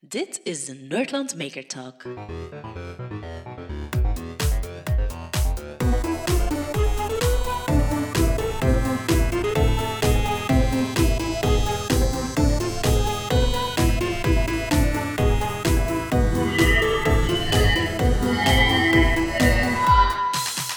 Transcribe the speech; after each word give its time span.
Dit 0.00 0.40
is 0.42 0.64
de 0.64 0.74
Nerdland 0.74 1.36
Maker 1.36 1.66
Talk. 1.66 2.02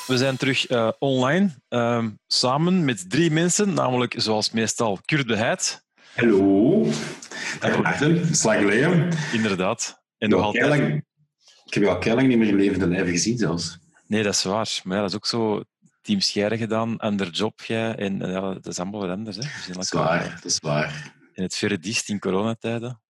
We 0.06 0.18
zijn 0.18 0.38
terug 0.38 0.68
eh, 0.68 0.92
online, 1.00 1.50
ehm, 1.68 2.10
samen 2.28 2.86
met 2.86 3.10
drie 3.10 3.32
mensen, 3.32 3.74
namelijk 3.74 4.14
zoals 4.18 4.52
meestal 4.52 5.00
Kurt 5.06 5.28
de 5.28 5.36
Heid, 5.36 5.88
Hallo. 6.20 6.86
Dag 7.60 7.82
Maarten, 7.82 8.14
lang 8.44 8.60
geleden. 8.60 9.10
inderdaad. 9.34 10.02
En 10.18 10.28
Ik 10.30 10.36
nog 10.36 10.44
altijd... 10.46 10.68
keilang- 10.70 11.04
ik 11.66 11.74
heb 11.74 11.84
je 11.84 11.90
al 11.90 11.98
keilang 11.98 12.28
niet 12.28 12.38
meer 12.38 12.48
in 12.48 12.56
levende 12.56 12.88
lijven 12.88 13.10
gezien 13.12 13.38
zelfs. 13.38 13.78
Nee, 14.08 14.24
dat 14.24 14.34
is 14.34 14.44
waar. 14.44 14.80
Maar 14.84 14.96
ja, 14.96 15.02
dat 15.02 15.10
is 15.12 15.16
ook 15.16 15.26
zo 15.26 15.64
Team 16.02 16.20
Scheire 16.20 16.58
gedaan, 16.58 16.98
ander 16.98 17.30
job, 17.30 17.62
jij. 17.62 17.96
En 17.96 18.18
ja, 18.20 18.54
dat 18.54 18.68
is 18.68 18.80
allemaal 18.80 19.00
wat 19.02 19.10
anders. 19.10 19.36
Hè. 19.38 19.44
Dat 19.74 19.84
is 19.84 19.92
waar, 19.92 20.30
dat 20.36 20.46
is 20.46 20.60
waar. 20.60 21.14
In 21.34 21.44
het 21.44 21.56
verre 21.56 21.78
diest 21.80 22.10
in 22.10 22.20
coronatijden. 22.20 23.02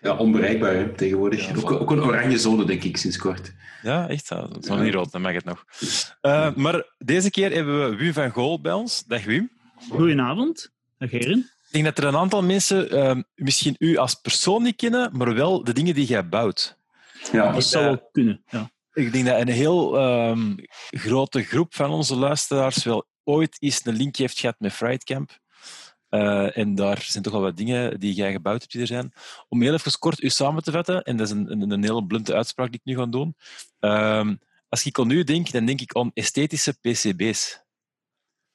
Ja, 0.00 0.16
onbereikbaar 0.16 0.74
hè, 0.74 0.94
tegenwoordig. 0.94 1.46
Ja, 1.48 1.54
ook, 1.56 1.70
ook 1.70 1.90
een 1.90 2.02
oranje 2.02 2.38
zone, 2.38 2.64
denk 2.64 2.82
ik, 2.84 2.96
sinds 2.96 3.16
kort. 3.16 3.52
Ja, 3.82 4.08
echt. 4.08 4.28
ja. 4.28 4.36
Dat 4.46 4.62
is 4.62 4.68
nog 4.68 4.78
Ja. 4.78 4.84
niet 4.84 4.94
rood, 4.94 5.12
dan 5.12 5.20
mag 5.22 5.32
het 5.32 5.44
nog. 5.44 5.64
Eh, 6.20 6.54
maar 6.54 6.84
deze 6.98 7.30
keer 7.30 7.52
hebben 7.52 7.90
we 7.90 7.96
Wim 7.96 8.12
van 8.12 8.30
Gool 8.30 8.60
bij 8.60 8.72
ons. 8.72 9.04
Dag 9.06 9.24
Wim. 9.24 9.50
Goedenavond, 9.90 10.70
dag 10.98 11.10
heren. 11.10 11.50
Ik 11.72 11.82
denk 11.82 11.94
dat 11.94 12.04
er 12.04 12.10
een 12.10 12.20
aantal 12.20 12.42
mensen 12.42 12.90
ehm, 12.90 13.22
misschien 13.34 13.74
u 13.78 13.96
als 13.96 14.14
persoon 14.14 14.62
niet 14.62 14.76
kennen, 14.76 15.10
maar 15.16 15.34
wel 15.34 15.64
de 15.64 15.72
dingen 15.72 15.94
die 15.94 16.06
jij 16.06 16.28
bouwt. 16.28 16.78
Ja, 17.32 17.52
Dat 17.52 17.64
zou 17.64 17.84
wel 17.84 18.08
kunnen. 18.12 18.42
Ja. 18.46 18.70
Ik 18.92 19.12
denk 19.12 19.26
dat 19.26 19.40
een 19.40 19.48
heel 19.48 19.98
ehm, 19.98 20.56
grote 20.90 21.42
groep 21.42 21.74
van 21.74 21.90
onze 21.90 22.16
luisteraars 22.16 22.84
wel 22.84 23.06
ooit 23.24 23.56
eens 23.58 23.80
een 23.84 23.96
linkje 23.96 24.22
heeft 24.22 24.38
gehad 24.38 24.54
met 24.58 24.72
Frightcamp. 24.72 25.38
Eh, 26.08 26.56
en 26.56 26.74
daar 26.74 27.02
zijn 27.02 27.22
toch 27.22 27.32
wel 27.32 27.42
wat 27.42 27.56
dingen 27.56 28.00
die 28.00 28.14
jij 28.14 28.32
gebouwd 28.32 28.60
hebt 28.60 28.72
die 28.72 28.80
er 28.80 28.86
zijn. 28.86 29.12
Om 29.48 29.62
heel 29.62 29.72
even 29.72 29.98
kort 29.98 30.22
u 30.22 30.28
samen 30.28 30.62
te 30.62 30.72
vatten, 30.72 31.02
en 31.02 31.16
dat 31.16 31.26
is 31.26 31.32
een, 31.32 31.50
een, 31.52 31.70
een 31.70 31.82
hele 31.82 32.06
blunte 32.06 32.34
uitspraak 32.34 32.70
die 32.70 32.80
ik 32.82 32.94
nu 32.94 32.96
ga 32.96 33.06
doen. 33.06 33.36
Ehm, 33.80 34.34
als 34.68 34.86
ik 34.86 34.98
aan 34.98 35.10
u 35.10 35.24
denk, 35.24 35.50
dan 35.50 35.64
denk 35.64 35.80
ik 35.80 35.96
aan 35.96 36.10
esthetische 36.14 36.72
PCB's. 36.80 37.60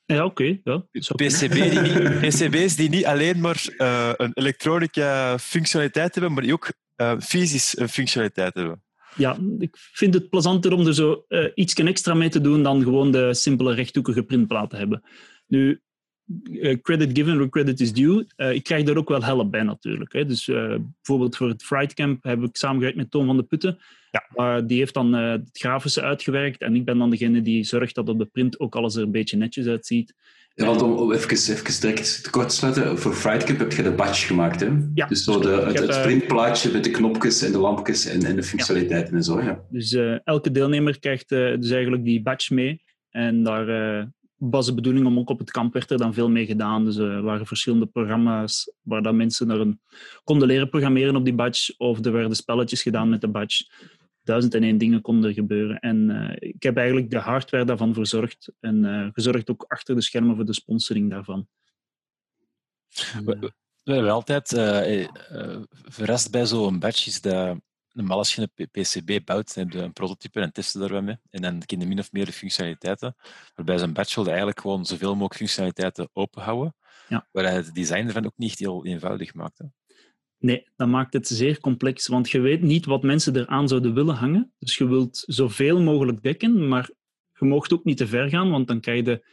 Ja, 0.08 0.26
oké. 0.26 0.60
ja. 0.64 0.78
PCB 0.92 1.54
die 1.54 1.80
niet, 1.80 2.20
PCB's 2.28 2.76
die 2.76 2.90
niet 2.90 3.06
alleen 3.06 3.40
maar 3.40 3.66
eh, 3.78 4.12
een 4.18 4.32
elektronica 4.34 5.40
functionaliteit 5.40 6.14
hebben, 6.14 6.34
maar 6.34 6.44
die 6.44 6.54
ook 6.54 6.72
eh, 6.96 7.20
fysisch 7.20 7.78
een 7.80 7.90
functionaliteit 7.90 8.54
hebben. 8.54 8.84
Ja, 9.16 9.38
ik 9.60 9.76
vind 9.78 10.14
het 10.14 10.30
plezanter 10.30 10.74
om 10.74 10.88
er 10.88 10.94
zo 10.94 11.26
eh 11.28 11.52
iets 11.56 11.74
extra 11.74 12.14
mee 12.14 12.30
te 12.30 12.42
doen 12.42 12.64
dan 12.64 12.84
gewoon 12.84 13.12
de 13.12 13.34
simpele 13.34 13.74
rechthoekige 13.74 14.24
printplaten 14.24 14.78
hebben. 14.78 15.04
Nu, 15.48 15.82
credit 16.82 17.10
given 17.18 17.34
where 17.34 17.50
credit 17.50 17.80
is 17.80 17.94
due. 17.94 18.26
Ik 18.36 18.64
krijg 18.64 18.84
daar 18.84 18.98
ook 18.98 19.10
wel 19.10 19.24
help 19.24 19.52
bij 19.52 19.64
natuurlijk. 19.64 20.14
Hè. 20.14 20.26
Dus 20.26 20.46
bijvoorbeeld 20.46 21.38
voor 21.38 21.48
het 21.48 21.64
Fright 21.64 21.94
Camp 21.94 22.24
heb 22.24 22.44
ik 22.44 22.58
samengewerkt 22.58 22.98
met 22.98 23.12
Toon 23.12 23.26
van 23.26 23.38
de 23.38 23.44
Putten. 23.44 23.80
Ja. 24.18 24.44
Maar 24.44 24.68
die 24.68 24.78
heeft 24.78 24.94
dan 24.94 25.16
eh, 25.16 25.32
het 25.32 25.50
grafische 25.52 26.02
uitgewerkt 26.02 26.62
en 26.62 26.76
ik 26.76 26.86
ben 26.86 26.98
dan 26.98 27.10
degene 27.10 27.42
die 27.42 27.64
zorgt 27.64 27.96
dat 27.96 28.10
op 28.10 28.18
de 28.18 28.26
print 28.26 28.60
ook 28.60 28.76
alles 28.76 28.96
er 28.96 29.04
een 29.04 29.12
beetje 29.12 29.38
netjes 29.38 29.68
uitziet. 29.68 30.14
Ja, 30.54 30.66
want 30.66 30.82
om, 30.82 30.92
om 30.92 31.12
even, 31.12 31.32
even 31.32 31.82
direct 31.82 32.24
te 32.24 32.30
kort 32.30 32.50
te 32.50 32.56
sluiten, 32.56 33.00
voor 33.00 33.14
Frightcamp 33.14 33.60
heb 33.60 33.72
je 33.72 33.84
de 33.84 33.92
badge 33.92 34.26
gemaakt, 34.26 34.60
hè? 34.60 34.70
Ja, 34.94 35.06
Dus 35.06 35.24
zo 35.24 35.40
de, 35.40 35.50
het, 35.50 35.80
eh, 35.80 36.02
printplaatje 36.02 36.72
met 36.72 36.84
de 36.84 36.92
knopjes 36.92 37.42
en 37.42 37.52
de 37.52 37.58
lampjes 37.58 38.06
en, 38.06 38.24
en 38.24 38.36
de 38.36 38.44
functionaliteiten 38.44 39.16
en 39.16 39.24
zo, 39.24 39.42
ja. 39.42 39.62
Dus 39.70 39.94
eh, 39.94 40.28
elke 40.28 40.52
deelnemer 40.52 41.00
krijgt 41.00 41.32
eh, 41.32 41.56
dus 41.60 41.70
eigenlijk 41.70 42.04
die 42.04 42.22
badge 42.22 42.54
mee. 42.54 42.82
En 43.10 43.44
daar 43.44 43.68
eh, 43.70 44.06
was 44.38 44.66
de 44.66 44.74
bedoeling 44.74 45.06
om 45.06 45.20
ook 45.20 45.30
op 45.30 45.40
het 45.40 45.52
kamp 45.52 45.74
werd 45.74 45.92
er 45.92 45.98
dan 45.98 46.14
veel 46.14 46.30
mee 46.30 46.46
gedaan. 46.46 46.86
Dus 46.86 46.98
er 46.98 47.22
waren 47.22 47.46
verschillende 47.46 47.86
programma's 47.86 48.72
waar 48.82 49.02
dat 49.02 49.14
mensen 49.14 49.48
naar 49.48 49.60
een, 49.60 49.80
konden 50.24 50.48
leren 50.48 50.70
programmeren 50.70 51.16
op 51.16 51.26
die 51.26 51.34
badge. 51.34 51.74
Of 51.78 52.06
er 52.06 52.12
werden 52.12 52.36
spelletjes 52.36 52.82
gedaan 52.82 53.10
met 53.10 53.22
de 53.22 53.28
badge. 53.28 53.66
Duizend 54.28 54.54
en 54.54 54.64
één 54.64 54.78
dingen 54.78 55.02
konden 55.02 55.30
er 55.30 55.36
gebeuren. 55.36 55.80
En 55.80 56.10
eh, 56.10 56.50
ik 56.50 56.64
heb 56.64 56.78
eigenlijk 56.78 57.10
de 57.10 57.18
hardware 57.18 57.66
daarvan 57.66 57.94
verzorgd. 57.94 58.52
En 58.60 58.86
eh, 58.86 59.08
gezorgd 59.14 59.50
ook 59.50 59.66
achter 59.68 59.96
de 59.96 60.02
schermen 60.02 60.36
voor 60.36 60.46
de 60.46 60.54
sponsoring 60.54 61.10
daarvan. 61.10 61.48
En, 63.14 63.54
We 63.84 63.94
hebben 63.94 64.12
altijd 64.12 64.54
eh, 64.54 65.08
verrast 65.70 66.32
bij 66.32 66.46
zo'n 66.46 66.80
badge 66.80 67.10
is 67.10 67.22
dat 67.22 67.60
normaal 67.92 68.18
als 68.18 68.36
je 68.36 68.50
een 68.56 68.70
PCB 68.72 69.26
bouwt, 69.26 69.54
dan 69.54 69.64
heb 69.64 69.74
je 69.74 69.80
een 69.80 69.94
prototype 69.94 70.42
en 70.42 70.52
testen 70.52 70.90
daar 70.90 71.04
mee. 71.04 71.18
En 71.30 71.42
dan 71.42 71.62
ken 71.66 71.80
je 71.80 71.86
min 71.86 72.00
of 72.00 72.12
meer 72.12 72.26
de 72.26 72.32
functionaliteiten. 72.32 73.16
Maar 73.56 73.66
bij 73.66 73.78
zo'n 73.78 73.94
badge 73.94 74.16
wil 74.16 74.24
je 74.24 74.30
eigenlijk 74.30 74.60
gewoon 74.60 74.86
zoveel 74.86 75.14
mogelijk 75.14 75.36
functionaliteiten 75.36 76.10
open 76.14 76.42
houden. 76.42 76.76
Ja. 77.08 77.28
Waar 77.32 77.44
hij 77.44 77.56
het 77.56 77.76
design 77.76 78.08
ervan 78.08 78.26
ook 78.26 78.38
niet 78.38 78.60
heel 78.60 78.86
eenvoudig 78.86 79.34
maakt. 79.34 79.60
Nee, 80.40 80.68
dat 80.76 80.88
maakt 80.88 81.14
het 81.14 81.28
zeer 81.28 81.60
complex, 81.60 82.08
want 82.08 82.30
je 82.30 82.40
weet 82.40 82.62
niet 82.62 82.86
wat 82.86 83.04
mensen 83.04 83.36
eraan 83.36 83.68
zouden 83.68 83.94
willen 83.94 84.16
hangen. 84.16 84.52
Dus 84.60 84.78
je 84.78 84.88
wilt 84.88 85.24
zoveel 85.28 85.82
mogelijk 85.82 86.24
dekken, 86.24 86.68
maar 86.68 86.90
je 87.40 87.46
mag 87.46 87.72
ook 87.72 87.84
niet 87.84 87.98
te 87.98 88.08
ver 88.08 88.30
gaan, 88.30 88.50
want 88.50 88.68
dan 88.68 88.80
krijg 88.80 89.06
je 89.06 89.24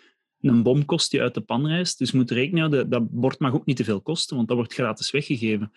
een 0.41 0.63
bomkost 0.63 1.11
die 1.11 1.21
uit 1.21 1.35
de 1.35 1.41
pan 1.41 1.67
rijst. 1.67 1.99
Dus 1.99 2.13
moet 2.13 2.31
rekenen 2.31 2.91
dat 2.91 3.11
bord 3.11 3.39
mag 3.39 3.55
ook 3.55 3.67
niet 3.67 3.77
te 3.77 3.85
veel 3.85 4.01
kosten, 4.01 4.37
want 4.37 4.49
dat 4.49 4.57
wordt 4.57 4.75
gratis 4.75 5.11
weggegeven. 5.11 5.73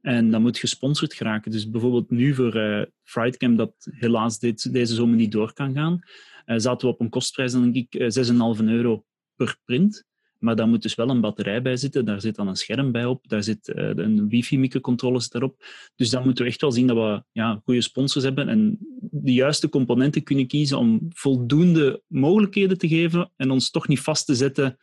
En 0.00 0.30
dat 0.30 0.40
moet 0.40 0.58
gesponsord 0.58 1.14
geraken. 1.14 1.50
Dus 1.50 1.70
bijvoorbeeld 1.70 2.10
nu 2.10 2.34
voor 2.34 2.54
eh 2.54 2.86
Frightcamp, 3.02 3.58
dat 3.58 3.74
helaas 3.90 4.38
dit, 4.38 4.72
deze 4.72 4.94
zomer 4.94 5.16
niet 5.16 5.32
door 5.32 5.52
kan 5.52 5.74
gaan, 5.74 6.00
eh, 6.44 6.58
zaten 6.58 6.88
we 6.88 6.94
op 6.94 7.00
een 7.00 7.08
kostprijs, 7.08 7.52
dan 7.52 7.62
denk 7.62 7.74
ik, 7.74 7.94
eh, 7.94 8.06
6,5 8.08 8.68
euro 8.68 9.04
per 9.36 9.56
print. 9.64 10.04
Maar 10.42 10.56
daar 10.56 10.68
moet 10.68 10.82
dus 10.82 10.94
wel 10.94 11.10
een 11.10 11.20
batterij 11.20 11.62
bij 11.62 11.76
zitten, 11.76 12.04
daar 12.04 12.20
zit 12.20 12.34
dan 12.34 12.48
een 12.48 12.56
scherm 12.56 12.92
bij 12.92 13.04
op, 13.04 13.28
daar 13.28 13.42
zit 13.42 13.68
eh, 13.68 13.90
een 13.94 14.28
wifi-microcontroller 14.28 15.26
daarop. 15.28 15.64
Dus 15.96 16.10
dan 16.10 16.24
moeten 16.24 16.44
we 16.44 16.50
echt 16.50 16.60
wel 16.60 16.72
zien 16.72 16.86
dat 16.86 16.96
we 16.96 17.22
ja, 17.32 17.60
goede 17.64 17.80
sponsors 17.80 18.24
hebben 18.24 18.48
en 18.48 18.78
de 19.00 19.32
juiste 19.32 19.68
componenten 19.68 20.22
kunnen 20.22 20.46
kiezen 20.46 20.78
om 20.78 21.00
voldoende 21.08 22.02
mogelijkheden 22.06 22.78
te 22.78 22.88
geven 22.88 23.30
en 23.36 23.50
ons 23.50 23.70
toch 23.70 23.88
niet 23.88 24.00
vast 24.00 24.26
te 24.26 24.34
zetten 24.34 24.78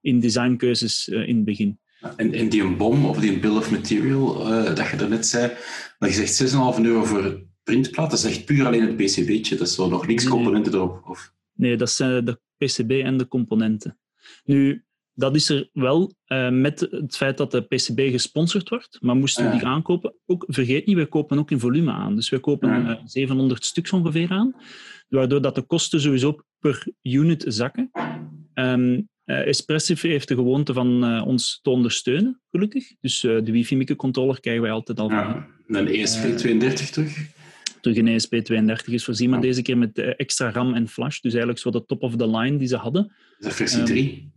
in 0.00 0.20
designkeuzes 0.20 1.08
eh, 1.08 1.28
in 1.28 1.36
het 1.36 1.44
begin. 1.44 1.78
En, 2.16 2.32
en 2.32 2.48
die 2.48 2.62
een 2.62 2.76
bom 2.76 3.04
of 3.04 3.18
die 3.18 3.32
een 3.32 3.40
bill 3.40 3.56
of 3.56 3.70
material, 3.70 4.52
eh, 4.52 4.74
dat 4.74 4.88
je 4.88 4.96
daarnet 4.96 5.26
zei, 5.26 5.52
maar 5.98 6.08
je 6.08 6.14
zegt 6.14 6.52
6,5 6.52 6.84
euro 6.84 7.04
voor 7.04 7.42
printplaat, 7.62 8.10
dat 8.10 8.18
is 8.18 8.24
echt 8.24 8.44
puur 8.44 8.66
alleen 8.66 8.86
het 8.86 8.96
PCB'tje, 8.96 9.56
dat 9.56 9.66
is 9.66 9.74
zo 9.74 9.88
nog 9.88 10.06
niks 10.06 10.28
componenten 10.28 10.74
erop. 10.74 11.02
Of... 11.08 11.32
Nee, 11.52 11.76
dat 11.76 11.90
zijn 11.90 12.24
de 12.24 12.40
PCB 12.56 12.90
en 12.90 13.16
de 13.16 13.28
componenten. 13.28 13.98
Nu, 14.44 14.84
dat 15.14 15.34
is 15.34 15.48
er 15.48 15.68
wel 15.72 16.12
eh, 16.24 16.48
met 16.50 16.80
het 16.90 17.16
feit 17.16 17.36
dat 17.36 17.50
de 17.50 17.60
PCB 17.60 17.98
gesponsord 18.10 18.68
wordt. 18.68 18.98
Maar 19.00 19.16
moesten 19.16 19.44
we 19.44 19.50
Ja. 19.50 19.56
die 19.58 19.66
aankopen, 19.66 20.14
ook, 20.26 20.44
vergeet 20.48 20.86
niet, 20.86 20.96
wij 20.96 21.06
kopen 21.06 21.38
ook 21.38 21.50
in 21.50 21.60
volume 21.60 21.90
aan. 21.92 22.14
Dus 22.14 22.28
wij 22.28 22.40
kopen 22.40 22.68
Ja. 22.68 22.96
eh, 22.96 23.02
700 23.04 23.64
stuks 23.64 23.92
ongeveer 23.92 24.30
aan. 24.30 24.54
Waardoor 25.08 25.42
dat 25.42 25.54
de 25.54 25.62
kosten 25.62 26.00
sowieso 26.00 26.38
per 26.58 26.86
unit 27.02 27.44
zakken. 27.48 27.90
Eh, 28.54 29.46
Espressif 29.46 30.00
heeft 30.00 30.28
de 30.28 30.34
gewoonte 30.34 30.72
van 30.72 31.04
eh, 31.04 31.26
ons 31.26 31.58
te 31.62 31.70
ondersteunen, 31.70 32.40
gelukkig. 32.50 32.92
Dus 33.00 33.24
eh, 33.24 33.44
de 33.44 33.52
wifi-microcontroller 33.52 34.40
krijgen 34.40 34.62
wij 34.62 34.70
altijd 34.72 35.00
al 35.00 35.08
van 35.08 35.18
Ja. 35.18 35.46
Een 35.66 35.88
ESP32 35.88 36.90
terug. 36.90 37.18
terug 37.80 37.96
een 37.96 38.08
ESP32 38.20 38.84
is 38.92 39.04
voorzien, 39.04 39.30
maar 39.30 39.40
deze 39.40 39.62
keer 39.62 39.78
met 39.78 39.98
eh, 39.98 40.12
extra 40.16 40.50
RAM 40.50 40.74
en 40.74 40.88
flash. 40.88 41.20
Dus 41.20 41.30
eigenlijk 41.32 41.60
zo 41.60 41.70
de 41.70 41.84
top 41.86 42.02
of 42.02 42.16
the 42.16 42.28
line 42.36 42.56
die 42.56 42.68
ze 42.68 42.76
hadden. 42.76 43.12
Dat 43.38 43.50
is 43.50 43.56
versie 43.56 43.78
Ehm, 43.78 43.86
3. 43.86 44.32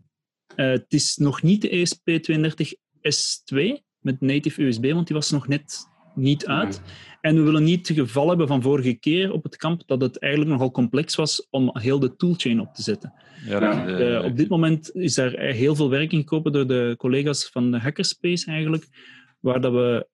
Eh, 0.57 0.69
het 0.69 0.94
is 0.94 1.18
nog 1.18 1.41
niet 1.41 1.62
de 1.62 1.69
ESP32 1.69 2.73
S2 3.01 3.84
met 4.00 4.22
native 4.22 4.63
USB, 4.63 4.91
want 4.91 5.07
die 5.07 5.16
was 5.16 5.31
nog 5.31 5.47
net 5.47 5.88
niet 6.16 6.45
uit. 6.47 6.81
En 7.22 7.35
we 7.35 7.41
willen 7.41 7.64
niet 7.64 7.87
het 7.87 7.97
geval 7.97 8.28
hebben 8.29 8.47
van 8.47 8.61
vorige 8.61 8.93
keer 8.93 9.31
op 9.31 9.43
het 9.43 9.58
kamp 9.58 9.84
dat 9.85 10.02
het 10.02 10.20
eigenlijk 10.20 10.52
nogal 10.52 10.72
complex 10.72 11.16
was 11.16 11.47
om 11.49 11.70
heel 11.73 11.99
de 11.99 12.16
toolchain 12.16 12.59
op 12.59 12.73
te 12.73 12.81
zetten. 12.81 13.14
Ja, 13.46 13.87
eh, 13.87 14.16
Eh, 14.16 14.26
op 14.26 14.37
dit 14.37 14.49
moment 14.49 14.96
is 14.96 15.14
daar 15.16 15.40
heel 15.40 15.76
veel 15.76 15.90
werk 15.90 16.11
in 16.11 16.20
gekomen 16.20 16.52
door 16.52 16.67
de 16.67 16.93
collega's 16.97 17.49
van 17.49 17.72
de 17.72 17.79
Hackerspace 17.79 18.52
eigenlijk, 18.52 18.87
waar 19.40 19.61
dat 19.61 19.72
we 19.72 20.08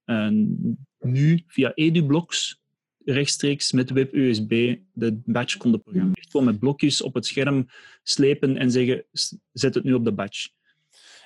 nu 1.00 1.44
via 1.47 1.71
EduBlocks 1.73 2.62
rechtstreeks 3.06 3.71
met 3.71 3.89
WebUSB 3.89 4.75
de 4.94 5.21
badge 5.25 5.57
konden 5.57 5.81
programmeren. 5.81 6.23
Gewoon 6.29 6.45
met 6.45 6.59
blokjes 6.59 7.01
op 7.01 7.13
het 7.13 7.25
scherm 7.25 7.67
slepen 8.03 8.57
en 8.57 8.71
zeggen, 8.71 9.03
"S- 9.11 9.35
zet 9.53 9.73
het 9.73 9.83
nu 9.83 9.94
op 9.94 10.03
de 10.05 10.11
badge. 10.11 10.50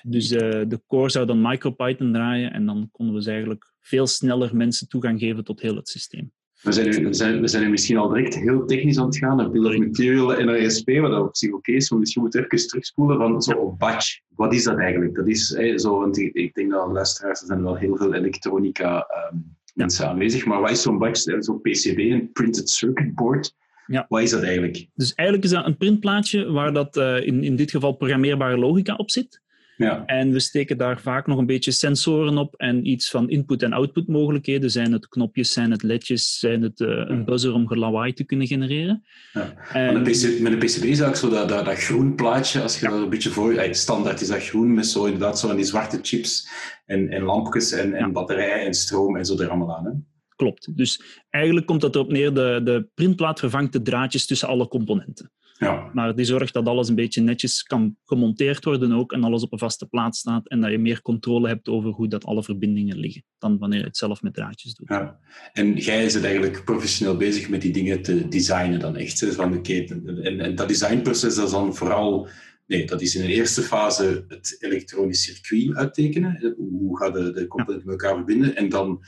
Dus 0.02 0.30
eh, 0.30 0.62
de 0.68 0.80
core 0.86 1.10
zou 1.10 1.26
dan 1.26 1.40
MicroPython 1.42 2.12
draaien 2.12 2.52
en 2.52 2.66
dan 2.66 2.88
konden 2.92 3.14
we 3.14 3.20
dus 3.20 3.28
eigenlijk 3.30 3.72
veel 3.80 4.06
sneller 4.06 4.56
mensen 4.56 4.88
toegang 4.88 5.20
geven 5.20 5.44
tot 5.44 5.60
heel 5.60 5.76
het 5.76 5.88
systeem. 5.88 6.32
We 6.62 6.72
zijn, 6.72 7.04
we, 7.04 7.14
zijn, 7.14 7.40
we 7.40 7.48
zijn 7.48 7.70
misschien 7.70 7.96
al 7.96 8.08
direct 8.08 8.34
heel 8.34 8.64
technisch 8.66 8.98
aan 8.98 9.06
het 9.06 9.16
gaan 9.16 9.52
bill 9.52 9.64
of 9.64 9.76
material 9.78 10.34
en 10.34 10.48
ESP, 10.48 10.90
wat 10.90 11.10
dat 11.10 11.26
op 11.26 11.36
zich 11.36 11.52
oké 11.52 11.72
is, 11.72 11.90
maar 11.90 11.98
misschien 11.98 12.22
moeten 12.22 12.40
we 12.40 12.46
even 12.50 12.68
terugspoelen 12.68 13.16
van 13.16 13.42
zo 13.42 13.52
op 13.52 13.78
badge. 13.78 14.20
Wat 14.28 14.52
is 14.54 14.64
dat 14.64 14.78
eigenlijk? 14.78 15.14
Dat 15.14 15.28
is 15.28 15.46
zo, 15.74 15.98
want 15.98 16.18
ik, 16.18 16.32
ik 16.34 16.54
denk 16.54 16.70
dat 16.70 16.92
luisteraars, 16.92 17.40
er 17.40 17.46
zijn 17.46 17.62
wel 17.62 17.76
heel 17.76 17.96
veel 17.96 18.14
elektronica 18.14 19.00
ehm, 19.00 19.36
mensen 19.74 20.08
aanwezig. 20.08 20.44
Maar 20.44 20.60
wat 20.60 20.70
is 20.70 20.82
zo'n 20.82 20.98
badge, 20.98 21.36
zo'n 21.42 21.60
PCB, 21.60 21.98
een 21.98 22.32
printed 22.32 22.70
circuit 22.70 23.14
board? 23.14 23.54
Ja. 23.88 24.06
Wat 24.08 24.22
is 24.22 24.30
dat 24.30 24.42
eigenlijk? 24.42 24.86
Dus 24.94 25.14
eigenlijk 25.14 25.48
is 25.48 25.54
dat 25.54 25.66
een 25.66 25.76
printplaatje 25.76 26.50
waar 26.52 26.72
dat, 26.72 26.96
uh, 26.96 27.26
in, 27.26 27.44
in 27.44 27.56
dit 27.56 27.70
geval 27.70 27.92
programmeerbare 27.92 28.58
logica 28.58 28.94
op 28.94 29.10
zit. 29.10 29.42
Ja. 29.76 30.02
En 30.06 30.32
we 30.32 30.40
steken 30.40 30.78
daar 30.78 31.00
vaak 31.00 31.26
nog 31.26 31.38
een 31.38 31.46
beetje 31.46 31.70
sensoren 31.70 32.38
op 32.38 32.54
en 32.54 32.86
iets 32.86 33.10
van 33.10 33.30
input- 33.30 33.62
en 33.62 33.72
output 33.72 34.08
mogelijkheden. 34.08 34.70
Zijn 34.70 34.92
het 34.92 35.08
knopjes, 35.08 35.52
zijn 35.52 35.70
het 35.70 35.82
ledjes, 35.82 36.38
zijn 36.38 36.62
het 36.62 36.80
uh, 36.80 36.88
een 36.88 37.24
buzzer 37.24 37.52
om 37.52 37.74
lawaai 37.74 38.12
te 38.12 38.24
kunnen 38.24 38.46
genereren. 38.46 39.04
Ja. 39.32 39.54
En, 39.72 40.02
met, 40.02 40.06
een 40.06 40.32
PC, 40.32 40.40
met 40.40 40.52
een 40.52 40.58
PCB 40.58 40.84
is 40.84 41.02
ook 41.02 41.16
zo 41.16 41.28
dat, 41.28 41.48
dat, 41.48 41.64
dat 41.64 41.78
groen 41.78 42.14
plaatje, 42.14 42.60
als 42.60 42.80
je 42.80 42.86
ja. 42.86 42.92
dat 42.92 43.02
een 43.02 43.10
beetje 43.10 43.30
voor... 43.30 43.68
Standaard 43.70 44.20
is 44.20 44.28
dat 44.28 44.44
groen 44.44 44.74
met 44.74 44.86
zo 44.86 45.04
inderdaad 45.04 45.38
zo 45.38 45.46
van 45.46 45.56
die 45.56 45.64
zwarte 45.64 45.98
chips 46.02 46.48
en, 46.86 47.08
en 47.08 47.22
lampjes 47.22 47.72
en, 47.72 47.94
en 47.94 48.12
batterijen 48.12 48.66
en 48.66 48.74
stroom 48.74 49.16
en 49.16 49.24
zo 49.24 49.38
er 49.38 49.48
allemaal 49.48 49.76
aan. 49.76 49.84
Hè? 49.84 49.90
Klopt. 50.38 50.76
Dus 50.76 51.02
eigenlijk 51.30 51.66
komt 51.66 51.80
dat 51.80 51.94
erop 51.94 52.10
neer, 52.10 52.34
de, 52.34 52.60
de 52.64 52.88
printplaat 52.94 53.38
vervangt 53.38 53.72
de 53.72 53.82
draadjes 53.82 54.26
tussen 54.26 54.48
alle 54.48 54.68
componenten. 54.68 55.32
Ja. 55.58 55.90
Maar 55.92 56.14
die 56.14 56.24
zorgt 56.24 56.52
dat 56.52 56.66
alles 56.66 56.88
een 56.88 56.94
beetje 56.94 57.20
netjes 57.20 57.62
kan 57.62 57.96
gemonteerd 58.04 58.64
worden 58.64 58.92
ook 58.92 59.12
en 59.12 59.24
alles 59.24 59.42
op 59.42 59.52
een 59.52 59.58
vaste 59.58 59.86
plaats 59.86 60.18
staat 60.18 60.48
en 60.48 60.60
dat 60.60 60.70
je 60.70 60.78
meer 60.78 61.02
controle 61.02 61.48
hebt 61.48 61.68
over 61.68 61.90
hoe 61.90 62.08
dat 62.08 62.24
alle 62.24 62.42
verbindingen 62.42 62.98
liggen 62.98 63.24
dan 63.38 63.58
wanneer 63.58 63.78
je 63.78 63.84
het 63.84 63.96
zelf 63.96 64.22
met 64.22 64.34
draadjes 64.34 64.74
doet. 64.74 64.88
Ja. 64.88 65.18
En 65.52 65.76
jij 65.76 66.08
zit 66.08 66.24
eigenlijk 66.24 66.64
professioneel 66.64 67.16
bezig 67.16 67.48
met 67.48 67.62
die 67.62 67.72
dingen 67.72 68.02
te 68.02 68.28
designen 68.28 68.80
dan 68.80 68.96
echt. 68.96 69.20
Hè? 69.20 69.32
Van, 69.32 69.56
okay, 69.56 69.84
en, 70.22 70.40
en 70.40 70.54
dat 70.54 70.68
designproces 70.68 71.34
dat 71.34 71.46
is 71.46 71.52
dan 71.52 71.74
vooral... 71.74 72.28
Nee, 72.66 72.86
dat 72.86 73.00
is 73.00 73.14
in 73.14 73.26
de 73.26 73.32
eerste 73.32 73.62
fase 73.62 74.24
het 74.28 74.56
elektronisch 74.60 75.22
circuit 75.22 75.76
uittekenen. 75.76 76.54
Hoe 76.56 76.98
gaan 76.98 77.12
de, 77.12 77.32
de 77.32 77.46
componenten 77.46 77.90
met 77.90 78.00
elkaar 78.00 78.16
verbinden? 78.16 78.56
En 78.56 78.68
dan 78.68 79.02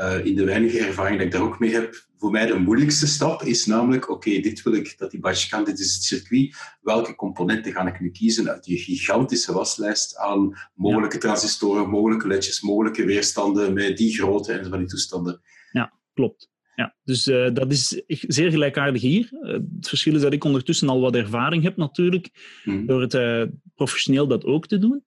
uh, 0.00 0.24
in 0.24 0.34
de 0.34 0.44
weinige 0.44 0.78
ervaring 0.78 1.16
dat 1.16 1.26
ik 1.26 1.32
daar 1.32 1.42
ook 1.42 1.58
mee 1.58 1.72
heb, 1.72 2.06
voor 2.18 2.30
mij 2.30 2.46
de 2.46 2.58
moeilijkste 2.58 3.06
stap 3.06 3.42
is 3.42 3.66
namelijk, 3.66 4.10
oké, 4.10 4.28
okay, 4.28 4.42
dit 4.42 4.62
wil 4.62 4.72
ik 4.72 4.94
dat 4.98 5.10
die 5.10 5.20
badge 5.20 5.48
kan, 5.48 5.64
dit 5.64 5.78
is 5.78 5.94
het 5.94 6.02
circuit. 6.02 6.56
Welke 6.80 7.14
componenten 7.14 7.72
ga 7.72 7.86
ik 7.86 8.00
nu 8.00 8.10
kiezen 8.10 8.50
uit 8.50 8.64
die 8.64 8.78
gigantische 8.78 9.52
waslijst 9.52 10.16
aan 10.16 10.58
mogelijke 10.74 11.18
transistoren, 11.18 11.90
mogelijke 11.90 12.26
ledjes, 12.26 12.60
mogelijke 12.60 13.04
weerstanden 13.04 13.72
met 13.72 13.96
die 13.96 14.14
grootte 14.14 14.52
en 14.52 14.68
van 14.70 14.78
die 14.78 14.88
toestanden? 14.88 15.40
Ja, 15.72 15.92
klopt. 16.14 16.52
Ja, 16.74 16.96
dus 17.04 17.26
uh, 17.26 17.50
dat 17.52 17.72
is 17.72 18.02
zeer 18.06 18.50
gelijkaardig 18.50 19.02
hier. 19.02 19.28
Uh, 19.32 19.52
het 19.52 19.88
verschil 19.88 20.14
is 20.14 20.20
dat 20.20 20.32
ik 20.32 20.44
ondertussen 20.44 20.88
al 20.88 21.00
wat 21.00 21.14
ervaring 21.14 21.62
heb 21.62 21.76
natuurlijk, 21.76 22.30
Hmm. 22.62 22.86
door 22.86 23.00
het 23.00 23.50
professioneel 23.74 24.26
dat 24.26 24.44
ook 24.44 24.66
te 24.66 24.78
doen. 24.78 25.04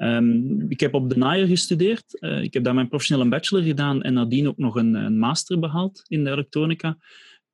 Um, 0.00 0.70
ik 0.70 0.80
heb 0.80 0.94
op 0.94 1.10
de 1.10 1.16
naaier 1.16 1.46
gestudeerd. 1.46 2.04
Uh, 2.20 2.42
ik 2.42 2.54
heb 2.54 2.64
daar 2.64 2.74
mijn 2.74 2.88
professionele 2.88 3.28
bachelor 3.28 3.62
gedaan 3.62 4.02
en 4.02 4.12
nadien 4.12 4.48
ook 4.48 4.58
nog 4.58 4.74
een, 4.74 4.94
een 4.94 5.18
master 5.18 5.58
behaald 5.58 6.02
in 6.06 6.24
de 6.24 6.30
elektronica. 6.30 6.98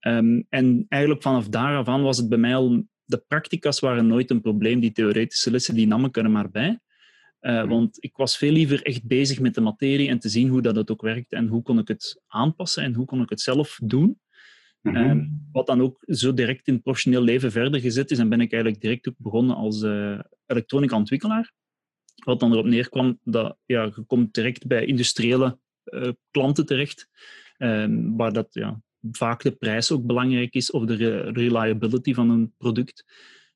Um, 0.00 0.46
en 0.48 0.86
eigenlijk 0.88 1.22
vanaf 1.22 1.48
daar 1.48 1.76
af 1.76 1.88
aan 1.88 2.02
was 2.02 2.16
het 2.16 2.28
bij 2.28 2.38
mij 2.38 2.54
al... 2.54 2.84
De 3.06 3.24
practica's 3.28 3.80
waren 3.80 4.06
nooit 4.06 4.30
een 4.30 4.40
probleem. 4.40 4.80
Die 4.80 4.92
theoretische 4.92 5.50
lessen 5.50 5.74
die 5.74 5.86
nam 5.86 6.04
ik 6.04 6.16
er 6.16 6.30
maar 6.30 6.50
bij. 6.50 6.78
Uh, 7.40 7.62
mm. 7.62 7.68
Want 7.68 7.96
ik 8.04 8.16
was 8.16 8.36
veel 8.36 8.52
liever 8.52 8.82
echt 8.82 9.06
bezig 9.06 9.40
met 9.40 9.54
de 9.54 9.60
materie 9.60 10.08
en 10.08 10.18
te 10.18 10.28
zien 10.28 10.48
hoe 10.48 10.62
dat 10.62 10.76
het 10.76 10.90
ook 10.90 11.02
werkt 11.02 11.32
en 11.32 11.46
hoe 11.46 11.62
kon 11.62 11.78
ik 11.78 11.88
het 11.88 12.22
aanpassen 12.26 12.82
en 12.82 12.94
hoe 12.94 13.06
kon 13.06 13.22
ik 13.22 13.30
het 13.30 13.40
zelf 13.40 13.78
doen. 13.82 14.18
Mhm. 14.80 14.96
Um, 14.96 15.48
wat 15.52 15.66
dan 15.66 15.80
ook 15.80 16.02
zo 16.06 16.34
direct 16.34 16.66
in 16.66 16.74
het 16.74 16.82
professioneel 16.82 17.22
leven 17.22 17.52
verder 17.52 17.80
gezet 17.80 18.10
is. 18.10 18.18
En 18.18 18.28
ben 18.28 18.40
ik 18.40 18.52
eigenlijk 18.52 18.82
direct 18.82 19.08
ook 19.08 19.18
begonnen 19.18 19.56
als 19.56 19.82
uh, 19.82 20.18
elektronica-ontwikkelaar. 20.46 21.52
Wat 22.24 22.40
dan 22.40 22.52
erop 22.52 22.64
neerkwam 22.64 23.18
dat 23.22 23.56
ja, 23.64 23.82
je 23.82 24.04
komt 24.06 24.34
direct 24.34 24.66
bij 24.66 24.84
industriële 24.84 25.58
uh, 25.84 26.08
klanten 26.30 26.66
terecht, 26.66 27.08
um, 27.58 28.16
waar 28.16 28.32
dat 28.32 28.48
ja, 28.50 28.80
vaak 29.10 29.42
de 29.42 29.50
prijs 29.50 29.90
ook 29.90 30.06
belangrijk 30.06 30.54
is 30.54 30.70
of 30.70 30.84
de 30.84 30.94
re 30.94 31.30
reliability 31.30 32.14
van 32.14 32.30
een 32.30 32.52
product. 32.56 33.04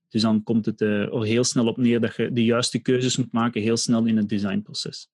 Dus 0.09 0.23
dan 0.23 0.43
komt 0.43 0.67
het 0.67 0.81
uh, 0.81 1.15
er 1.15 1.25
heel 1.25 1.45
snel 1.45 1.67
op 1.67 1.77
neer 1.77 2.01
dat 2.01 2.17
je 2.17 2.33
de 2.33 2.45
juiste 2.45 2.79
keuzes 2.79 3.17
moet 3.17 3.33
maken, 3.33 3.63
heel 3.63 3.77
snel 3.77 4.07
in 4.07 4.17
het 4.17 4.29
designproces. 4.29 5.11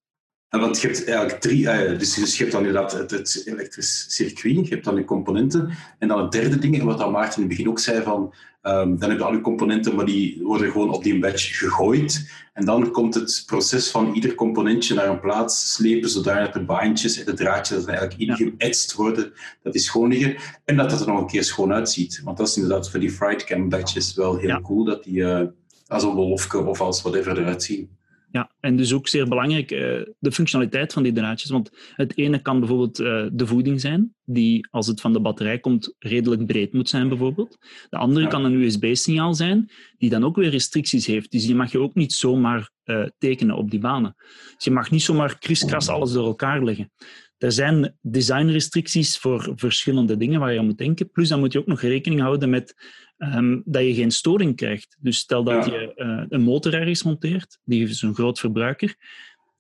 En 0.55 0.61
want 0.61 0.81
je 0.81 0.87
hebt 0.87 1.05
eigenlijk 1.05 1.41
drie, 1.41 1.63
uh, 1.63 1.99
dus, 1.99 2.15
dus 2.15 2.37
je 2.37 2.43
hebt 2.43 2.53
dan 2.53 2.67
inderdaad 2.67 2.93
het, 2.93 3.11
het 3.11 3.43
elektrisch 3.45 4.05
circuit, 4.09 4.69
je 4.69 4.75
hebt 4.75 4.85
dan 4.85 4.97
je 4.97 5.05
componenten, 5.05 5.71
en 5.99 6.09
dan 6.09 6.23
het 6.23 6.33
derde 6.33 6.59
ding, 6.59 6.79
en 6.79 6.87
wat 6.87 6.99
dan 6.99 7.13
Maarten 7.13 7.35
in 7.35 7.49
het 7.49 7.49
begin 7.49 7.69
ook 7.69 7.79
zei, 7.79 8.03
van, 8.03 8.35
um, 8.63 8.99
dan 8.99 9.11
heb 9.11 9.19
je 9.19 9.25
al 9.25 9.33
je 9.33 9.41
componenten, 9.41 9.95
maar 9.95 10.05
die 10.05 10.41
worden 10.43 10.71
gewoon 10.71 10.91
op 10.91 11.03
die 11.03 11.19
badge 11.19 11.55
gegooid, 11.55 12.31
en 12.53 12.65
dan 12.65 12.91
komt 12.91 13.15
het 13.15 13.43
proces 13.47 13.91
van 13.91 14.13
ieder 14.15 14.35
componentje 14.35 14.95
naar 14.95 15.09
een 15.09 15.21
plaats 15.21 15.75
slepen, 15.75 16.11
zodat 16.11 16.53
de 16.53 16.65
baantjes 16.65 17.19
en 17.19 17.27
de 17.27 17.35
draadjes 17.35 17.85
eigenlijk 17.85 18.19
ingeëtst 18.19 18.95
worden, 18.95 19.33
dat 19.63 19.75
is 19.75 19.85
schoon 19.85 20.09
liggen, 20.09 20.37
en 20.65 20.77
dat 20.77 20.91
het 20.91 21.01
er 21.01 21.07
nog 21.07 21.21
een 21.21 21.27
keer 21.27 21.45
schoon 21.45 21.73
uitziet. 21.73 22.21
Want 22.25 22.37
dat 22.37 22.49
is 22.49 22.57
inderdaad 22.57 22.91
voor 22.91 23.01
die 23.01 23.11
friedcam 23.11 23.69
badges 23.69 24.15
wel 24.15 24.37
heel 24.37 24.49
Ja. 24.49 24.61
cool, 24.61 24.85
dat 24.85 25.05
die 25.05 25.17
uh, 25.17 25.41
als 25.87 26.03
een 26.03 26.15
wolfje 26.15 26.65
of 26.65 26.81
als 26.81 27.03
whatever 27.03 27.39
eruit 27.39 27.63
zien. 27.63 27.89
Ja, 28.35 28.51
en 28.61 28.77
dus 28.77 28.93
ook 28.93 29.09
zeer 29.09 29.29
belangrijk 29.29 29.71
uh, 29.71 29.79
de 30.19 30.33
functionaliteit 30.33 30.93
van 30.93 31.03
die 31.03 31.13
draadjes. 31.13 31.51
Want 31.51 31.71
het 31.95 32.19
ene 32.19 32.43
kan 32.43 32.59
bijvoorbeeld 32.59 33.01
uh, 33.01 33.27
de 33.33 33.47
voeding 33.47 33.81
zijn, 33.81 34.15
die 34.25 34.69
als 34.71 34.87
het 34.87 35.01
van 35.01 35.13
de 35.13 35.21
batterij 35.21 35.59
komt 35.59 35.95
redelijk 35.99 36.47
breed 36.47 36.73
moet 36.73 36.89
zijn 36.89 37.09
bijvoorbeeld. 37.09 37.59
De 37.91 37.97
andere 37.97 38.25
Ja. 38.25 38.31
kan 38.31 38.45
een 38.45 38.63
USB-signaal 38.63 39.35
zijn, 39.35 39.71
die 39.99 40.11
dan 40.11 40.25
ook 40.25 40.37
weer 40.37 40.51
restricties 40.51 41.07
heeft. 41.07 41.31
Dus 41.31 41.47
die 41.47 41.55
mag 41.55 41.73
je 41.73 41.79
ook 41.79 41.95
niet 41.95 42.13
zomaar 42.13 42.71
uh, 42.85 43.07
tekenen 43.19 43.57
op 43.57 43.71
die 43.71 43.81
banen. 43.81 44.15
Dus 44.55 44.65
je 44.65 44.71
mag 44.71 44.91
niet 44.91 45.03
zomaar 45.03 45.39
kriskras 45.39 45.89
alles 45.89 46.13
door 46.13 46.27
elkaar 46.27 46.65
leggen. 46.65 46.93
Er 47.39 47.53
zijn 47.53 47.97
designrestricties 48.01 49.19
voor 49.19 49.53
verschillende 49.57 50.17
dingen 50.17 50.41
waar 50.41 50.53
je 50.53 50.59
aan 50.59 50.65
moet 50.65 50.79
denken. 50.79 51.11
Plus 51.11 51.29
dan 51.29 51.39
moet 51.41 51.53
je 51.53 51.59
ook 51.59 51.67
nog 51.67 51.81
rekening 51.81 52.21
houden 52.21 52.51
met 52.51 52.75
um, 53.19 53.63
dat 53.65 53.83
je 53.83 53.95
geen 53.95 54.11
storing 54.11 54.57
krijgt. 54.57 54.97
Dus 55.01 55.19
stel 55.19 55.45
dat 55.45 55.67
Ja. 55.67 55.73
je 55.73 55.93
uh, 55.97 56.25
een 56.29 56.43
motor 56.43 56.75
ergens 56.75 57.03
monteert, 57.03 57.59
die 57.65 57.89
is 57.89 58.03
een 58.03 58.15
groot 58.15 58.39
verbruiker, 58.39 58.97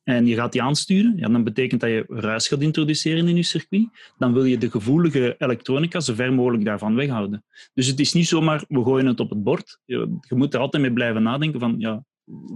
en 0.04 0.26
je 0.26 0.34
gaat 0.34 0.52
die 0.52 0.62
aansturen, 0.62 1.12
ja, 1.16 1.28
dan 1.28 1.44
betekent 1.44 1.80
dat 1.80 1.90
je 1.90 2.04
ruis 2.08 2.48
gaat 2.48 2.60
introduceren 2.60 3.28
in 3.28 3.36
je 3.36 3.42
circuit. 3.42 3.88
Dan 4.18 4.32
wil 4.32 4.44
je 4.44 4.58
de 4.58 4.70
gevoelige 4.70 5.34
elektronica 5.38 6.00
zo 6.00 6.14
ver 6.14 6.32
mogelijk 6.32 6.64
daarvan 6.64 6.94
weghouden. 6.94 7.44
Dus 7.74 7.86
het 7.86 8.00
is 8.00 8.12
niet 8.12 8.28
zomaar, 8.28 8.64
we 8.68 8.82
gooien 8.82 9.06
het 9.06 9.20
op 9.20 9.30
het 9.30 9.42
bord. 9.42 9.80
Je, 9.84 10.18
je 10.28 10.34
moet 10.34 10.54
er 10.54 10.60
altijd 10.60 10.82
mee 10.82 10.92
blijven 10.92 11.22
nadenken 11.22 11.60
van, 11.60 11.74
ja, 11.78 12.04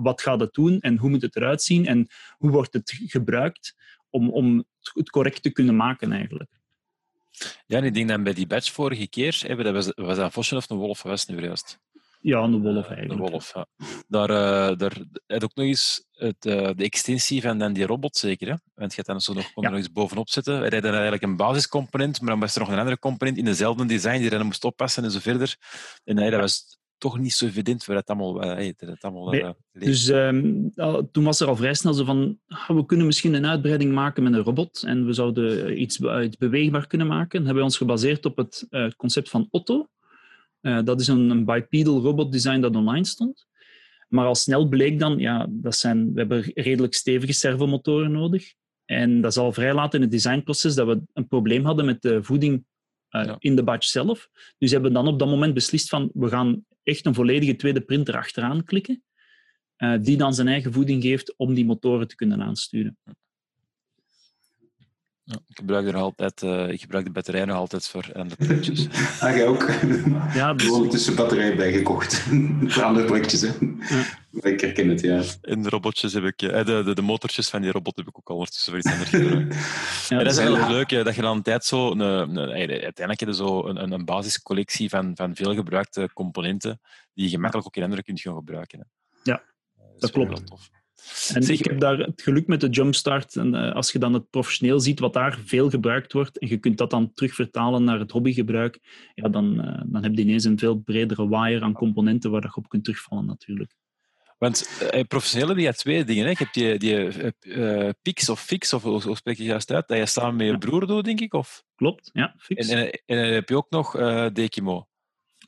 wat 0.03 0.23
gaat 0.23 0.41
het 0.41 0.55
doen 0.55 0.81
en 0.81 0.97
hoe 0.97 1.11
moet 1.11 1.23
het 1.23 1.37
eruit 1.37 1.63
zien 1.63 1.87
en 1.87 2.07
hoe 2.39 2.51
wordt 2.51 2.73
het 2.73 3.01
gebruikt 3.07 3.75
om, 4.11 4.31
om 4.31 4.65
het 4.93 5.11
correct 5.11 5.43
te 5.43 5.53
kunnen 5.53 5.77
maken 5.77 6.13
eigenlijk. 6.13 6.58
Ja, 7.67 7.79
en 7.79 7.85
ik 7.85 7.95
denk 7.95 8.09
dat 8.09 8.23
bij 8.23 8.33
die 8.33 8.47
badge 8.47 8.73
vorige 8.73 9.09
keer, 9.09 9.43
hè, 9.47 9.57
dat 9.57 9.75
was, 9.75 9.93
was 9.95 10.17
dat 10.17 10.25
een 10.25 10.33
vosje 10.33 10.57
of 10.57 10.71
een 10.71 10.77
wolf 10.77 11.01
geweest 11.01 11.29
nu 11.29 11.41
juist? 11.41 11.79
Ja, 12.21 12.39
een 12.39 12.63
wolf 12.63 12.89
eigenlijk. 12.89 13.21
Een 13.21 13.31
wolf, 13.31 13.53
ja. 13.55 13.67
Daar, 14.09 14.31
uh, 14.31 14.77
daar 14.77 14.93
had 15.27 15.45
ook 15.45 15.55
nog 15.55 15.67
eens 15.67 16.07
het, 16.13 16.47
uh, 16.47 16.71
de 16.75 16.85
extensie 16.85 17.43
van 17.43 17.59
dan 17.59 17.73
die 17.73 17.87
robot 17.87 18.17
zeker, 18.17 18.49
hè? 18.49 18.55
Want 18.75 18.91
je 18.91 18.97
hebt 18.97 19.07
dan 19.07 19.21
zo 19.21 19.33
nog, 19.33 19.53
kon 19.53 19.65
er 19.65 19.71
nog 19.71 19.79
eens 19.79 19.93
bovenop 19.93 20.29
zetten. 20.29 20.55
Hij 20.55 20.69
had 20.69 20.83
dan 20.83 20.93
eigenlijk 20.93 21.23
een 21.23 21.37
basiscomponent, 21.37 22.21
maar 22.21 22.31
dan 22.31 22.41
was 22.41 22.55
er 22.55 22.61
nog 22.61 22.71
een 22.71 22.79
andere 22.79 22.99
component 22.99 23.37
in 23.37 23.45
dezelfde 23.45 23.87
design 23.87 24.19
die 24.19 24.31
dan 24.31 24.47
moest 24.47 24.65
oppassen 24.65 25.05
en 25.05 25.11
zo 25.11 25.19
verder. 25.19 25.57
En 26.05 26.15
nee, 26.15 26.31
dat 26.31 26.41
was 26.41 26.79
toch 26.99 27.19
niet 27.19 27.33
zo 27.33 27.47
evident 27.47 27.85
waar 27.85 27.97
het 27.97 28.09
allemaal, 28.09 28.45
uh, 28.45 28.53
hey, 28.53 28.75
dat 28.77 28.89
het 28.89 29.03
allemaal 29.05 29.31
Nee, 29.31 29.41
uh, 29.43 29.51
leek. 29.73 29.85
Dus 29.85 30.09
um, 30.09 30.71
al, 30.75 31.09
toen 31.11 31.25
was 31.25 31.41
er 31.41 31.49
al 31.49 31.57
vrij 31.57 31.75
snel 31.75 31.95
zo 31.95 32.05
van, 32.05 32.39
ah, 32.47 32.69
we 32.69 32.87
kunnen 32.87 33.07
misschien 33.07 33.35
een 33.35 33.47
uitbreiding 33.47 33.93
maken 33.93 34.23
met 34.23 34.33
een 34.33 34.43
robot 34.43 34.83
en 34.87 35.07
we 35.07 35.13
zouden 35.13 35.81
iets, 35.81 35.99
be- 35.99 36.23
iets 36.23 36.37
beweegbaar 36.37 36.87
kunnen 36.87 37.07
maken. 37.07 37.31
Dan 37.31 37.45
hebben 37.45 37.57
we 37.63 37.69
ons 37.69 37.77
gebaseerd 37.77 38.25
op 38.25 38.37
het 38.37 38.67
uh, 38.71 38.91
concept 38.97 39.29
van 39.31 39.49
Otto. 39.51 39.89
Uh, 40.63 40.83
dat 40.85 41.01
is 41.01 41.09
een, 41.09 41.31
een 41.31 41.45
bipedal 41.45 42.01
robot 42.01 42.33
design 42.33 42.61
dat 42.61 42.77
online 42.77 43.05
stond. 43.05 43.47
Maar 44.09 44.27
al 44.27 44.35
snel 44.35 44.69
bleek 44.69 44.99
dan, 44.99 45.19
ja, 45.19 45.47
dat 45.51 45.77
zijn, 45.77 46.13
we 46.13 46.19
hebben 46.19 46.51
redelijk 46.55 46.95
stevige 46.95 47.33
servomotoren 47.33 48.13
nodig. 48.13 48.53
En 48.85 49.21
dat 49.21 49.31
is 49.31 49.37
al 49.39 49.53
vrij 49.53 49.75
laat 49.75 49.95
in 49.95 50.01
het 50.01 50.11
designproces 50.11 50.75
dat 50.75 50.87
we 50.87 51.01
een 51.13 51.29
probleem 51.29 51.65
hadden 51.65 51.85
met 51.85 52.03
de 52.03 52.23
voeding 52.23 52.65
uh, 53.11 53.25
Ja. 53.25 53.37
in 53.39 53.57
de 53.57 53.63
badge 53.63 53.89
zelf. 53.89 54.29
Dus 54.59 54.71
hebben 54.71 54.93
dan 54.93 55.07
op 55.07 55.19
dat 55.19 55.29
moment 55.29 55.55
beslist 55.55 55.89
van, 55.89 56.11
we 56.15 56.29
gaan 56.29 56.65
echt 56.89 57.07
een 57.07 57.15
volledige 57.15 57.57
tweede 57.57 57.81
printer 57.81 58.17
achteraan 58.17 58.65
klikken, 58.65 59.03
uh, 59.79 59.99
die 60.01 60.17
dan 60.17 60.35
zijn 60.35 60.49
eigen 60.49 60.73
voeding 60.73 61.03
geeft 61.03 61.37
om 61.37 61.55
die 61.55 61.65
motoren 61.65 62.09
te 62.09 62.15
kunnen 62.15 62.43
aansturen. 62.43 62.99
Ja, 65.31 65.39
ik 65.49 65.57
gebruik 65.57 65.87
er 65.87 65.95
altijd, 65.97 66.43
uh, 66.43 66.69
ik 66.69 66.81
gebruik 66.81 67.05
de 67.05 67.11
batterij 67.11 67.45
nog 67.45 67.57
altijd 67.57 67.87
voor 67.89 68.09
en 68.13 68.29
de 68.29 68.37
puntjes. 68.37 68.87
Ah, 69.21 69.37
jij 69.37 69.47
ook? 69.47 69.71
Ja, 70.35 70.55
dus- 70.55 70.67
Gewoon 70.67 70.89
tussen 70.89 71.15
batterijen 71.15 71.57
bijgekocht. 71.57 72.15
voor 72.73 72.83
andere 72.83 73.07
projectjes, 73.07 73.41
hè. 73.41 73.49
Ik 74.41 74.61
herken 74.61 74.89
het, 74.89 75.01
ja. 75.01 75.23
En 75.43 75.63
de 75.63 75.69
robotjes 75.69 76.13
heb 76.13 76.25
ik, 76.25 76.43
eh, 76.43 76.65
de, 76.65 76.83
de, 76.85 76.95
de 76.95 77.03
motortjes 77.03 77.49
van 77.49 77.63
die 77.63 77.71
robot 77.71 77.97
heb 77.97 78.07
ik 78.09 78.19
ook 78.19 78.29
al 78.29 78.35
ondertussen 78.37 78.71
voor 78.73 78.81
iets 78.81 78.91
anders 78.93 79.11
gebruikt. 79.23 79.55
ja, 80.09 80.19
En 80.19 80.25
dat 80.25 80.33
is 80.33 80.39
eigenlijk 80.39 80.69
leuk, 80.69 80.91
hè, 80.91 81.05
dat 81.05 81.15
je 81.15 81.23
dan 81.23 81.37
een 81.37 81.43
tijd 81.43 81.65
zo... 81.65 81.91
Een, 81.91 82.01
een, 82.01 82.39
uiteindelijk 82.39 83.21
heb 83.21 83.29
je 83.29 83.35
zo 83.35 83.67
een, 83.67 83.83
een, 83.83 83.93
een 83.93 84.05
basiscollectie 84.05 84.89
van, 84.89 85.13
van 85.15 85.35
veel 85.37 85.55
gebruikte 85.55 86.11
componenten 86.15 86.81
die 87.15 87.25
je 87.25 87.31
gemakkelijk 87.31 87.67
ook 87.67 87.77
in 87.77 87.83
andere 87.83 88.03
kunt 88.03 88.21
gaan 88.21 88.35
gebruiken. 88.35 88.79
Hè. 88.79 88.85
Ja, 89.23 89.37
Eh, 89.77 89.85
dat 89.99 90.11
vind 90.11 90.17
ik 90.17 90.27
klopt. 90.27 90.29
wel 90.39 90.49
tof. 90.49 90.69
En 91.35 91.49
ik 91.49 91.65
heb 91.65 91.81
daar 91.81 91.99
het 91.99 92.23
geluk 92.23 92.47
met 92.47 92.61
de 92.61 92.69
Jumpstart. 92.69 93.37
En 93.37 93.55
eh, 93.55 93.75
als 93.75 93.93
je 93.93 93.99
dan 93.99 94.13
het 94.13 94.31
professioneel 94.31 94.81
ziet 94.81 95.01
wat 95.01 95.13
daar 95.13 95.39
veel 95.45 95.71
gebruikt 95.71 96.13
wordt, 96.13 96.39
en 96.39 96.49
je 96.49 96.59
kunt 96.59 96.79
dat 96.79 96.91
dan 96.91 97.13
terugvertalen 97.15 97.85
naar 97.85 97.99
het 97.99 98.11
hobbygebruik, 98.11 98.79
ja, 99.15 99.29
dan, 99.29 99.61
eh, 99.61 99.83
dan 99.87 100.03
heb 100.03 100.15
je 100.15 100.21
ineens 100.21 100.45
een 100.45 100.59
veel 100.59 100.77
bredere 100.77 101.29
wire 101.29 101.61
aan 101.61 101.73
componenten 101.73 102.31
waar 102.31 102.43
je 102.43 102.57
op 102.57 102.69
kunt 102.69 102.85
terugvallen 102.85 103.27
natuurlijk. 103.27 103.77
Want 104.39 104.89
eh, 104.91 105.05
professioneel 105.09 105.49
heb 105.49 105.59
je 105.59 105.75
twee 105.75 106.05
dingen. 106.05 106.25
Hè. 106.25 106.31
Je 106.31 106.37
hebt 106.39 106.55
die, 106.55 106.79
die 106.79 106.97
eh, 106.97 107.87
eh, 107.87 107.95
Pix 108.03 108.29
of 108.29 108.41
Fix, 108.43 108.73
of 108.73 108.83
hoe 108.83 109.17
spreek 109.17 109.37
je 109.37 109.45
juist 109.45 109.71
uit, 109.71 109.89
dat 109.89 109.99
je 109.99 110.07
samen 110.07 110.37
met 110.37 110.47
je 110.47 110.59
broer 110.59 110.87
doet, 110.87 111.05
denk 111.05 111.21
ik? 111.21 111.35
Of? 111.35 111.65
Klopt, 111.75 112.11
ja, 112.13 112.35
fix. 112.39 112.69
En, 112.69 112.79
en, 112.79 112.91
en 113.07 113.17
dan 113.17 113.33
heb 113.33 113.49
je 113.49 113.57
ook 113.57 113.71
nog 113.71 113.93
Dekimo. 114.33 114.89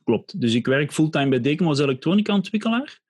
Klopt. 0.05 0.41
Dus 0.41 0.55
ik 0.55 0.67
werk 0.67 0.93
fulltime 0.93 1.29
bij 1.29 1.41
Decimo 1.41 1.69
als 1.69 1.79
elektronica-ontwikkelaar. 1.79 3.01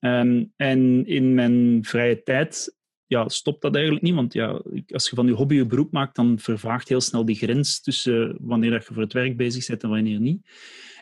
Ehm, 0.00 0.44
en 0.56 1.06
in 1.06 1.34
mijn 1.34 1.78
vrije 1.84 2.22
tijd 2.22 2.78
ja, 3.06 3.28
stopt 3.28 3.62
dat 3.62 3.74
eigenlijk 3.74 4.04
niet. 4.04 4.14
Want 4.14 4.32
ja, 4.32 4.62
als 4.86 5.10
je 5.10 5.16
van 5.16 5.26
je 5.26 5.32
hobby 5.32 5.54
je 5.54 5.66
beroep 5.66 5.92
maakt, 5.92 6.16
dan 6.16 6.38
vervaagt 6.38 6.88
heel 6.88 7.00
snel 7.00 7.24
die 7.24 7.36
grens 7.36 7.80
tussen 7.80 8.36
wanneer 8.40 8.70
dat 8.70 8.86
je 8.86 8.94
voor 8.94 9.02
het 9.02 9.12
werk 9.12 9.36
bezig 9.36 9.66
bent 9.66 9.82
en 9.82 9.88
wanneer 9.88 10.20
niet. 10.20 10.48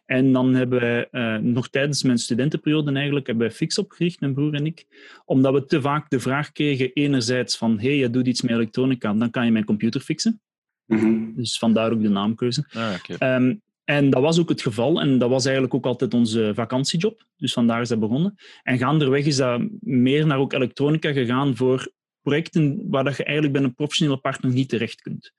En 0.07 0.33
dan 0.33 0.55
hebben 0.55 0.81
wij 0.81 1.09
eh, 1.11 1.37
nog 1.37 1.69
tijdens 1.69 2.03
mijn 2.03 2.19
studentenperiode 2.19 2.93
eigenlijk 2.93 3.27
hebben 3.27 3.47
wij 3.47 3.57
Fix 3.57 3.79
opgericht, 3.79 4.21
mijn 4.21 4.35
broer 4.35 4.55
en 4.55 4.67
ik. 4.67 4.87
Omdat 5.25 5.53
we 5.53 5.65
te 5.65 5.81
vaak 5.81 6.11
de 6.11 6.21
vraag 6.21 6.53
kregen, 6.53 6.93
enerzijds 6.93 7.57
van 7.57 7.79
hé, 7.79 7.89
hey, 7.89 7.97
je 7.97 8.11
doet 8.11 8.27
iets 8.27 8.43
met 8.43 8.51
elektronica, 8.51 9.15
dan 9.15 9.31
kan 9.31 9.45
je 9.45 9.53
mijn 9.53 9.65
computer 9.65 10.01
fixen. 10.01 10.41
Mhm. 10.87 11.35
Dus 11.35 11.59
vandaar 11.59 11.93
ook 11.93 12.03
de 12.03 12.09
naamkeuze. 12.09 12.65
Ah, 12.73 12.95
oké. 12.99 13.15
Ehm, 13.15 13.55
en 13.89 14.11
dat 14.11 14.23
was 14.23 14.41
ook 14.41 14.49
het 14.49 14.63
geval. 14.63 15.01
En 15.01 15.19
dat 15.19 15.31
was 15.31 15.45
eigenlijk 15.45 15.75
ook 15.75 15.87
altijd 15.87 16.15
onze 16.15 16.53
vakantiejob. 16.55 17.27
Dus 17.37 17.53
vandaar 17.53 17.81
is 17.81 17.89
dat 17.89 18.01
begonnen. 18.01 18.35
En 18.63 18.79
gaandeweg 18.79 19.25
is 19.25 19.37
dat 19.37 19.63
meer 19.81 20.27
naar 20.27 20.39
ook 20.39 20.53
elektronica 20.53 21.13
gegaan 21.13 21.57
voor 21.57 21.93
projecten 22.23 22.83
waar 22.89 23.05
dat 23.05 23.17
je 23.17 23.25
eigenlijk 23.25 23.55
bij 23.55 23.65
een 23.65 23.75
professionele 23.75 24.17
partner 24.19 24.53
niet 24.53 24.69
terecht 24.69 25.03
kunt. 25.03 25.33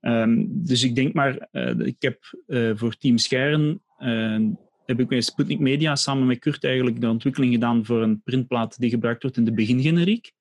Ehm, 0.00 0.44
dus 0.48 0.82
ik 0.82 0.94
denk 0.94 1.12
maar, 1.12 1.48
eh, 1.50 1.78
ik 1.78 1.96
heb 1.98 2.34
eh, 2.46 2.70
voor 2.74 2.96
Team 2.96 3.18
Scheren 3.18 3.82
eh, 3.98 4.38
heb 4.86 5.00
ik 5.00 5.08
bij 5.08 5.20
Sputnik 5.20 5.58
Media 5.58 5.96
samen 5.96 6.26
met 6.26 6.38
Kurt 6.38 6.64
eigenlijk 6.64 7.00
de 7.00 7.08
ontwikkeling 7.08 7.52
gedaan 7.52 7.84
voor 7.84 8.02
een 8.02 8.22
printplaat 8.22 8.80
die 8.80 8.90
gebruikt 8.90 9.22
wordt 9.22 9.36
in 9.36 9.44
de 9.44 9.52
begingeneriek. 9.52 10.32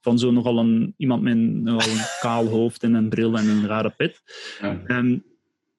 Van 0.00 0.18
zo 0.18 0.30
nogal 0.30 0.58
een, 0.58 0.94
iemand 0.96 1.22
met 1.22 1.32
een, 1.32 1.62
nogal 1.62 1.92
een 1.92 2.04
kaal 2.20 2.46
hoofd 2.46 2.82
en 2.82 2.94
een 2.94 3.08
bril 3.08 3.38
en 3.38 3.48
een 3.48 3.66
rare 3.66 3.90
pet. 3.90 4.22
Ja. 4.60 4.80
Ehm, 4.86 5.18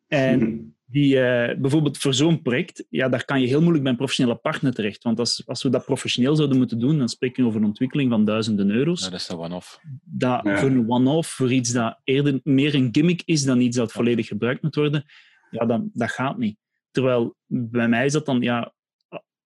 en. 0.07 0.65
die, 0.91 1.19
eh, 1.19 1.57
bijvoorbeeld 1.57 1.97
voor 1.97 2.13
zo'n 2.13 2.41
project, 2.41 2.85
ja, 2.89 3.09
daar 3.09 3.25
kan 3.25 3.41
je 3.41 3.47
heel 3.47 3.59
moeilijk 3.59 3.83
bij 3.83 3.91
een 3.91 3.97
professionele 3.97 4.37
partner 4.37 4.73
terecht. 4.73 5.03
Want 5.03 5.19
als, 5.19 5.43
als 5.45 5.63
we 5.63 5.69
dat 5.69 5.85
professioneel 5.85 6.35
zouden 6.35 6.57
moeten 6.57 6.79
doen, 6.79 6.97
dan 6.97 7.09
spreken 7.09 7.43
we 7.43 7.49
over 7.49 7.61
een 7.61 7.67
ontwikkeling 7.67 8.09
van 8.09 8.25
duizenden 8.25 8.69
euro's. 8.69 9.03
Ja, 9.03 9.09
dat 9.09 9.19
is 9.19 9.29
een 9.29 9.37
one-off. 9.37 9.79
Dat 10.03 10.43
Ja. 10.43 10.57
voor 10.57 10.69
een 10.69 10.89
one-off, 10.89 11.29
voor 11.29 11.51
iets 11.51 11.71
dat 11.71 11.99
eerder 12.03 12.39
meer 12.43 12.75
een 12.75 12.89
gimmick 12.91 13.21
is 13.25 13.43
dan 13.43 13.59
iets 13.59 13.77
dat 13.77 13.91
volledig 13.91 14.27
gebruikt 14.27 14.61
moet 14.61 14.75
worden, 14.75 15.05
ja, 15.51 15.65
dan, 15.65 15.89
dat 15.93 16.11
gaat 16.11 16.37
niet. 16.37 16.57
Terwijl 16.91 17.35
bij 17.47 17.87
mij 17.87 18.05
is 18.05 18.13
dat 18.13 18.25
dan, 18.25 18.41
ja, 18.41 18.73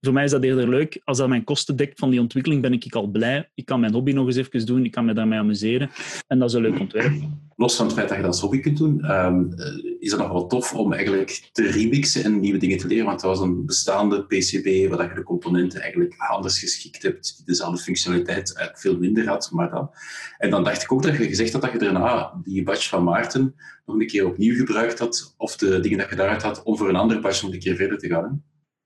voor 0.06 0.14
mij 0.14 0.24
is 0.24 0.32
dat 0.32 0.44
eerder 0.44 0.70
leuk. 0.70 1.02
Als 1.04 1.18
dat 1.18 1.28
mijn 1.28 1.44
kosten 1.44 1.76
dekt 1.76 2.00
van 2.00 2.10
die 2.10 2.20
ontwikkeling, 2.20 2.62
ben 2.62 2.74
ik 2.74 2.96
al 2.96 3.08
blij. 3.08 3.50
Ik 3.54 3.66
kan 3.66 3.80
mijn 3.80 3.94
hobby 3.94 4.12
nog 4.12 4.26
eens 4.26 4.36
even 4.36 4.66
doen, 4.66 4.86
ik 4.86 4.92
kan 4.92 5.06
me 5.06 5.14
daarmee 5.14 5.40
amuseren. 5.40 5.90
En 6.28 6.40
dat 6.40 6.50
is 6.50 6.56
een 6.56 6.62
leuk 6.62 6.80
ontwerp. 6.80 7.14
Los 7.56 7.76
van 7.76 7.86
het 7.86 7.96
feit 7.96 8.08
dat 8.08 8.18
je 8.18 8.24
dat 8.24 8.32
als 8.32 8.42
hobby 8.42 8.60
kunt 8.60 8.78
doen, 8.78 9.04
ehm, 9.04 9.52
eh, 9.52 9.96
is 10.00 10.12
het 10.12 10.20
nog 10.20 10.32
wel 10.32 10.48
tof 10.48 10.74
om 10.74 10.94
eigenlijk 10.94 11.50
te 11.52 11.72
remixen 11.72 12.24
en 12.24 12.40
nieuwe 12.40 12.58
dingen 12.58 12.78
te 12.78 12.88
leren. 12.88 13.06
Want 13.06 13.22
dat 13.22 13.38
was 13.38 13.48
een 13.48 13.66
bestaande 13.66 14.24
PCB 14.24 14.90
waar 14.90 15.10
je 15.10 15.16
de 15.16 15.24
componenten 15.24 15.82
eigenlijk 15.82 16.16
anders 16.18 16.60
geschikt 16.60 17.04
hebt, 17.04 17.36
die 17.38 17.46
dezelfde 17.46 17.82
functionaliteit 17.82 18.56
eigenlijk 18.56 18.80
veel 18.80 18.98
minder 18.98 19.28
had. 19.28 19.50
Maar 19.52 19.70
dan. 19.70 19.90
En 20.38 20.50
dan 20.50 20.64
dacht 20.64 20.84
ik 20.84 20.92
ook 20.92 21.04
dat 21.04 21.18
je 21.18 21.28
gezegd 21.28 21.54
had 21.54 21.62
dat 21.62 21.72
je 21.72 21.78
daarna 21.78 22.34
die 22.44 22.64
badge 22.64 22.90
van 22.90 23.04
Maarten 23.04 23.56
nog 23.86 24.00
een 24.00 24.08
keer 24.08 24.28
opnieuw 24.28 24.56
gebruikt 24.56 25.00
had, 25.00 25.34
of 25.38 25.58
de 25.58 25.80
dingen 25.80 25.98
dat 25.98 26.10
je 26.10 26.16
daaruit 26.16 26.42
had, 26.42 26.64
om 26.64 26.78
voor 26.78 26.90
een 26.90 26.96
andere 26.96 27.20
badge 27.20 27.46
nog 27.46 27.54
een 27.54 27.60
keer 27.60 27.76
verder 27.76 27.98
te 27.98 28.08
gaan. 28.08 28.44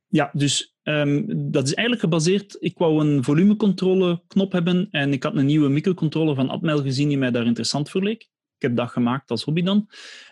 Ja, 0.07 0.29
dus 0.33 0.77
ehm, 0.89 1.24
dat 1.27 1.63
is 1.63 1.74
eigenlijk 1.74 2.00
gebaseerd. 2.00 2.58
Ik 2.60 2.77
wou 2.77 3.05
een 3.05 3.24
volumecontrole 3.24 4.22
knop 4.27 4.51
hebben 4.51 4.88
en 4.91 5.13
ik 5.13 5.24
had 5.24 5.36
een 5.36 5.46
nieuwe 5.46 5.69
microcontroller 5.69 6.36
van 6.36 6.50
Atmel 6.50 6.81
gezien 6.81 7.08
die 7.08 7.17
mij 7.17 7.31
daar 7.31 7.46
interessant 7.46 7.89
voor 7.89 8.03
leek. 8.03 8.22
Ik 8.55 8.62
heb 8.67 8.75
dat 8.75 8.89
gemaakt 8.89 9.31
als 9.31 9.43
hobby 9.43 9.62
dan. 9.62 9.89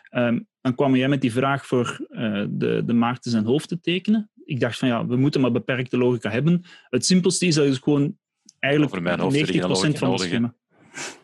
Ehm, 0.09 0.39
dan 0.61 0.75
kwam 0.75 0.95
jij 0.95 1.07
met 1.07 1.21
die 1.21 1.31
vraag 1.31 1.65
voor 1.65 2.05
eh, 2.09 2.43
de, 2.49 2.83
de 2.85 2.93
Maarten 2.93 3.31
zijn 3.31 3.45
hoofd 3.45 3.67
te 3.67 3.79
tekenen. 3.79 4.31
Ik 4.45 4.59
dacht 4.59 4.77
van 4.77 4.87
ja, 4.87 5.05
we 5.05 5.15
moeten 5.15 5.41
maar 5.41 5.51
beperkte 5.51 5.97
logica 5.97 6.29
hebben. 6.29 6.63
Het 6.89 7.05
simpelste 7.05 7.45
is 7.45 7.55
dat 7.55 7.65
je 7.65 7.81
gewoon 7.81 8.17
eigenlijk 8.59 9.01
mijn 9.01 9.19
hoofd 9.19 9.35
90% 9.35 9.39
heb 9.39 9.47
je 9.47 9.61
geen 9.75 9.97
van 9.97 10.11
het 10.11 10.21
schema. 10.21 10.53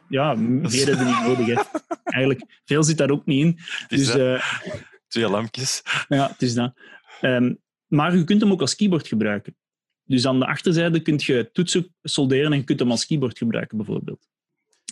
Ja, 0.09 0.33
meer 0.33 0.87
hebben 0.87 1.05
we 1.05 1.11
niet 1.11 1.37
nodig. 1.37 1.45
Hè. 1.45 1.79
Eigenlijk, 2.03 2.61
veel 2.65 2.83
zit 2.83 2.97
daar 2.97 3.09
ook 3.09 3.25
niet 3.25 3.45
in. 3.45 3.53
Het 3.57 3.91
is 3.99 4.05
Dus 4.05 4.15
eh, 4.15 4.43
Twee 5.07 5.29
lampjes. 5.29 5.81
ja, 6.07 6.27
het 6.27 6.41
is 6.41 6.53
dat. 6.53 6.73
Ehm, 7.21 7.53
maar 7.93 8.15
je 8.17 8.23
kunt 8.23 8.41
hem 8.41 8.51
ook 8.51 8.61
als 8.61 8.75
keyboard 8.75 9.07
gebruiken. 9.07 9.55
Dus 10.05 10.27
aan 10.27 10.39
de 10.39 10.45
achterzijde 10.45 10.99
kun 11.01 11.19
je 11.25 11.49
toetsen 11.53 11.95
solderen 12.01 12.51
en 12.51 12.57
je 12.57 12.63
kunt 12.63 12.79
hem 12.79 12.91
als 12.91 13.05
keyboard 13.05 13.37
gebruiken, 13.37 13.77
bijvoorbeeld. 13.77 14.27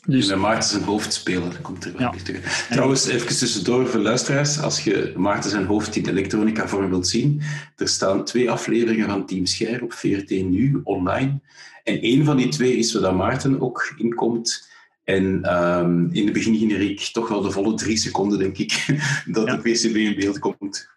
Dus 0.05 0.27
met 0.27 0.37
Maarten 0.37 0.69
zijn 0.69 0.83
hoofd 0.83 1.13
spelen, 1.13 1.49
dat 1.49 1.61
komt 1.61 1.85
er 1.85 1.91
wel 1.91 2.01
Ja. 2.01 2.11
niet 2.11 2.25
tegen. 2.25 2.65
Trouwens, 2.69 3.07
even 3.07 3.27
tussendoor 3.37 3.87
voor 3.87 3.99
luisteraars, 3.99 4.59
als 4.59 4.83
je 4.83 5.13
Maarten 5.15 5.49
zijn 5.49 5.65
hoofd 5.65 5.95
in 5.95 6.07
elektronica 6.09 6.67
vorm 6.67 6.89
wilt 6.89 7.07
zien, 7.07 7.41
er 7.75 7.87
staan 7.87 8.25
twee 8.25 8.51
afleveringen 8.51 9.07
van 9.09 9.25
Team 9.25 9.45
Scher 9.45 9.83
op 9.83 9.93
VRT 9.93 10.29
Nu 10.29 10.81
online. 10.83 11.39
En 11.83 12.01
één 12.01 12.25
van 12.25 12.37
die 12.37 12.47
twee 12.49 12.75
is 12.75 12.93
waar 12.93 13.01
dat 13.01 13.15
Maarten 13.15 13.61
ook 13.61 13.93
in 13.97 14.13
komt. 14.15 14.69
En 15.03 15.43
ehm, 15.43 16.07
in 16.11 16.25
de 16.25 16.31
begingeneriek 16.31 16.99
toch 16.99 17.27
wel 17.27 17.41
de 17.41 17.51
volle 17.51 17.73
drie 17.73 17.97
seconden, 17.97 18.39
denk 18.39 18.57
ik, 18.57 18.85
dat 19.25 19.47
Ja. 19.47 19.55
de 19.55 19.61
PCB 19.71 19.95
in 19.95 20.15
beeld 20.15 20.39
komt. 20.39 20.89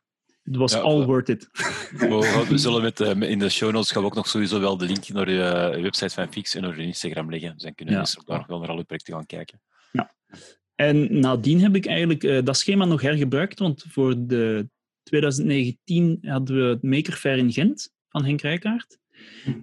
Het 0.45 0.57
was 0.57 0.73
Ja, 0.73 0.79
all 0.79 1.05
worth 1.05 1.29
it. 1.29 1.49
We, 1.99 2.45
we 2.49 2.59
zullen 2.59 2.83
met, 2.83 3.01
eh, 3.01 3.21
in 3.31 3.39
de 3.39 3.49
show 3.49 3.73
notes 3.73 3.91
gaan 3.91 4.03
we 4.03 4.09
ook 4.09 4.15
nog 4.15 4.29
sowieso 4.29 4.61
wel 4.61 4.77
de 4.77 4.87
link 4.87 5.09
naar 5.09 5.31
je 5.31 5.81
website 5.83 6.15
van 6.15 6.33
Fix 6.33 6.55
en 6.55 6.63
naar 6.63 6.77
je 6.81 6.87
Instagram 6.87 7.31
leggen. 7.31 7.53
Dus 7.53 7.63
dan 7.63 7.75
kunnen 7.75 7.95
Ja. 7.95 8.01
mensen 8.01 8.21
ook 8.21 8.27
daar 8.27 8.39
nog 8.39 8.47
wel 8.47 8.59
naar 8.59 8.69
alle 8.69 8.85
projecten 8.85 9.15
gaan 9.15 9.27
kijken. 9.27 9.61
En 10.75 11.21
nadien 11.21 11.61
heb 11.61 11.75
ik 11.77 11.87
eigenlijk 11.87 12.25
eh, 12.25 12.43
dat 12.45 12.57
schema 12.57 12.85
nog 12.85 13.01
hergebruikt, 13.01 13.59
want 13.59 13.85
voor 13.89 14.15
de 14.27 14.69
2019 15.03 16.19
hadden 16.23 16.57
we 16.57 16.63
het 16.63 16.83
Maker 16.83 17.13
Fair 17.13 17.37
in 17.39 17.53
Gent 17.53 17.93
van 18.09 18.25
Henk 18.25 18.41
Rijkaard. 18.41 18.99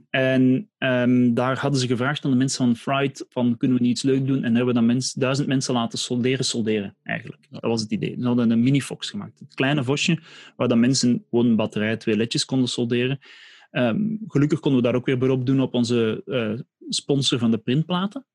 En 0.10 0.70
ehm, 0.78 1.34
daar 1.34 1.58
hadden 1.58 1.80
ze 1.80 1.88
gevraagd 1.88 2.26
aan 2.26 2.32
de 2.32 2.38
mensen 2.38 2.66
van 2.66 2.76
Fright 2.76 3.26
van 3.30 3.58
kunnen 3.58 3.78
we 3.78 3.84
niet 3.84 3.92
iets 3.92 4.04
leuk 4.04 4.28
doen? 4.28 4.44
En 4.44 4.56
hebben 4.56 4.66
we 4.66 4.74
dan 4.74 4.86
mens, 4.86 5.14
duizend 5.14 5.48
mensen 5.48 5.74
laten 5.74 6.00
solderen, 6.00 6.46
solderen 6.46 6.96
eigenlijk. 7.04 7.48
Dat 7.50 7.62
was 7.62 7.82
het 7.82 7.92
idee. 7.92 8.16
Ze 8.20 8.26
hadden 8.26 8.50
een 8.50 8.64
mini-fox 8.64 9.10
gemaakt. 9.10 9.40
Het 9.40 9.54
kleine 9.54 9.84
vosje 9.84 10.20
waar 10.56 10.68
dan 10.68 10.80
mensen 10.80 11.26
gewoon 11.30 11.46
een 11.46 11.56
batterij, 11.56 11.98
twee 11.98 12.18
ledjes 12.18 12.46
konden 12.46 12.70
solderen. 12.70 13.20
Ehm, 13.72 14.00
gelukkig 14.28 14.60
konden 14.60 14.82
we 14.82 14.88
daar 14.88 14.96
ook 14.96 15.06
weer 15.06 15.18
beroep 15.18 15.46
doen 15.46 15.62
op 15.62 15.74
onze 15.74 16.22
eh, 16.26 16.60
sponsor 16.90 17.40
van 17.40 17.52
de 17.52 17.58
printplaten. 17.58 18.26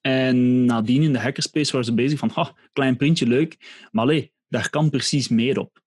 En 0.00 0.64
nadien 0.64 1.02
in 1.02 1.12
de 1.12 1.18
hackerspace 1.18 1.72
waren 1.72 1.86
ze 1.86 1.94
bezig 1.94 2.18
van, 2.18 2.30
ha, 2.34 2.52
klein 2.72 2.96
printje, 2.96 3.26
leuk, 3.26 3.86
maar 3.90 4.04
allee, 4.04 4.32
daar 4.48 4.70
kan 4.70 4.90
precies 4.90 5.28
meer 5.28 5.58
op. 5.58 5.82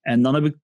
En 0.00 0.22
dan 0.22 0.34
heb 0.34 0.44
ik 0.44 0.56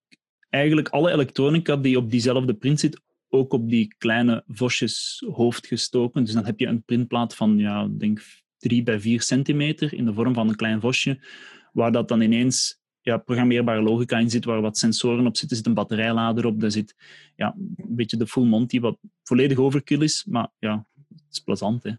eigenlijk 0.48 0.88
alle 0.88 1.10
elektronica 1.10 1.76
die 1.76 1.96
op 1.96 2.10
diezelfde 2.10 2.54
print 2.54 2.80
zit, 2.80 3.00
ook 3.28 3.52
op 3.52 3.68
die 3.68 3.94
kleine 3.98 4.44
vosjes 4.46 5.24
hoofd 5.32 5.66
gestoken. 5.66 6.24
Dus 6.24 6.34
dan 6.34 6.44
heb 6.44 6.58
je 6.58 6.66
een 6.66 6.82
printplaat 6.82 7.34
van, 7.34 7.58
ja, 7.58 7.88
denk 7.98 8.22
3 8.58 8.82
bij 8.82 9.00
4 9.00 9.22
centimeter 9.22 9.94
in 9.94 10.04
de 10.04 10.14
vorm 10.14 10.34
van 10.34 10.48
een 10.48 10.56
klein 10.56 10.80
vosje, 10.80 11.20
waar 11.72 11.92
dat 11.92 12.08
dan 12.08 12.20
ineens 12.20 12.80
ja, 13.00 13.16
programmeerbare 13.16 13.82
logica 13.82 14.18
in 14.18 14.30
zit, 14.30 14.44
waar 14.44 14.60
wat 14.60 14.78
sensoren 14.78 15.26
op 15.26 15.36
zitten, 15.36 15.56
zit 15.56 15.66
een 15.66 15.74
batterijlader 15.74 16.46
op, 16.46 16.60
daar 16.60 16.70
zit 16.70 16.94
ja, 17.36 17.54
een 17.76 17.96
beetje 17.96 18.16
de 18.16 18.26
full 18.26 18.44
Monty, 18.44 18.80
wat 18.80 18.98
volledig 19.22 19.58
overkill 19.58 20.02
is, 20.02 20.24
maar 20.28 20.48
ja, 20.58 20.86
het 21.08 21.22
is 21.30 21.40
plezant, 21.40 21.82
hè. 21.82 21.92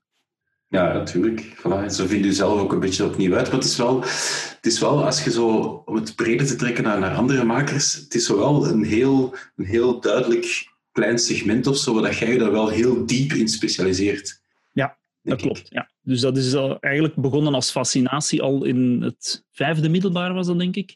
Ja, 0.69 0.93
natuurlijk. 0.93 1.55
Zo 1.87 2.05
vind 2.05 2.25
je 2.25 2.33
zelf 2.33 2.59
ook 2.59 2.71
een 2.71 2.79
beetje 2.79 3.05
opnieuw 3.05 3.35
uit. 3.35 3.45
Maar 3.45 3.55
het 3.55 3.63
is 3.63 3.77
wel, 3.77 4.01
het 4.01 4.59
is 4.65 4.79
wel 4.79 5.05
als 5.05 5.23
je 5.23 5.31
zo, 5.31 5.49
om 5.85 5.95
het 5.95 6.15
breder 6.15 6.47
te 6.47 6.55
trekken 6.55 6.83
naar, 6.83 6.99
naar 6.99 7.15
andere 7.15 7.43
makers, 7.43 7.93
het 7.93 8.15
is 8.15 8.27
wel 8.27 8.67
een 8.67 8.83
heel, 8.83 9.35
een 9.55 9.65
heel 9.65 9.99
duidelijk 9.99 10.75
klein 10.97 11.19
segment 11.19 11.67
of 11.67 11.77
zo, 11.77 12.01
dat 12.01 12.17
jij 12.17 12.31
je 12.31 12.37
daar 12.37 12.51
wel 12.51 12.67
heel 12.69 13.05
diep 13.05 13.31
in 13.31 13.47
specialiseert. 13.47 14.41
Ja, 14.71 14.97
Dat 15.21 15.33
ik. 15.33 15.43
klopt, 15.45 15.67
ja. 15.69 15.89
Dus 16.01 16.21
dat 16.21 16.37
is 16.37 16.53
al 16.53 16.79
eigenlijk 16.79 17.15
begonnen 17.15 17.53
als 17.53 17.71
fascinatie 17.71 18.41
al 18.41 18.63
in 18.63 19.01
het 19.01 19.45
vijfde 19.51 19.89
middelbaar 19.89 20.33
was 20.33 20.47
dat, 20.47 20.59
denk 20.59 20.75
ik. 20.75 20.95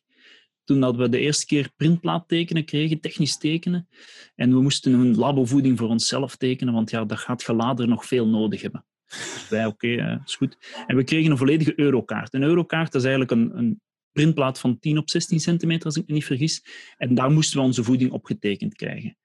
Toen 0.64 0.80
dat 0.80 0.96
we 0.96 1.10
de 1.10 1.20
eerste 1.20 1.46
keer 1.46 1.70
printplaat 1.76 2.28
tekenen 2.28 2.66
kregen, 2.66 3.00
technisch 3.00 3.38
tekenen. 3.38 3.88
En 4.36 4.50
we 4.50 4.62
moesten 4.62 4.94
een 4.94 5.16
labovoeding 5.16 5.78
voor 5.78 5.90
onszelf 5.90 6.36
tekenen, 6.36 6.74
want 6.74 6.90
ja, 6.90 7.06
dat 7.06 7.20
gaat 7.20 7.44
je 7.44 7.54
later 7.54 7.88
nog 7.88 8.06
veel 8.06 8.28
nodig 8.28 8.62
hebben. 8.62 8.86
Dus 9.08 9.48
wij, 9.50 9.66
oké, 9.66 9.88
eh, 9.88 10.18
is 10.26 10.36
goed. 10.36 10.58
En 10.88 10.96
we 10.96 11.04
kregen 11.04 11.32
een 11.32 11.38
volledige 11.38 11.80
eurokaart. 11.80 12.34
Een 12.34 12.44
eurokaart 12.44 12.92
dat 12.92 13.02
is 13.02 13.08
eigenlijk 13.08 13.32
een, 13.32 13.58
een 13.58 13.82
printplaat 14.12 14.60
van 14.60 14.80
10 14.80 14.98
op 14.98 15.10
16 15.10 15.40
centimeter, 15.40 15.86
als 15.86 15.96
ik 15.96 16.08
me 16.08 16.14
niet 16.14 16.26
vergis. 16.26 16.64
En 16.98 17.16
daar 17.16 17.32
moesten 17.32 17.60
we 17.60 17.66
onze 17.66 17.84
voeding 17.84 18.12
op 18.12 18.26
getekend 18.26 18.76
krijgen. 18.76 19.18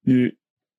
Nu, 0.00 0.36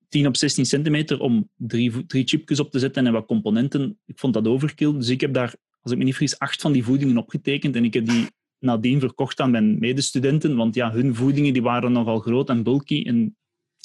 10 0.09 0.27
op 0.27 0.37
16 0.37 0.65
centimeter 0.65 1.19
om 1.19 1.49
drie, 1.55 2.05
drie 2.05 2.27
chipjes 2.27 2.59
op 2.59 2.71
te 2.71 2.79
zetten 2.79 3.07
en 3.07 3.13
wat 3.13 3.25
componenten. 3.25 3.99
Ik 4.05 4.19
vond 4.19 4.33
dat 4.33 4.47
overkill. 4.47 4.93
Dus 4.93 5.09
ik 5.09 5.21
heb 5.21 5.33
daar, 5.33 5.55
als 5.81 5.91
ik 5.91 5.97
me 5.97 6.03
niet 6.03 6.15
vergis, 6.15 6.39
acht 6.39 6.61
van 6.61 6.71
die 6.71 6.83
voedingen 6.83 7.17
opgetekend. 7.17 7.75
En 7.75 7.83
ik 7.83 7.93
heb 7.93 8.05
die 8.05 8.27
nadien 8.59 8.99
verkocht 8.99 9.39
aan 9.39 9.51
mijn 9.51 9.79
medestudenten. 9.79 10.55
Want 10.55 10.75
ja, 10.75 10.91
hun 10.91 11.15
voedingen 11.15 11.53
die 11.53 11.61
waren 11.61 11.91
nogal 11.91 12.19
groot 12.19 12.49
en 12.49 12.63
bulky. 12.63 13.03
En 13.03 13.37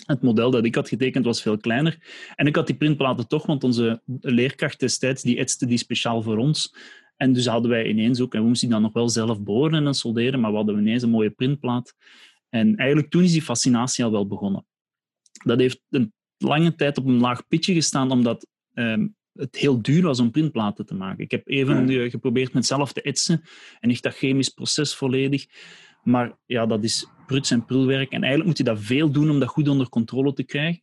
het 0.06 0.22
model 0.22 0.50
dat 0.50 0.64
ik 0.64 0.74
had 0.74 0.88
getekend 0.88 1.24
was 1.24 1.42
veel 1.42 1.58
kleiner. 1.58 1.98
En 2.34 2.46
ik 2.46 2.56
had 2.56 2.66
die 2.66 2.76
printplaten 2.76 3.28
toch, 3.28 3.46
want 3.46 3.64
onze 3.64 4.02
leerkracht 4.20 4.80
destijds 4.80 5.22
die 5.22 5.38
etste 5.38 5.66
die 5.66 5.78
speciaal 5.78 6.22
voor 6.22 6.36
ons. 6.36 6.74
En 7.16 7.32
dus 7.32 7.46
hadden 7.46 7.70
wij 7.70 7.88
ineens 7.88 8.20
ook, 8.20 8.34
en 8.34 8.40
we 8.40 8.46
moesten 8.46 8.68
die 8.68 8.76
dan 8.76 8.84
nog 8.84 8.94
wel 8.94 9.08
zelf 9.08 9.42
boren 9.42 9.86
en 9.86 9.94
solderen, 9.94 10.40
maar 10.40 10.50
we 10.50 10.56
hadden 10.56 10.78
ineens 10.78 11.02
een 11.02 11.10
mooie 11.10 11.30
printplaat. 11.30 11.94
En 12.48 12.76
eigenlijk 12.76 13.10
toen 13.10 13.22
is 13.22 13.32
die 13.32 13.42
fascinatie 13.42 14.04
al 14.04 14.10
wel 14.10 14.26
begonnen. 14.26 14.66
Dat 15.44 15.58
heeft 15.58 15.80
een 15.90 16.12
lange 16.38 16.74
tijd 16.74 16.98
op 16.98 17.06
een 17.06 17.20
laag 17.20 17.46
pitje 17.46 17.74
gestaan, 17.74 18.10
omdat 18.10 18.46
ehm, 18.72 19.06
het 19.32 19.56
heel 19.56 19.82
duur 19.82 20.02
was 20.02 20.20
om 20.20 20.30
printplaten 20.30 20.86
te 20.86 20.94
maken. 20.94 21.24
Ik 21.24 21.30
heb 21.30 21.48
even 21.48 21.90
uh, 21.90 22.10
geprobeerd 22.10 22.52
met 22.52 22.66
zelf 22.66 22.92
te 22.92 23.02
etsen 23.02 23.42
en 23.80 23.90
echt 23.90 24.02
dat 24.02 24.14
chemisch 24.14 24.48
proces 24.48 24.94
volledig. 24.94 25.46
Maar 26.02 26.38
ja, 26.46 26.66
dat 26.66 26.84
is 26.84 27.08
pruts 27.26 27.50
en 27.50 27.64
prulwerk. 27.64 28.10
En 28.10 28.22
eigenlijk 28.22 28.46
moet 28.46 28.58
je 28.58 28.64
dat 28.64 28.80
veel 28.80 29.10
doen 29.10 29.30
om 29.30 29.40
dat 29.40 29.48
goed 29.48 29.68
onder 29.68 29.88
controle 29.88 30.32
te 30.32 30.44
krijgen. 30.44 30.82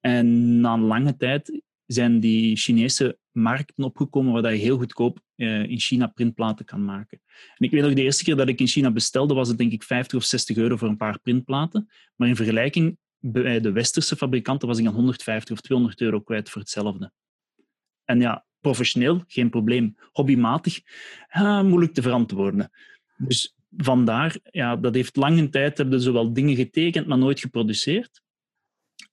En 0.00 0.60
na 0.60 0.72
een 0.72 0.80
lange 0.80 1.16
tijd 1.16 1.62
zijn 1.86 2.20
die 2.20 2.56
Chinese 2.56 3.18
markten 3.32 3.84
opgekomen 3.84 4.42
waar 4.42 4.52
je 4.52 4.58
heel 4.58 4.78
goedkoop 4.78 5.20
uh, 5.36 5.62
in 5.62 5.80
China 5.80 6.06
printplaten 6.06 6.64
kan 6.64 6.84
maken. 6.84 7.20
En 7.56 7.66
ik 7.66 7.70
weet 7.70 7.82
nog, 7.82 7.92
de 7.92 8.02
eerste 8.02 8.24
keer 8.24 8.36
dat 8.36 8.48
ik 8.48 8.60
in 8.60 8.66
China 8.66 8.90
bestelde, 8.90 9.34
was 9.34 9.48
het 9.48 9.58
denk 9.58 9.72
ik 9.72 9.82
50 9.82 10.18
of 10.18 10.24
60 10.24 10.56
euro 10.56 10.76
voor 10.76 10.88
een 10.88 10.96
paar 10.96 11.20
printplaten. 11.20 11.88
Maar 12.16 12.28
in 12.28 12.36
vergelijking 12.36 12.98
bij 13.24 13.60
de 13.60 13.72
westerse 13.72 14.16
fabrikanten 14.16 14.68
was 14.68 14.78
ik 14.78 14.84
dan 14.84 14.94
150 14.94 15.54
of 15.54 15.60
200 15.60 16.00
euro 16.00 16.20
kwijt 16.20 16.50
voor 16.50 16.60
hetzelfde. 16.60 17.12
En 18.04 18.20
ja, 18.20 18.44
professioneel, 18.60 19.22
geen 19.26 19.50
probleem. 19.50 19.96
Hobbymatig, 20.12 20.80
ah, 21.28 21.62
moeilijk 21.62 21.94
te 21.94 22.02
verantwoorden. 22.02 22.70
Dus 23.16 23.54
vandaar, 23.76 24.36
ja, 24.50 24.76
dat 24.76 24.94
heeft 24.94 25.16
lange 25.16 25.48
tijd, 25.48 25.78
hebben 25.78 26.00
ze 26.00 26.12
wel 26.12 26.32
dingen 26.32 26.56
getekend, 26.56 27.06
maar 27.06 27.18
nooit 27.18 27.40
geproduceerd. 27.40 28.22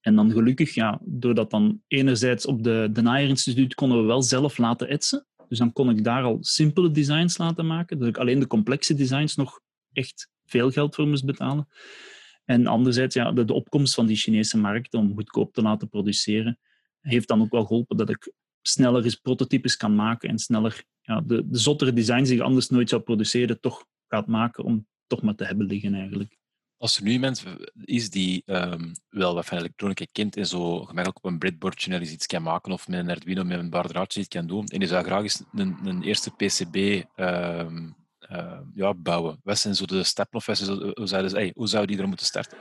En 0.01 0.15
dan 0.15 0.31
gelukkig, 0.31 0.73
ja, 0.73 0.99
doordat 1.03 1.49
dan 1.49 1.81
enerzijds 1.87 2.45
op 2.45 2.63
de 2.63 2.89
Denier 2.91 3.27
Instituut 3.27 3.73
konden 3.73 4.01
we 4.01 4.03
wel 4.03 4.21
zelf 4.21 4.57
laten 4.57 4.87
etsen. 4.87 5.25
Dus 5.47 5.57
dan 5.57 5.73
kon 5.73 5.89
ik 5.89 6.03
daar 6.03 6.23
al 6.23 6.37
simpele 6.41 6.91
designs 6.91 7.37
laten 7.37 7.67
maken. 7.67 7.99
Dat 7.99 8.07
ik 8.07 8.17
alleen 8.17 8.39
de 8.39 8.47
complexe 8.47 8.93
designs 8.93 9.35
nog 9.35 9.59
echt 9.91 10.29
veel 10.45 10.71
geld 10.71 10.95
voor 10.95 11.07
moest 11.07 11.25
betalen. 11.25 11.67
En 12.49 12.67
anderzijds, 12.67 13.15
ja, 13.15 13.31
de, 13.31 13.53
opkomst 13.53 13.93
van 13.93 14.05
die 14.05 14.15
Chinese 14.15 14.57
markt 14.57 14.93
om 14.93 15.13
goedkoop 15.15 15.53
te 15.53 15.61
laten 15.61 15.89
produceren, 15.89 16.59
heeft 16.99 17.27
dan 17.27 17.41
ook 17.41 17.51
wel 17.51 17.65
geholpen 17.65 17.97
dat 17.97 18.09
ik 18.09 18.31
sneller 18.61 19.03
eens 19.03 19.15
prototypes 19.15 19.77
kan 19.77 19.95
maken 19.95 20.29
en 20.29 20.39
sneller 20.39 20.83
ja, 21.01 21.21
de, 21.21 21.49
de 21.49 21.57
zottere 21.57 21.93
designs 21.93 22.27
die 22.27 22.37
je 22.37 22.43
anders 22.43 22.69
nooit 22.69 22.89
zou 22.89 23.01
produceren, 23.01 23.59
toch 23.59 23.85
gaat 24.07 24.27
maken 24.27 24.63
om 24.63 24.87
toch 25.07 25.21
maar 25.21 25.35
te 25.35 25.45
hebben 25.45 25.65
liggen 25.65 25.93
eigenlijk. 25.93 26.37
Als 26.77 26.97
er 26.97 27.03
nu 27.03 27.11
iemand 27.11 27.43
is 27.83 28.09
die 28.09 28.43
um, 28.45 28.91
wel 29.09 29.33
wat 29.33 29.45
van 29.45 29.57
elektronica 29.57 30.05
kent 30.11 30.35
en 30.35 30.47
zo 30.47 30.79
gemakkelijk 30.79 31.17
op 31.17 31.25
een 31.25 31.39
breadboardje 31.39 32.01
iets 32.01 32.25
kan 32.25 32.41
maken 32.41 32.71
of 32.71 32.87
met 32.87 32.99
een 32.99 33.09
Arduino 33.09 33.43
met 33.43 33.59
een 33.59 33.69
bardraadje 33.69 34.19
iets 34.19 34.29
kan 34.29 34.47
doen 34.47 34.65
en 34.65 34.79
die 34.79 34.87
zou 34.87 35.03
graag 35.05 35.23
eens 35.23 35.43
een, 35.53 35.77
een 35.83 36.03
eerste 36.03 36.31
PCB 36.31 36.75
um, 36.75 37.03
ehm, 37.15 37.89
uh, 38.31 38.59
ja, 38.73 38.93
bouwen, 38.93 39.39
wat 39.43 39.59
zijn 39.59 39.75
zo 39.75 39.85
de 39.85 40.03
stappen 40.03 40.37
of 40.39 40.45
hoe, 40.45 40.55
zou, 41.07 41.51
hoe 41.53 41.67
zou 41.67 41.85
die 41.85 41.97
er 41.97 42.07
moeten 42.07 42.25
starten? 42.25 42.57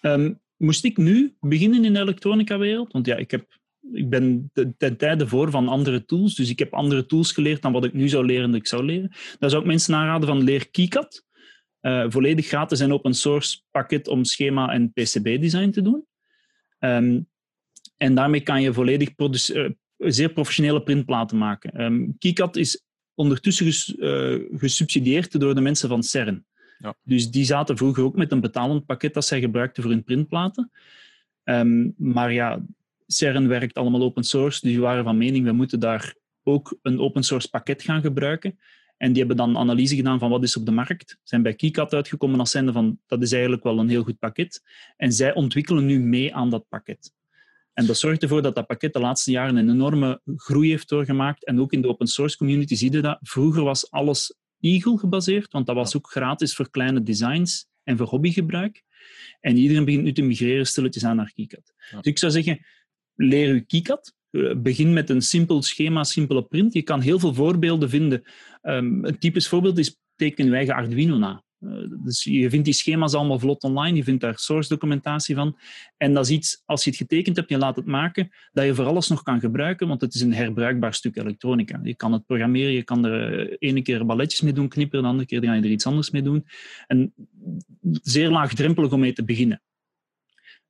Um, 0.00 0.40
moest 0.56 0.84
ik 0.84 0.96
nu 0.96 1.36
beginnen 1.40 1.84
in 1.84 1.92
de 1.92 2.00
elektronica-wereld? 2.00 2.92
Want 2.92 3.06
ja, 3.06 3.16
ik 3.16 3.30
heb 3.30 3.60
ik 3.92 4.10
ben 4.10 4.50
ten 4.78 4.96
tijde 4.96 5.28
voor 5.28 5.50
van 5.50 5.68
andere 5.68 6.04
tools, 6.04 6.34
dus 6.34 6.50
ik 6.50 6.58
heb 6.58 6.74
andere 6.74 7.06
tools 7.06 7.32
geleerd 7.32 7.62
dan 7.62 7.72
wat 7.72 7.84
ik 7.84 7.92
nu 7.92 8.08
zou 8.08 8.26
leren 8.26 8.50
dat 8.50 8.60
ik 8.60 8.66
zou 8.66 8.84
leren. 8.84 9.12
Dan 9.38 9.50
zou 9.50 9.62
ik 9.62 9.68
mensen 9.68 9.94
aanraden 9.94 10.28
van 10.28 10.42
leer 10.42 10.70
KiCad. 10.70 11.24
Uh, 11.80 12.04
volledig 12.08 12.46
gratis 12.46 12.80
en 12.80 12.92
open 12.92 13.14
source 13.14 13.60
pakket 13.70 14.08
om 14.08 14.24
schema 14.24 14.72
en 14.72 14.92
PCB-design 14.92 15.70
te 15.70 15.82
doen. 15.82 16.06
Um, 16.78 17.28
en 17.96 18.14
daarmee 18.14 18.40
kan 18.40 18.62
je 18.62 18.72
volledig 18.72 19.08
uh, 19.16 19.70
zeer 19.96 20.32
professionele 20.32 20.82
printplaten 20.82 21.38
maken. 21.38 21.82
Um, 21.82 22.18
KiCad 22.18 22.56
is 22.56 22.84
ondertussen 23.14 23.66
ges, 23.66 23.94
uh, 23.96 24.38
gesubsidieerd 24.52 25.40
door 25.40 25.54
de 25.54 25.60
mensen 25.60 25.88
van 25.88 26.02
CERN. 26.02 26.44
Ja. 26.78 26.94
Dus 27.02 27.30
die 27.30 27.44
zaten 27.44 27.76
vroeger 27.76 28.04
ook 28.04 28.16
met 28.16 28.32
een 28.32 28.40
betalend 28.40 28.86
pakket 28.86 29.14
dat 29.14 29.24
zij 29.24 29.40
gebruikten 29.40 29.82
voor 29.82 29.92
hun 29.92 30.04
printplaten. 30.04 30.70
Um, 31.44 31.94
maar 31.96 32.32
ja, 32.32 32.64
CERN 33.06 33.48
werkt 33.48 33.74
allemaal 33.74 34.02
open 34.02 34.24
source, 34.24 34.60
dus 34.60 34.70
die 34.70 34.80
waren 34.80 35.04
van 35.04 35.18
mening, 35.18 35.44
we 35.44 35.52
moeten 35.52 35.80
daar 35.80 36.14
ook 36.42 36.78
een 36.82 36.98
open 36.98 37.22
source 37.22 37.48
pakket 37.48 37.82
gaan 37.82 38.00
gebruiken. 38.00 38.58
En 38.96 39.08
die 39.08 39.18
hebben 39.18 39.36
dan 39.36 39.58
analyse 39.58 39.96
gedaan 39.96 40.18
van 40.18 40.30
wat 40.30 40.42
is 40.42 40.56
op 40.56 40.66
de 40.66 40.70
markt. 40.70 41.18
Zijn 41.22 41.42
bij 41.42 41.54
KiCad 41.54 41.94
uitgekomen 41.94 42.40
als 42.40 42.50
zijnde 42.50 42.72
van 42.72 42.98
dat 43.06 43.22
is 43.22 43.32
eigenlijk 43.32 43.62
wel 43.62 43.78
een 43.78 43.88
heel 43.88 44.02
goed 44.02 44.18
pakket. 44.18 44.62
En 44.96 45.12
zij 45.12 45.34
ontwikkelen 45.34 45.86
nu 45.86 46.00
mee 46.00 46.34
aan 46.34 46.50
dat 46.50 46.68
pakket. 46.68 47.12
En 47.72 47.86
dat 47.86 47.98
zorgt 47.98 48.22
ervoor 48.22 48.42
dat 48.42 48.54
dat 48.54 48.66
pakket 48.66 48.92
de 48.92 49.00
laatste 49.00 49.30
jaren 49.30 49.56
een 49.56 49.70
enorme 49.70 50.20
groei 50.36 50.70
heeft 50.70 50.88
doorgemaakt. 50.88 51.46
En 51.46 51.60
ook 51.60 51.72
in 51.72 51.82
de 51.82 51.88
open 51.88 52.06
source 52.06 52.36
community 52.36 52.74
zie 52.74 52.92
je 52.92 53.00
dat. 53.00 53.18
Vroeger 53.20 53.62
was 53.62 53.90
alles 53.90 54.34
Eagle 54.60 54.98
gebaseerd, 54.98 55.52
want 55.52 55.66
dat 55.66 55.74
was 55.74 55.96
ook 55.96 56.10
gratis 56.10 56.54
voor 56.54 56.70
kleine 56.70 57.02
designs 57.02 57.66
en 57.82 57.96
voor 57.96 58.06
hobbygebruik. 58.06 58.82
En 59.40 59.56
iedereen 59.56 59.84
begint 59.84 60.02
nu 60.02 60.12
te 60.12 60.22
migreren 60.22 60.66
stilletjes 60.66 61.04
aan 61.04 61.16
naar 61.16 61.32
KiCad. 61.32 61.72
Dus 61.90 62.00
ik 62.00 62.18
zou 62.18 62.32
zeggen, 62.32 62.66
leer 63.14 63.48
u 63.48 63.60
KiCad. 63.60 64.14
Begin 64.56 64.92
met 64.92 65.10
een 65.10 65.22
simpel 65.22 65.62
schema, 65.62 66.04
simpele 66.04 66.42
print. 66.42 66.72
Je 66.72 66.82
kan 66.82 67.00
heel 67.00 67.18
veel 67.18 67.34
voorbeelden 67.34 67.88
vinden. 67.88 68.22
Um, 68.62 69.04
een 69.04 69.18
typisch 69.18 69.48
voorbeeld 69.48 69.78
is 69.78 69.96
teken 70.16 70.46
uw 70.46 70.54
eigen 70.54 70.74
Arduino 70.74 71.16
na. 71.16 71.44
Uh, 71.64 71.86
dus 72.04 72.24
je 72.24 72.50
vindt 72.50 72.64
die 72.64 72.74
schema's 72.74 73.14
allemaal 73.14 73.38
vlot 73.38 73.62
online, 73.62 73.96
je 73.96 74.04
vindt 74.04 74.20
daar 74.20 74.38
source 74.38 74.68
documentatie 74.68 75.34
van. 75.34 75.58
En 75.96 76.14
dat 76.14 76.24
is 76.24 76.30
iets, 76.30 76.62
als 76.64 76.84
je 76.84 76.90
het 76.90 76.98
getekend 76.98 77.36
hebt, 77.36 77.48
je 77.48 77.58
laat 77.58 77.76
het 77.76 77.86
maken, 77.86 78.30
dat 78.52 78.64
je 78.64 78.74
voor 78.74 78.84
alles 78.84 79.08
nog 79.08 79.22
kan 79.22 79.40
gebruiken, 79.40 79.88
want 79.88 80.00
het 80.00 80.14
is 80.14 80.20
een 80.20 80.34
herbruikbaar 80.34 80.94
stuk 80.94 81.16
elektronica. 81.16 81.80
Je 81.82 81.94
kan 81.94 82.12
het 82.12 82.26
programmeren, 82.26 82.72
je 82.72 82.82
kan 82.82 83.04
er 83.04 83.48
eh, 83.48 83.56
ene 83.58 83.82
keer 83.82 84.06
balletjes 84.06 84.40
mee 84.40 84.52
doen, 84.52 84.68
knipperen, 84.68 85.02
de 85.02 85.08
andere 85.08 85.28
keer 85.28 85.44
ga 85.44 85.54
je 85.54 85.62
er 85.62 85.70
iets 85.70 85.86
anders 85.86 86.10
mee 86.10 86.22
doen. 86.22 86.46
En 86.86 87.14
zeer 88.02 88.30
laagdrempelig 88.30 88.92
om 88.92 89.00
mee 89.00 89.12
te 89.12 89.24
beginnen. 89.24 89.62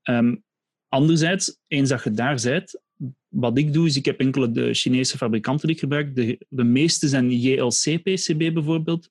Um, 0.02 0.44
Anderzijds, 0.92 1.58
eens 1.66 1.88
dat 1.88 2.04
je 2.04 2.10
daar 2.10 2.40
bent, 2.42 2.81
wat 3.32 3.58
ik 3.58 3.72
doe, 3.72 3.86
is 3.86 3.96
ik 3.96 4.04
heb 4.04 4.20
enkele 4.20 4.50
de 4.50 4.74
Chinese 4.74 5.16
fabrikanten 5.16 5.66
die 5.66 5.76
ik 5.76 5.82
gebruik. 5.82 6.16
De, 6.16 6.46
de 6.48 6.64
meeste 6.64 7.08
zijn 7.08 7.30
JLC-PCB 7.30 8.54
bijvoorbeeld. 8.54 9.08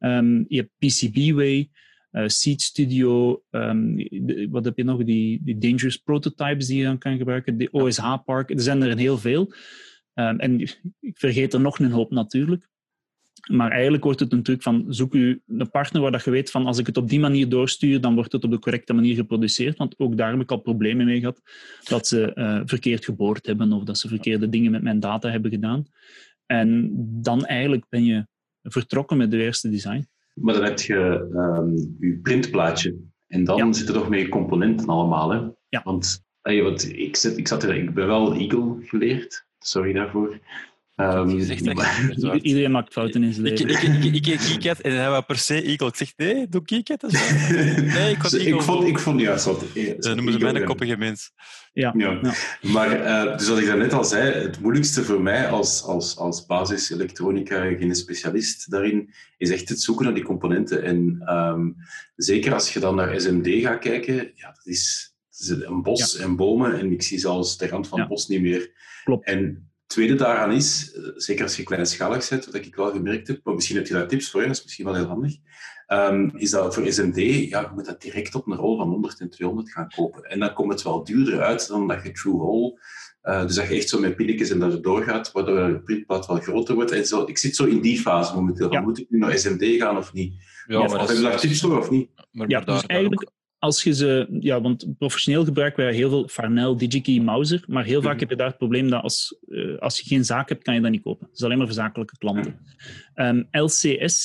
Um, 0.00 0.44
je 0.48 0.56
hebt 0.56 0.70
PCBWay, 0.78 1.70
uh, 2.12 2.28
Seed 2.28 2.62
Studio, 2.62 3.42
um, 3.50 4.08
wat 4.50 4.64
heb 4.64 4.76
je 4.76 4.84
nog? 4.84 5.04
Die, 5.04 5.40
die 5.44 5.58
Dangerous 5.58 5.96
Prototypes 5.96 6.66
die 6.66 6.78
je 6.78 6.84
dan 6.84 6.98
kan 6.98 7.16
gebruiken. 7.16 7.58
De 7.58 7.70
OSH 7.70 8.16
Park, 8.24 8.50
er 8.50 8.60
zijn 8.60 8.82
er 8.82 8.98
heel 8.98 9.18
veel. 9.18 9.54
Um, 10.14 10.38
en 10.38 10.60
ik 11.00 11.18
vergeet 11.18 11.54
er 11.54 11.60
nog 11.60 11.78
een 11.78 11.90
hoop 11.90 12.10
natuurlijk. 12.10 12.68
Maar 13.50 13.70
eigenlijk 13.70 14.04
wordt 14.04 14.20
het 14.20 14.32
een 14.32 14.42
truc 14.42 14.62
van 14.62 14.84
zoek 14.88 15.14
u 15.14 15.42
een 15.46 15.70
partner 15.70 16.02
waar 16.02 16.10
dat 16.12 16.24
je 16.24 16.30
weet 16.30 16.50
van 16.50 16.66
als 16.66 16.78
ik 16.78 16.86
het 16.86 16.96
op 16.96 17.08
die 17.08 17.20
manier 17.20 17.48
doorstuur, 17.48 18.00
dan 18.00 18.14
wordt 18.14 18.32
het 18.32 18.44
op 18.44 18.50
de 18.50 18.58
correcte 18.58 18.92
manier 18.92 19.14
geproduceerd. 19.14 19.78
Want 19.78 19.94
ook 19.98 20.16
daar 20.16 20.30
heb 20.30 20.40
ik 20.40 20.50
al 20.50 20.60
problemen 20.60 21.06
mee 21.06 21.18
gehad. 21.18 21.40
Dat 21.84 22.06
ze 22.06 22.32
uh, 22.34 22.60
verkeerd 22.64 23.04
geboord 23.04 23.46
hebben 23.46 23.72
of 23.72 23.84
dat 23.84 23.98
ze 23.98 24.08
verkeerde 24.08 24.48
dingen 24.48 24.70
met 24.70 24.82
mijn 24.82 25.00
data 25.00 25.30
hebben 25.30 25.50
gedaan. 25.50 25.84
En 26.46 26.90
dan 27.22 27.44
eigenlijk 27.44 27.84
ben 27.88 28.04
je 28.04 28.26
vertrokken 28.62 29.16
met 29.16 29.30
de 29.30 29.42
eerste 29.42 29.70
design. 29.70 30.06
Maar 30.34 30.54
dan 30.54 30.64
heb 30.64 30.78
je 30.78 31.28
um, 31.34 31.96
je 32.00 32.18
printplaatje. 32.22 32.96
En 33.26 33.44
dan 33.44 33.56
ja. 33.56 33.72
zitten 33.72 33.94
er 33.94 34.00
nog 34.00 34.08
meer 34.08 34.28
componenten 34.28 34.86
allemaal. 34.86 35.30
Hè? 35.30 35.40
Ja. 35.68 35.80
Want 35.84 36.24
hey, 36.42 36.62
wat, 36.62 36.82
ik, 36.82 37.16
zit, 37.16 37.38
ik, 37.38 37.48
zat 37.48 37.62
er, 37.62 37.74
ik 37.74 37.94
ben 37.94 38.06
wel 38.06 38.34
Eagle 38.34 38.76
geleerd. 38.80 39.46
Sorry 39.58 39.92
daarvoor. 39.92 40.40
Um, 41.02 41.28
Iedereen 42.42 42.70
maakt 42.70 42.92
fouten 42.92 43.22
in 43.22 43.32
zijn 43.32 43.46
leven. 43.46 43.68
Ik, 43.68 44.14
ik, 44.14 44.64
ik, 44.64 44.78
en 44.78 44.96
hij 44.96 45.08
wou 45.08 45.22
per 45.22 45.38
se 45.38 45.62
Eagle. 45.62 45.86
Ik 45.86 45.96
zeg, 45.96 46.12
nee, 46.16 46.48
doe 46.48 46.64
KiCad. 46.64 47.02
Nee, 47.12 48.10
ik, 48.10 48.22
ik 48.22 48.62
vond, 48.62 48.86
ik 48.86 48.98
vond 48.98 49.20
juist 49.20 49.44
wat... 49.44 49.64
Ze 49.98 50.12
noemen 50.14 50.32
ze 50.32 50.38
mij 50.38 50.54
een 50.54 50.64
koppige 50.64 50.96
mens. 50.96 51.32
Ja. 51.72 51.94
ja. 51.96 52.18
ja. 52.22 52.32
Maar, 52.62 53.00
uh, 53.00 53.36
dus 53.38 53.48
wat 53.48 53.58
ik 53.58 53.66
daarnet 53.66 53.92
al 53.92 54.04
zei, 54.04 54.32
het 54.32 54.60
moeilijkste 54.60 55.02
voor 55.02 55.22
mij 55.22 55.48
als, 55.48 55.82
als, 55.82 56.16
als 56.16 56.46
basis 56.46 56.90
elektronica, 56.90 57.60
geen 57.60 57.94
specialist 57.94 58.70
daarin, 58.70 59.14
is 59.36 59.50
echt 59.50 59.68
het 59.68 59.80
zoeken 59.80 60.04
naar 60.04 60.14
die 60.14 60.24
componenten. 60.24 60.82
En 60.82 61.22
um, 61.28 61.76
zeker 62.16 62.54
als 62.54 62.72
je 62.72 62.80
dan 62.80 62.94
naar 62.94 63.20
SMD 63.20 63.46
gaat 63.46 63.78
kijken, 63.78 64.14
ja, 64.34 64.46
dat 64.46 64.66
is, 64.66 65.14
dat 65.30 65.40
is 65.40 65.64
een 65.64 65.82
bos 65.82 66.16
ja. 66.16 66.24
en 66.24 66.36
bomen 66.36 66.78
en 66.78 66.92
ik 66.92 67.02
zie 67.02 67.18
zelfs 67.18 67.58
de 67.58 67.68
rand 67.68 67.88
van 67.88 67.98
het 67.98 68.08
bos 68.08 68.28
niet 68.28 68.42
meer. 68.42 68.70
Klopt. 69.04 69.26
En 69.26 69.71
tweede 69.92 70.14
daaraan 70.14 70.52
is, 70.52 70.92
eh, 70.92 71.02
zeker 71.14 71.44
als 71.44 71.56
je 71.56 71.62
kleinschalig 71.62 72.22
zet, 72.22 72.46
wat 72.46 72.54
ik 72.54 72.74
wel 72.74 72.90
gemerkt 72.90 73.28
heb, 73.28 73.40
maar 73.44 73.54
misschien 73.54 73.76
heb 73.76 73.86
je 73.86 73.92
daar 73.92 74.08
tips 74.08 74.30
voor, 74.30 74.40
dat 74.40 74.50
is 74.50 74.62
misschien 74.62 74.84
wel 74.84 74.94
heel 74.94 75.06
handig, 75.06 75.36
um, 75.88 76.32
is 76.36 76.50
dat 76.50 76.74
voor 76.74 76.92
SMD, 76.92 77.16
ja, 77.48 77.60
je 77.60 77.68
moet 77.74 77.84
dat 77.84 78.02
direct 78.02 78.34
op 78.34 78.46
een 78.46 78.56
rol 78.56 78.76
van 78.76 78.88
100 78.88 79.20
en 79.20 79.30
200 79.30 79.72
gaan 79.72 79.88
kopen. 79.88 80.22
En 80.22 80.38
dan 80.38 80.52
komt 80.52 80.72
het 80.72 80.82
wel 80.82 81.04
duurder 81.04 81.40
uit 81.40 81.68
dan 81.68 81.88
dat 81.88 82.02
je 82.02 82.12
True 82.12 82.34
Hole, 82.34 82.80
uh, 83.22 83.46
dus 83.46 83.54
dat 83.54 83.68
je 83.68 83.74
echt 83.74 83.88
zo 83.88 84.00
met 84.00 84.16
pilletjes 84.16 84.50
en 84.50 84.58
dat 84.58 84.72
het 84.72 84.82
doorgaat, 84.82 85.32
waardoor 85.32 85.68
de 85.68 85.82
printplaat 85.82 86.26
wel 86.26 86.36
groter 86.36 86.74
wordt. 86.74 86.90
En 86.90 87.06
zo, 87.06 87.24
ik 87.26 87.38
zit 87.38 87.56
zo 87.56 87.64
in 87.64 87.80
die 87.80 87.98
fase 87.98 88.34
momenteel. 88.34 88.72
Ja. 88.72 88.80
Moet 88.80 88.98
ik 88.98 89.06
nu 89.10 89.18
naar 89.18 89.38
SMD 89.38 89.64
gaan 89.64 89.96
of 89.96 90.12
niet? 90.12 90.34
Ja, 90.66 90.78
maar 90.78 91.00
of 91.00 91.08
heb 91.08 91.16
je 91.16 91.22
daar 91.22 91.40
tips 91.40 91.60
voor 91.60 91.78
of 91.78 91.90
niet? 91.90 92.10
Maar, 92.30 92.48
ja, 92.48 92.60
dus 92.60 92.86
eigenlijk 92.86 93.30
als 93.62 93.82
je 93.82 93.94
ze, 93.94 94.26
ja, 94.40 94.60
want 94.60 94.86
professioneel 94.98 95.44
gebruiken 95.44 95.84
wij 95.84 95.94
heel 95.94 96.08
veel 96.08 96.28
Farnell, 96.28 96.76
DigiKey, 96.76 97.20
Mouser, 97.20 97.64
maar 97.66 97.84
heel 97.84 98.02
vaak 98.02 98.12
mhm. 98.12 98.20
heb 98.20 98.30
je 98.30 98.36
daar 98.36 98.46
het 98.46 98.56
probleem 98.56 98.90
dat 98.90 99.02
als, 99.02 99.38
uh, 99.46 99.78
als 99.78 99.98
je 99.98 100.06
geen 100.06 100.24
zaak 100.24 100.48
hebt, 100.48 100.62
kan 100.62 100.74
je 100.74 100.80
dat 100.80 100.90
niet 100.90 101.02
kopen. 101.02 101.26
Dat 101.26 101.36
is 101.36 101.42
alleen 101.42 101.58
maar 101.58 101.66
voor 101.66 101.76
zakelijke 101.76 102.18
klanten. 102.18 102.58
Um, 103.14 103.48
ehm, 103.50 103.64
LCSC, 103.64 104.24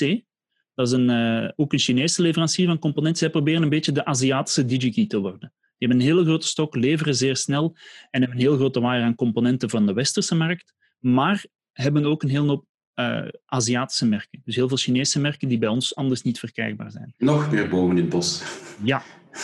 dat 0.76 0.88
is 0.88 0.91
een, 0.91 1.10
uh, 1.10 1.50
ook 1.56 1.73
een 1.73 1.80
Chinese 1.80 2.21
leverancier 2.21 2.65
van 2.65 2.80
componenten. 2.80 3.19
Zij 3.19 3.30
proberen 3.30 3.62
een 3.62 3.69
beetje 3.69 3.91
de 3.91 4.06
Aziatische 4.06 4.65
DigiKey 4.65 5.08
te 5.08 5.19
worden. 5.19 5.54
Die 5.78 5.88
hebben 5.88 5.97
een 5.97 6.13
hele 6.13 6.23
grote 6.23 6.47
stok, 6.47 6.76
leveren 6.76 7.15
zeer 7.15 7.36
snel 7.36 7.76
en 8.10 8.21
hebben 8.21 8.38
een 8.38 8.43
heel 8.43 8.56
grote 8.56 8.80
waarde 8.80 9.04
aan 9.04 9.15
componenten 9.15 9.69
van 9.69 9.86
de 9.86 9.93
westerse 9.93 10.36
markt, 10.36 10.73
maar 11.00 11.45
hebben 11.71 12.06
ook 12.06 12.23
een 12.23 12.30
heel 12.30 12.47
hoop 12.47 12.65
uh, 12.95 13.28
Aziatische 13.45 14.06
merken. 14.06 14.41
Dus 14.43 14.56
heel 14.56 14.67
veel 14.67 14.78
Chinese 14.78 15.19
merken 15.19 15.47
die 15.47 15.58
bij 15.58 15.69
ons 15.69 15.95
anders 15.95 16.21
niet 16.21 16.39
verkrijgbaar 16.39 16.91
zijn. 16.91 17.13
Nog 17.17 17.52
meer 17.52 17.69
boven 17.69 17.95
in 17.95 18.02
het 18.02 18.10
bos. 18.10 18.43
Ja, 18.84 19.04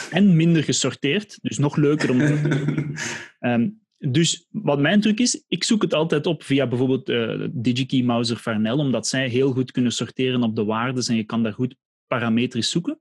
en 0.10 0.36
minder 0.36 0.64
gesorteerd. 0.64 1.40
Dus 1.42 1.58
nog 1.58 1.76
leuker 1.76 2.10
om 2.12 2.20
te 2.20 2.42
doen. 2.42 2.98
Um, 3.40 3.82
dus 4.12 4.48
wat 4.52 4.80
mijn 4.80 5.02
truc 5.02 5.20
is, 5.20 5.44
ik 5.48 5.64
zoek 5.64 5.82
het 5.82 5.94
altijd 5.94 6.26
op 6.26 6.44
via 6.44 6.68
bijvoorbeeld 6.68 7.10
uh, 7.10 7.48
DigiKey, 7.52 8.02
Mouser, 8.02 8.38
Farnell, 8.38 8.78
omdat 8.78 9.08
zij 9.08 9.28
heel 9.28 9.52
goed 9.52 9.72
kunnen 9.72 9.92
sorteren 9.92 10.44
op 10.44 10.56
de 10.56 10.64
waarden 10.64 11.06
en 11.06 11.16
je 11.16 11.24
kan 11.24 11.44
daar 11.44 11.54
goed 11.54 11.76
parametrisch 12.08 12.70
zoeken. 12.70 13.00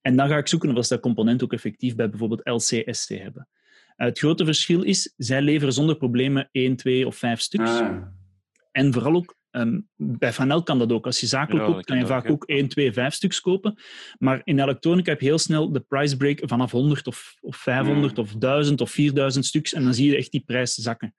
En 0.00 0.16
dan 0.16 0.28
ga 0.28 0.36
ik 0.36 0.48
zoeken 0.48 0.76
of 0.76 0.86
dat 0.86 1.00
component 1.00 1.42
ook 1.42 1.52
effectief 1.52 1.94
bij 1.94 2.10
bijvoorbeeld 2.10 2.48
LCST 2.48 3.08
hebben. 3.08 3.48
Uh, 3.96 4.06
het 4.06 4.18
grote 4.18 4.44
verschil 4.44 4.82
is, 4.82 5.14
zij 5.16 5.42
leveren 5.42 5.72
zonder 5.74 5.96
problemen 5.96 6.48
1, 6.52 6.76
2 6.76 7.06
of 7.06 7.16
5 7.16 7.40
stuks. 7.40 7.70
Ah. 7.70 8.02
En 8.72 8.92
vooral 8.92 9.14
ook 9.14 9.36
Um, 9.56 9.88
bij 9.96 10.32
Vanel 10.32 10.62
kan 10.62 10.78
dat 10.78 10.92
ook. 10.92 11.06
Als 11.06 11.20
je 11.20 11.26
zakelijk 11.26 11.64
koopt, 11.64 11.84
kan 11.84 11.98
je 11.98 12.06
vaak 12.06 12.30
ook 12.30 12.44
1, 12.44 12.68
2, 12.68 12.92
5 12.92 13.14
stuks 13.14 13.40
kopen. 13.40 13.78
Maar 14.18 14.40
in 14.44 14.58
elektronica 14.58 15.10
heb 15.10 15.20
je 15.20 15.26
heel 15.26 15.38
snel 15.38 15.72
de 15.72 15.80
price 15.80 16.16
break 16.16 16.40
vanaf 16.42 16.70
100 16.70 17.06
of, 17.06 17.34
of 17.40 17.56
500 17.56 18.16
mm. 18.16 18.22
of 18.22 18.32
1000 18.32 18.80
of 18.80 18.90
4000 18.90 19.46
stuks. 19.46 19.72
En 19.72 19.84
dan 19.84 19.94
zie 19.94 20.10
je 20.10 20.16
echt 20.16 20.30
die 20.30 20.42
prijs 20.46 20.74
zakken. 20.74 21.14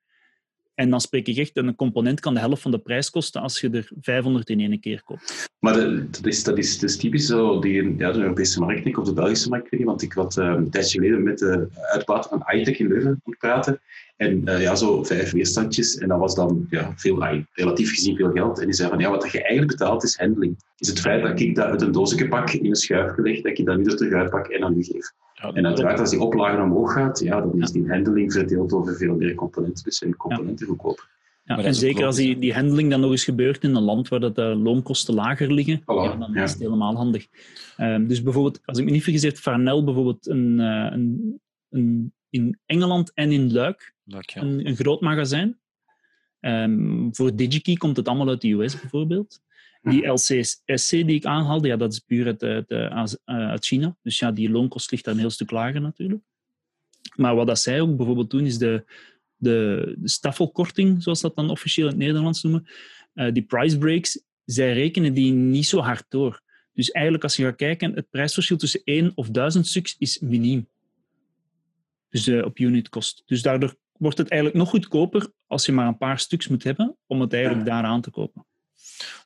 En 0.76 0.90
dan 0.90 1.02
spreek 1.02 1.28
ik 1.28 1.38
echt, 1.38 1.58
een 1.58 1.76
component 1.76 2.20
kan 2.20 2.34
de 2.34 2.40
helft 2.40 2.62
van 2.62 2.72
de 2.72 2.80
prijs 2.80 3.10
kosten 3.10 3.42
als 3.42 3.60
je 3.60 3.70
er 3.70 3.92
500 4.02 4.50
in 4.50 4.60
één 4.60 4.80
keer 4.80 5.04
koopt. 5.04 5.50
Maar 5.60 5.74
dat, 5.74 6.26
is, 6.26 6.44
dat, 6.44 6.58
is, 6.58 6.80
dat 6.80 6.90
is 6.90 6.98
typisch 6.98 7.26
zo, 7.26 7.60
die, 7.60 7.96
ja, 7.98 8.12
de 8.12 8.20
Europese 8.20 8.60
markt, 8.60 8.98
of 8.98 9.06
de 9.06 9.14
Belgische 9.14 9.50
markt, 9.50 9.84
want 9.84 10.02
ik 10.02 10.14
had 10.14 10.38
uh, 10.38 10.46
een 10.46 10.70
tijdje 10.70 11.00
geleden 11.00 11.24
met 11.24 11.38
de 11.38 11.68
uitbater 11.92 12.30
van 12.30 12.58
iTech 12.60 12.80
in 12.80 12.88
Leuven 12.88 13.22
praten. 13.40 13.82
En 14.18 14.42
uh, 14.46 14.62
ja, 14.62 14.76
zo 14.76 15.04
vijf 15.04 15.32
weerstandjes. 15.32 15.98
En 15.98 16.08
dat 16.08 16.20
was 16.20 16.36
dan 16.36 16.66
ja, 16.70 16.94
veel, 16.96 17.44
relatief 17.52 17.90
gezien 17.90 18.16
veel 18.16 18.32
geld. 18.32 18.60
En 18.60 18.66
die 18.66 18.76
zei 18.76 18.90
van, 18.90 19.00
ja, 19.00 19.10
wat 19.10 19.32
je 19.32 19.42
eigenlijk 19.42 19.78
betaalt 19.78 20.04
is 20.04 20.18
handling. 20.18 20.58
Is 20.78 20.88
het 20.88 21.00
feit 21.00 21.22
dat 21.22 21.40
ik 21.40 21.56
dat 21.56 21.66
uit 21.66 21.82
een 21.82 21.92
doosje 21.92 22.28
pak, 22.28 22.52
in 22.52 22.66
een 22.66 22.76
schuif 22.76 23.14
gelegd, 23.14 23.44
dat 23.44 23.60
ik 23.60 23.66
dat 23.66 23.76
weer 23.76 23.96
terug 23.96 24.14
uitpak 24.14 24.48
en 24.48 24.64
aan 24.64 24.78
u 24.78 24.84
geef. 24.84 25.12
En 25.53 25.65
uiteraard, 25.65 25.99
als 25.99 26.10
die 26.10 26.19
oplage 26.19 26.62
omhoog 26.62 26.93
gaat, 26.93 27.19
ja, 27.19 27.41
dan 27.41 27.62
is 27.62 27.71
die 27.71 27.88
handling 27.89 28.34
verdeeld 28.34 28.73
over 28.73 28.95
veel 28.95 29.15
meer 29.15 29.36
componenten. 29.36 29.84
Dus 29.84 29.97
zijn 29.97 30.15
componenten 30.15 30.67
goedkoper. 30.67 31.13
Ja, 31.45 31.58
en 31.58 31.75
zeker 31.75 32.05
als 32.05 32.15
die, 32.15 32.39
die 32.39 32.53
handling 32.53 32.89
dan 32.89 32.99
nog 32.99 33.12
eens 33.12 33.23
gebeurt 33.23 33.63
in 33.63 33.75
een 33.75 33.84
land 33.84 34.08
waar 34.08 34.19
dat 34.19 34.36
de 34.36 34.41
loonkosten 34.41 35.13
lager 35.13 35.53
liggen, 35.53 35.81
ja, 35.86 36.15
dan 36.15 36.36
is 36.36 36.51
het 36.51 36.60
helemaal 36.60 36.95
handig. 36.95 37.27
Um, 37.77 38.08
dus 38.08 38.21
bijvoorbeeld, 38.21 38.60
als 38.65 38.77
ik 38.77 38.86
me 38.86 38.91
niet 38.91 39.03
vergis, 39.03 39.21
heeft 39.21 39.39
Farnell 39.39 39.84
bijvoorbeeld 39.84 40.27
een, 40.27 40.60
uh, 40.60 40.88
een, 40.91 41.39
een, 41.69 42.13
in 42.29 42.60
Engeland 42.65 43.12
en 43.13 43.31
in 43.31 43.53
Luik 43.53 43.93
een, 44.05 44.67
een, 44.67 44.75
groot 44.75 45.01
magazijn. 45.01 45.60
Um, 46.39 47.15
voor 47.15 47.36
DigiKey 47.36 47.75
komt 47.75 47.97
het 47.97 48.08
allemaal 48.08 48.29
uit 48.29 48.41
de 48.41 48.51
US 48.51 48.79
bijvoorbeeld. 48.79 49.41
Die 49.89 50.08
LCSC 50.08 50.89
die 50.89 51.15
ik 51.15 51.26
aanhaalde, 51.26 51.67
ja, 51.67 51.78
dat 51.78 51.91
is 51.91 52.00
puur 52.00 52.26
uit, 52.26 52.43
uit, 52.43 52.69
uit, 52.71 53.19
uit 53.26 53.65
China. 53.65 53.95
Dus 54.02 54.19
ja, 54.19 54.32
die 54.32 54.50
loonkost 54.50 54.91
ligt 54.91 55.04
daar 55.04 55.13
een 55.13 55.19
heel 55.19 55.30
stuk 55.30 55.52
lager 55.52 55.82
natuurlijk. 55.82 56.24
Maar 57.15 57.36
wat 57.36 57.48
dat 57.48 57.60
zij 57.60 57.82
ook 57.82 57.98
bijvoorbeeld 57.98 58.30
doen, 58.30 58.45
is 58.45 58.58
de, 58.58 58.84
de, 59.36 59.95
de 59.98 60.10
staffelkorting, 60.10 61.04
zoals 61.04 61.21
dat 61.21 61.36
dan 61.36 61.50
officieel 61.50 61.86
in 61.86 61.93
het 61.93 62.02
Nederlands 62.02 62.43
noemen. 62.43 62.67
Uh, 63.13 63.34
die 63.34 63.43
price 63.43 63.78
breaks, 63.78 64.21
zij 64.45 64.74
rekenen 64.74 65.13
die 65.13 65.32
niet 65.32 65.65
zo 65.65 65.80
hard 65.80 66.06
door. 66.10 66.41
Dus 66.74 66.91
eigenlijk, 66.91 67.24
als 67.24 67.36
je 67.36 67.43
gaat 67.43 67.56
kijken, 67.56 67.93
het 67.93 68.10
prijsverschil 68.10 68.58
tussen 68.58 68.82
1 68.84 69.12
of 69.15 69.30
1000 69.30 69.67
stuks 69.67 69.95
is 69.98 70.19
miniem. 70.19 70.67
Dus 72.10 72.28
uh, 72.28 72.45
op 72.45 72.58
unit 72.58 72.89
kost. 72.89 73.24
Dus 73.26 73.41
daardoor 73.41 73.76
wordt 73.98 74.17
het 74.17 74.30
eigenlijk 74.30 74.62
nog 74.62 74.69
goedkoper 74.69 75.32
als 75.48 75.65
je 75.65 75.71
maar 75.71 75.88
een 75.88 75.98
paar 75.98 76.19
stuks 76.19 76.48
moet 76.48 76.63
hebben 76.63 76.98
om 77.06 77.21
het 77.21 77.34
eigenlijk 77.34 77.65
daar 77.65 77.84
aan 77.84 78.02
te 78.02 78.10
kopen. 78.10 78.45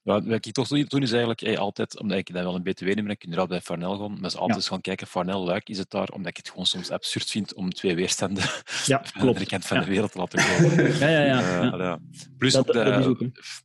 Wat 0.03 0.45
ik 0.45 0.53
toch 0.53 0.67
toen 0.67 1.01
is 1.01 1.11
eigenlijk 1.11 1.39
hey, 1.39 1.57
altijd, 1.57 1.99
omdat 1.99 2.17
ik 2.17 2.33
dat 2.33 2.43
wel 2.43 2.55
een 2.55 2.63
BTW 2.63 2.85
neem, 2.85 3.09
ik 3.09 3.19
kun 3.19 3.31
er 3.31 3.39
al 3.39 3.47
bij 3.47 3.61
Farnell 3.61 3.97
gaan, 3.97 4.13
maar 4.13 4.29
is 4.29 4.35
altijd 4.35 4.63
ja. 4.63 4.69
gaan 4.69 4.81
kijken, 4.81 5.07
Farnell 5.07 5.37
Luik, 5.37 5.69
is 5.69 5.77
het 5.77 5.89
daar, 5.89 6.09
omdat 6.09 6.29
ik 6.29 6.37
het 6.37 6.49
gewoon 6.49 6.65
soms 6.65 6.91
absurd 6.91 7.29
vind 7.29 7.53
om 7.53 7.73
twee 7.73 7.95
weerstanden 7.95 8.43
ja, 8.85 9.01
van 9.17 9.33
de 9.33 9.45
kant 9.45 9.65
van 9.65 9.77
ja. 9.77 9.83
de 9.83 9.89
wereld 9.89 10.11
te 10.11 10.17
laten 10.17 10.45
komen. 10.45 10.97
ja, 10.99 11.07
ja, 11.07 11.23
ja. 11.23 11.77
Uh, 11.77 11.95
Plus, 12.37 12.53
dat, 12.53 12.67
de, 12.67 12.73
dat 12.73 13.17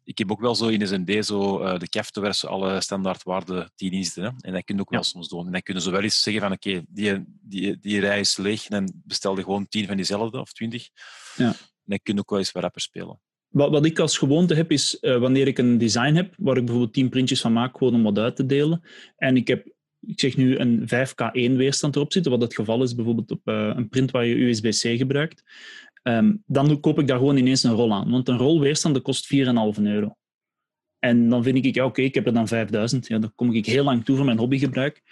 ik 0.05 0.19
heb 0.19 0.31
ook 0.31 0.41
wel 0.41 0.55
zo 0.55 0.67
in 0.67 0.89
SND 0.89 1.27
zo 1.27 1.65
uh, 1.65 1.79
de 1.79 1.89
Keftoverse 1.89 2.49
alle 2.49 2.81
standaardwaarden 2.81 3.73
10 3.75 3.93
inzitten. 3.93 4.23
Hè? 4.23 4.31
En 4.41 4.53
dat 4.53 4.65
kun 4.65 4.75
je 4.75 4.81
ook 4.81 4.91
wel 4.91 5.03
soms 5.03 5.29
doen. 5.29 5.47
En 5.47 5.53
dan 5.53 5.63
kunnen 5.63 5.83
ze 5.83 5.91
wel 5.91 6.03
eens 6.03 6.23
zeggen 6.23 6.43
van 6.43 6.53
oké, 6.53 6.69
okay, 6.69 6.85
die, 6.89 7.25
die, 7.41 7.79
die 7.79 8.01
rij 8.01 8.21
is 8.21 8.37
leeg 8.37 8.69
en 8.69 9.03
bestel 9.05 9.35
gewoon 9.35 9.69
10 9.69 9.87
van 9.87 9.97
diezelfde 9.97 10.41
of 10.41 10.53
20. 10.53 10.89
Ja. 11.37 11.47
En 11.47 11.55
dan 11.85 11.99
kun 12.03 12.15
je 12.15 12.21
ook 12.21 12.31
wel 12.31 12.39
eens 12.39 12.53
wat 12.53 12.63
rapper 12.63 12.81
spelen. 12.81 13.21
Wat, 13.55 13.71
wat 13.71 13.85
ik 13.85 13.99
als 13.99 14.19
gewoonte 14.19 14.55
heb, 14.55 14.71
is 14.71 14.99
uh, 15.01 15.19
wanneer 15.19 15.47
ik 15.47 15.59
een 15.59 15.79
design 15.79 16.15
heb, 16.15 16.35
waar 16.39 16.57
ik 16.57 16.65
bijvoorbeeld 16.65 16.93
10 16.95 17.09
printjes 17.09 17.41
van 17.41 17.53
maak, 17.53 17.77
gewoon 17.79 17.95
om 17.95 18.03
wat 18.03 18.19
uit 18.19 18.37
te 18.37 18.47
delen. 18.47 18.83
En 19.17 19.37
ik 19.37 19.49
heb, 19.49 19.67
ik 20.01 20.21
zeg 20.21 20.37
nu, 20.37 20.59
een 20.59 20.81
5K1 20.81 21.57
weerstand 21.57 21.97
erop 21.97 22.13
zitten, 22.13 22.33
wat 22.33 22.41
het 22.41 22.55
geval 22.55 22.83
is 22.83 22.95
bijvoorbeeld 22.95 23.31
op 23.31 23.41
uh, 23.45 23.73
een 23.75 23.89
print 23.89 24.11
waar 24.11 24.27
je 24.27 24.35
USB-C 24.35 24.99
gebruikt. 24.99 25.43
Um, 26.03 26.43
dan 26.47 26.81
koop 26.81 26.99
ik 26.99 27.07
daar 27.07 27.19
gewoon 27.19 27.37
ineens 27.37 27.63
een 27.63 27.73
rol 27.73 27.93
aan. 27.93 28.11
Want 28.11 28.29
een 28.29 28.39
rol 28.39 28.61
weerstand 28.61 29.03
kost 29.03 29.35
4,5 29.35 29.83
euro. 29.83 30.17
En 30.99 31.29
dan 31.29 31.43
vind 31.43 31.65
ik, 31.65 31.75
ja, 31.75 31.85
oké, 31.85 32.03
ik 32.03 32.15
heb 32.15 32.27
er 32.27 32.33
dan 32.33 32.49
5000. 32.49 33.07
Ja, 33.07 33.19
dan 33.19 33.33
kom 33.35 33.53
ik 33.53 33.67
heel 33.67 33.85
lang 33.85 34.05
toe 34.05 34.17
voor 34.17 34.25
mijn 34.25 34.39
hobbygebruik. 34.39 35.03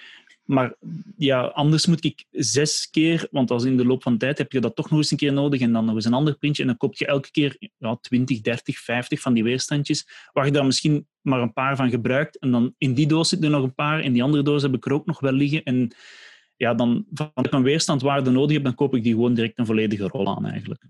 Maar 0.43 0.75
ja, 1.17 1.43
anders 1.43 1.87
moet 1.87 2.05
ik 2.05 2.25
zes 2.31 2.91
keer, 2.91 3.29
want 3.31 3.51
als 3.51 3.65
in 3.65 3.77
de 3.77 3.85
loop 3.85 4.03
van 4.03 4.19
tijd 4.19 4.39
heb 4.39 4.53
je 4.53 4.61
dat 4.61 4.77
toch 4.77 4.91
nog 4.91 4.99
eens 4.99 5.11
een 5.11 5.17
keer 5.17 5.33
nodig 5.33 5.61
en 5.61 5.73
dan 5.73 5.85
nog 5.85 5.95
eens 5.95 6.05
een 6.05 6.15
ander 6.15 6.39
printje 6.39 6.63
en 6.63 6.69
dan 6.69 6.77
koop 6.77 6.95
je 6.95 7.07
elke 7.07 7.31
keer 7.31 7.57
ja, 7.79 7.97
20, 7.97 8.41
30, 8.41 8.79
50 8.79 9.21
van 9.21 9.35
die 9.35 9.45
weerstandjes, 9.45 10.09
waar 10.33 10.47
je 10.47 10.53
dan 10.53 10.67
misschien 10.67 11.07
maar 11.21 11.41
een 11.41 11.53
paar 11.53 11.77
van 11.77 11.91
gebruikt 11.91 12.39
en 12.39 12.51
dan 12.51 12.75
in 12.79 12.95
die 12.95 13.07
doos 13.07 13.29
zitten 13.29 13.49
er 13.49 13.55
nog 13.57 13.65
een 13.65 13.75
paar, 13.75 14.01
in 14.01 14.13
die 14.13 14.23
andere 14.23 14.43
doos 14.43 14.63
heb 14.63 14.75
ik 14.75 14.87
er 14.87 14.93
ook 14.93 15.07
nog 15.07 15.21
wel 15.21 15.33
liggen 15.33 15.63
en 15.63 15.95
ja, 16.57 16.75
dan 16.75 17.07
van 17.13 17.31
ik 17.35 17.53
een 17.53 17.63
weerstandwaarde 17.63 18.31
nodig 18.31 18.53
heb, 18.53 18.65
dan 18.65 18.75
koop 18.75 18.95
ik 18.95 19.03
die 19.03 19.13
gewoon 19.13 19.35
direct 19.35 19.59
een 19.59 19.67
volledige 19.67 20.07
rol 20.07 20.37
aan 20.37 20.47
eigenlijk. 20.47 20.85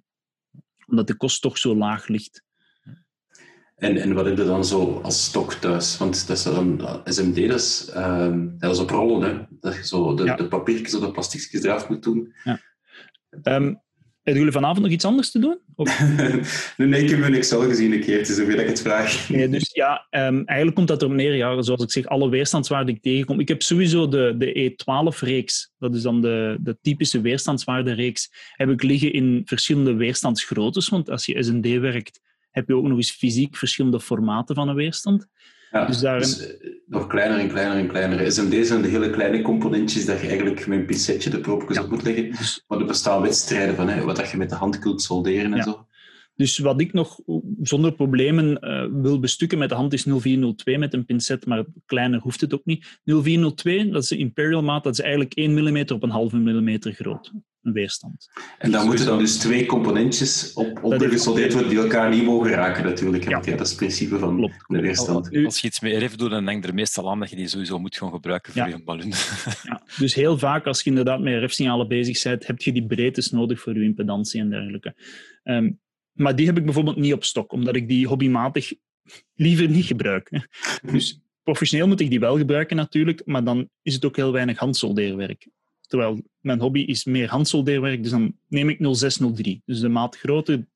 Omdat 0.86 1.06
de 1.06 1.16
kost 1.16 1.42
toch 1.42 1.58
zo 1.58 1.76
laag 1.76 2.06
ligt. 2.06 2.44
En, 3.83 3.97
en 3.97 4.12
wat 4.12 4.25
heb 4.25 4.37
je 4.37 4.45
dan 4.45 4.64
zo 4.64 5.01
als 5.03 5.25
stok 5.25 5.53
thuis? 5.53 5.99
Want 5.99 6.27
dat 6.27 6.37
is 6.37 6.42
dan 6.42 6.88
SMD, 7.05 7.49
dat 7.49 7.61
is, 7.61 7.90
uh, 7.97 8.35
dat 8.59 8.73
is 8.73 8.79
op 8.79 8.90
rollen, 8.90 9.29
hè? 9.29 9.45
Dat 9.61 9.75
je 9.75 9.87
zo 9.87 10.14
de, 10.14 10.35
de 10.35 10.49
papiertjes 10.49 10.95
of 10.95 11.01
de 11.01 11.11
plasticjes 11.11 11.62
eraf 11.62 11.88
moet 11.88 12.03
doen. 12.03 12.35
Ja. 12.45 12.61
Um, 13.42 13.81
hebben 14.23 14.42
jullie 14.42 14.53
vanavond 14.53 14.81
nog 14.81 14.90
iets 14.90 15.05
anders 15.05 15.31
te 15.31 15.38
doen? 15.38 15.59
nee, 16.77 17.03
ik 17.03 17.11
heb 17.11 17.35
Excel 17.35 17.61
gezien 17.61 17.92
een 17.92 18.01
keer, 18.01 18.27
zoveel 18.27 18.57
dat 18.57 18.61
ik 18.61 18.68
het 18.68 18.81
vraag. 18.81 19.29
Nee, 19.29 19.49
dus 19.49 19.71
ja, 19.73 20.07
um, 20.11 20.45
eigenlijk 20.45 20.75
komt 20.75 20.88
dat 20.88 21.03
erop 21.03 21.14
neer, 21.14 21.35
ja, 21.35 21.62
zoals 21.62 21.83
ik 21.83 21.90
zeg, 21.90 22.07
alle 22.07 22.29
weerstandswaarden 22.29 22.87
die 22.87 22.97
ik 22.97 23.03
tegenkom. 23.03 23.40
Ik 23.40 23.49
heb 23.49 23.62
sowieso 23.62 24.09
de, 24.09 24.35
de 24.38 24.73
E12-reeks, 24.73 25.73
dat 25.79 25.95
is 25.95 26.03
dan 26.03 26.21
de, 26.21 26.57
de 26.61 26.79
typische 26.83 27.21
weerstandswaardenreeks, 27.21 28.31
heb 28.53 28.71
ik 28.71 28.83
liggen 28.83 29.12
in 29.12 29.42
verschillende 29.45 29.95
weerstandsgroottes, 29.95 30.88
want 30.88 31.11
als 31.11 31.27
je 31.27 31.42
SND 31.42 31.66
werkt, 31.66 32.21
heb 32.52 32.68
je 32.68 32.76
ook 32.76 32.86
nog 32.86 32.96
eens 32.96 33.10
fysiek 33.10 33.56
verschillende 33.56 34.00
formaten 34.00 34.54
van 34.54 34.68
een 34.68 34.74
weerstand. 34.74 35.26
Ja, 35.70 35.86
dus, 35.86 35.98
daarin... 35.98 36.20
dus 36.20 36.40
uh, 36.40 36.70
nog 36.86 37.06
kleiner 37.06 37.38
en 37.38 37.48
kleiner 37.48 37.78
en 37.78 37.88
kleiner. 37.88 38.32
SMD 38.32 38.66
zijn 38.66 38.82
de 38.82 38.88
hele 38.88 39.10
kleine 39.10 39.42
componentjes 39.42 40.04
dat 40.04 40.20
je 40.20 40.26
eigenlijk 40.26 40.66
met 40.66 40.78
een 40.78 40.86
pincetje 40.86 41.30
de 41.30 41.40
propjes 41.40 41.78
op 41.78 41.90
moet 41.90 42.02
leggen. 42.02 42.30
Dus... 42.30 42.64
Maar 42.66 42.78
er 42.78 42.86
bestaan 42.86 43.22
wedstrijden 43.22 43.74
van, 43.74 43.88
hè, 43.88 44.04
wat 44.04 44.16
dat 44.16 44.30
je 44.30 44.36
met 44.36 44.50
de 44.50 44.54
hand 44.54 44.78
kunt 44.78 45.02
solderen 45.02 45.52
en 45.52 45.56
ja. 45.56 45.62
zo. 45.62 45.86
Dus 46.34 46.58
wat 46.58 46.80
ik 46.80 46.92
nog 46.92 47.20
zonder 47.62 47.92
problemen 47.92 48.58
uh, 48.60 49.02
wil 49.02 49.20
bestukken 49.20 49.58
met 49.58 49.68
de 49.68 49.74
hand 49.74 49.92
is 49.92 50.02
0402 50.02 50.78
met 50.78 50.94
een 50.94 51.04
pincet, 51.04 51.46
maar 51.46 51.64
kleiner 51.86 52.20
hoeft 52.20 52.40
het 52.40 52.54
ook 52.54 52.64
niet. 52.64 53.00
0402, 53.04 53.90
dat 53.90 54.02
is 54.02 54.08
de 54.08 54.16
imperial 54.16 54.62
maat, 54.62 54.84
dat 54.84 54.92
is 54.92 55.00
eigenlijk 55.00 55.34
1 55.34 55.52
mm 55.52 55.84
op 55.92 56.02
een 56.02 56.10
halve 56.10 56.36
millimeter 56.36 56.92
groot. 56.92 57.32
Een 57.62 57.72
weerstand. 57.72 58.29
En 58.59 58.70
dan 58.70 58.87
moeten 58.87 59.07
dan 59.07 59.18
dus 59.18 59.37
twee 59.38 59.66
componentjes 59.66 60.53
op, 60.53 60.85
op 60.85 60.92
gesoldeerd 61.01 61.53
worden 61.53 61.70
die 61.70 61.81
elkaar 61.81 62.11
niet 62.11 62.25
mogen 62.25 62.51
raken 62.51 62.85
natuurlijk. 62.85 63.29
Ja. 63.29 63.40
dat 63.40 63.61
is 63.61 63.68
het 63.68 63.77
principe 63.77 64.18
van 64.18 64.37
Klopt. 64.37 64.55
de 64.66 64.81
weerstand. 64.81 65.44
Als 65.44 65.59
je 65.61 65.66
iets 65.66 65.81
met 65.81 66.03
RF 66.03 66.16
doet, 66.16 66.31
dan 66.31 66.44
denk 66.44 66.62
je 66.62 66.68
er 66.68 66.75
meestal 66.75 67.11
aan 67.11 67.20
dat 67.20 67.31
je 67.31 67.37
die 67.37 67.48
sowieso 67.48 67.79
moet 67.79 67.96
gaan 67.96 68.11
gebruiken 68.11 68.53
voor 68.53 68.62
Ja. 68.62 68.68
je 68.68 68.83
ballon. 68.85 69.12
Ja, 69.62 69.83
dus 69.98 70.14
heel 70.14 70.38
vaak, 70.38 70.66
als 70.66 70.83
je 70.83 70.88
inderdaad 70.90 71.20
met 71.20 71.42
RF-signalen 71.44 71.88
bezig 71.88 72.22
bent, 72.22 72.46
heb 72.46 72.61
je 72.62 72.72
die 72.72 72.87
breedtes 72.87 73.31
nodig 73.31 73.61
voor 73.61 73.75
je 73.75 73.83
impedantie 73.85 74.40
en 74.40 74.51
dergelijke. 74.51 74.94
Ehm, 75.42 75.70
maar 76.12 76.37
die 76.37 76.46
heb 76.46 76.59
ik 76.59 76.64
bijvoorbeeld 76.64 76.96
niet 76.96 77.12
op 77.12 77.25
stok, 77.25 77.53
omdat 77.53 77.77
ik 77.77 77.88
die 77.88 78.07
hobbymatig 78.07 78.72
liever 79.35 79.68
niet 79.68 79.85
gebruik. 79.85 80.31
Dus 80.92 81.20
professioneel 81.42 81.87
moet 81.87 82.01
ik 82.01 82.11
die 82.11 82.20
wel 82.20 82.37
gebruiken 82.37 82.77
natuurlijk, 82.77 83.22
maar 83.25 83.44
dan 83.44 83.68
is 83.83 83.94
het 83.94 84.05
ook 84.05 84.16
heel 84.16 84.33
weinig 84.33 84.59
handsoldeerwerk. 84.59 85.48
Terwijl 85.92 86.22
mijn 86.40 86.61
hobby 86.61 86.81
is 86.81 87.05
meer 87.05 87.28
handsoldeerwerk, 87.28 88.02
dus 88.02 88.11
dan 88.11 88.35
neem 88.48 88.68
ik 88.68 88.78
0603. 88.94 89.62
Dus 89.64 89.81
de 89.81 89.88
maat 89.88 90.16
grootte, 90.16 90.66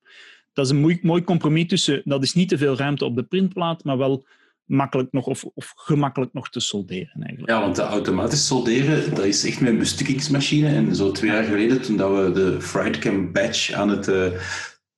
dat 0.53 0.65
is 0.65 0.71
een 0.71 0.81
mooi, 0.81 0.99
mooi 1.03 1.25
compromis 1.25 1.67
tussen, 1.67 2.03
dat 2.05 2.23
is 2.23 2.35
niet 2.35 2.49
te 2.49 2.59
veel 2.59 2.77
ruimte 2.77 3.05
op 3.05 3.17
de 3.17 3.23
printplaat, 3.23 3.85
maar 3.85 3.99
wel 3.99 4.25
makkelijk 4.65 5.13
nog 5.13 5.27
of, 5.27 5.45
of 5.45 5.73
gemakkelijk 5.77 6.33
nog 6.33 6.49
te 6.49 6.61
solderen 6.61 7.23
eigenlijk. 7.23 7.51
Ja, 7.51 7.61
want 7.61 7.77
de 7.77 7.83
automatisch 7.83 8.47
solderen, 8.47 9.15
dat 9.15 9.25
is 9.25 9.45
echt 9.45 9.61
een 9.61 9.79
bestukkingsmachine. 9.79 10.69
En 10.69 10.95
zo 10.95 11.13
twee 11.13 11.31
jaar 11.31 11.45
geleden, 11.45 11.83
toen 11.83 11.97
dat 11.97 12.11
we 12.11 12.33
de 12.33 12.61
Friedcam 12.61 13.33
badge 13.33 13.77
aan 13.77 13.89
het 13.89 14.09
eh, 14.09 14.27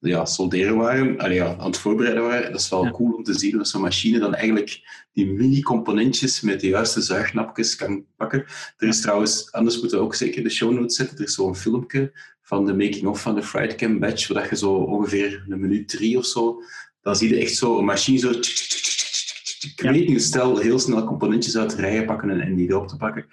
ja, 0.00 0.24
solderen 0.24 0.76
waren, 0.76 1.18
allee, 1.18 1.34
ja, 1.36 1.56
aan 1.58 1.66
het 1.66 1.78
voorbereiden 1.78 2.22
waren, 2.22 2.52
dat 2.52 2.60
is 2.60 2.68
wel 2.68 2.84
Ja. 2.84 2.90
cool 2.90 3.12
om 3.12 3.22
te 3.22 3.38
zien 3.38 3.54
hoe 3.54 3.64
zo'n 3.64 3.80
machine 3.80 4.18
dan 4.18 4.34
eigenlijk 4.34 4.80
die 5.12 5.26
mini-componentjes 5.26 6.40
met 6.40 6.60
de 6.60 6.68
juiste 6.68 7.00
zuignapjes 7.02 7.76
kan 7.76 8.04
pakken. 8.16 8.44
Er 8.76 8.88
is 8.88 9.00
trouwens, 9.00 9.52
anders 9.52 9.80
moeten 9.80 9.98
we 9.98 10.04
ook 10.04 10.14
zeker 10.14 10.42
de 10.42 10.50
show 10.50 10.72
notes 10.72 10.96
zetten, 10.96 11.16
er 11.18 11.24
is 11.24 11.34
zo'n 11.34 11.56
filmpje 11.56 12.12
van 12.42 12.66
de 12.66 12.74
making-of 12.74 13.20
van 13.20 13.34
de 13.34 13.42
Friedcam 13.42 13.98
badge, 13.98 14.34
waar 14.34 14.48
je 14.50 14.56
zo 14.56 14.72
ongeveer 14.72 15.44
een 15.48 15.60
minuut 15.60 15.88
drie 15.88 16.18
of 16.18 16.26
zo, 16.26 16.62
dan 17.02 17.16
zie 17.16 17.28
je 17.28 17.36
echt 17.40 17.54
zo 17.54 17.78
een 17.78 17.84
machine 17.84 18.18
zo... 18.18 18.30
Ik 18.30 19.82
Ja. 19.84 19.92
weet 19.92 20.08
niet, 20.08 20.22
stel 20.22 20.58
heel 20.58 20.78
snel 20.78 21.04
componentjes 21.04 21.56
uit 21.56 21.70
de 21.70 21.76
rijen 21.76 22.06
pakken 22.06 22.30
en, 22.30 22.40
en 22.40 22.54
die 22.54 22.68
erop 22.68 22.88
te 22.88 22.96
pakken. 22.96 23.26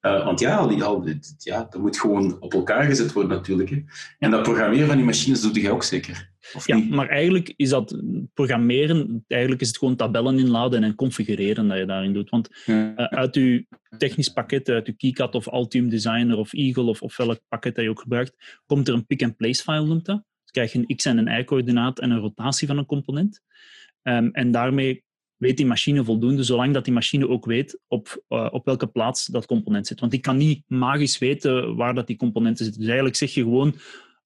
Eh, 0.00 0.24
want 0.24 0.40
ja, 0.40 0.56
al 0.56 0.68
die, 0.68 0.82
al, 0.82 1.08
ja, 1.38 1.66
dat 1.70 1.80
moet 1.80 1.98
gewoon 2.00 2.40
op 2.40 2.54
elkaar 2.54 2.82
gezet 2.84 3.12
worden 3.12 3.36
natuurlijk. 3.36 3.70
Hè. 3.70 3.82
En 4.18 4.30
dat 4.30 4.42
programmeren 4.42 4.86
van 4.86 4.96
die 4.96 5.04
machines 5.04 5.40
doe 5.40 5.52
jij 5.60 5.70
ook 5.70 5.82
zeker? 5.82 6.30
Of 6.54 6.66
Ja, 6.66 6.76
niet? 6.76 6.90
maar 6.90 7.08
eigenlijk 7.08 7.52
is 7.56 7.68
dat 7.68 8.02
programmeren, 8.34 9.24
eigenlijk 9.26 9.60
is 9.60 9.68
het 9.68 9.78
gewoon 9.78 9.96
tabellen 9.96 10.38
inladen 10.38 10.84
en 10.84 10.94
configureren 10.94 11.68
dat 11.68 11.78
je 11.78 11.86
daarin 11.86 12.12
doet. 12.12 12.30
Want 12.30 12.48
eh, 12.66 12.94
uit 12.94 13.34
je 13.34 13.66
technisch 13.98 14.28
pakket, 14.28 14.68
uit 14.68 14.86
je 14.86 14.92
KiCad 14.92 15.34
of 15.34 15.48
Altium 15.48 15.88
Designer 15.88 16.36
of 16.36 16.52
Eagle 16.52 16.82
of, 16.88 17.02
of 17.02 17.16
welk 17.16 17.40
pakket 17.48 17.74
dat 17.74 17.84
je 17.84 17.90
ook 17.90 18.00
gebruikt, 18.00 18.60
komt 18.66 18.88
er 18.88 18.94
een 18.94 19.06
pick-and-place 19.06 19.62
file, 19.62 19.86
noemt 19.86 20.04
dat. 20.04 20.22
Dus 20.42 20.50
krijg 20.50 20.72
je 20.72 20.78
een 20.86 20.96
x- 20.96 21.04
en 21.04 21.18
een 21.18 21.38
y-coördinaat 21.40 21.98
en 21.98 22.10
een 22.10 22.20
rotatie 22.20 22.66
van 22.66 22.78
een 22.78 22.86
component. 22.86 23.40
Ehm, 24.02 24.28
en 24.32 24.50
daarmee 24.50 25.04
weet 25.38 25.56
die 25.56 25.66
machine 25.66 26.04
voldoende, 26.04 26.42
zolang 26.42 26.74
dat 26.74 26.84
die 26.84 26.94
machine 26.94 27.28
ook 27.28 27.44
weet 27.44 27.78
op, 27.86 28.22
eh, 28.28 28.48
op 28.50 28.64
welke 28.64 28.86
plaats 28.86 29.26
dat 29.26 29.46
component 29.46 29.86
zit. 29.86 30.00
Want 30.00 30.12
die 30.12 30.20
kan 30.20 30.36
niet 30.36 30.62
magisch 30.66 31.18
weten 31.18 31.76
waar 31.76 31.94
dat 31.94 32.06
die 32.06 32.16
componenten 32.16 32.64
zitten. 32.64 32.80
Dus 32.80 32.90
eigenlijk 32.90 33.18
zeg 33.18 33.34
je 33.34 33.42
gewoon, 33.42 33.74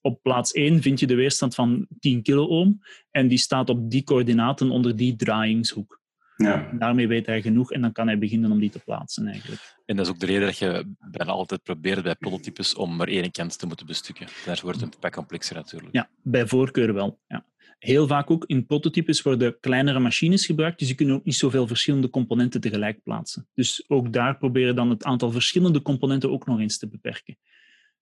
op 0.00 0.22
plaats 0.22 0.54
1 0.54 0.82
vind 0.82 1.00
je 1.00 1.06
de 1.06 1.14
weerstand 1.14 1.54
van 1.54 1.86
10 2.00 2.22
kiloohm 2.22 2.72
en 3.10 3.28
die 3.28 3.38
staat 3.38 3.68
op 3.68 3.90
die 3.90 4.04
coördinaten 4.04 4.70
onder 4.70 4.96
die 4.96 5.16
draaiingshoek. 5.16 6.00
Ja. 6.36 6.70
Daarmee 6.78 7.08
weet 7.08 7.26
hij 7.26 7.42
genoeg 7.42 7.72
en 7.72 7.80
dan 7.80 7.92
kan 7.92 8.06
hij 8.06 8.18
beginnen 8.18 8.50
om 8.50 8.60
die 8.60 8.70
te 8.70 8.78
plaatsen 8.78 9.26
eigenlijk. 9.26 9.76
En 9.86 9.96
dat 9.96 10.06
is 10.06 10.12
ook 10.12 10.20
de 10.20 10.26
reden 10.26 10.46
dat 10.46 10.58
je 10.58 10.94
bijna 11.10 11.32
altijd 11.32 11.62
probeert 11.62 12.02
bij 12.02 12.14
prototypes 12.14 12.74
om 12.74 12.96
maar 12.96 13.08
één 13.08 13.30
kant 13.30 13.58
te 13.58 13.66
moeten 13.66 13.86
bestukken. 13.86 14.26
Daar 14.44 14.60
wordt 14.62 14.80
het 14.80 14.96
bij 15.00 15.10
complexer 15.10 15.56
natuurlijk. 15.56 15.94
Ja, 15.94 16.10
bij 16.22 16.46
voorkeur 16.46 16.94
wel. 16.94 17.20
Ja. 17.26 17.44
Heel 17.82 18.06
vaak 18.06 18.30
ook 18.30 18.44
in 18.46 18.66
prototypes 18.66 19.22
worden 19.22 19.60
kleinere 19.60 19.98
machines 19.98 20.46
gebruikt, 20.46 20.78
dus 20.78 20.88
je 20.88 20.94
kunt 20.94 21.10
ook 21.10 21.24
niet 21.24 21.34
zoveel 21.34 21.66
verschillende 21.66 22.10
componenten 22.10 22.60
tegelijk 22.60 23.02
plaatsen. 23.02 23.48
Dus 23.54 23.84
ook 23.88 24.12
daar 24.12 24.38
proberen 24.38 24.76
dan 24.76 24.90
het 24.90 25.04
aantal 25.04 25.30
verschillende 25.30 25.82
componenten 25.82 26.30
ook 26.30 26.46
nog 26.46 26.60
eens 26.60 26.78
te 26.78 26.88
beperken. 26.88 27.38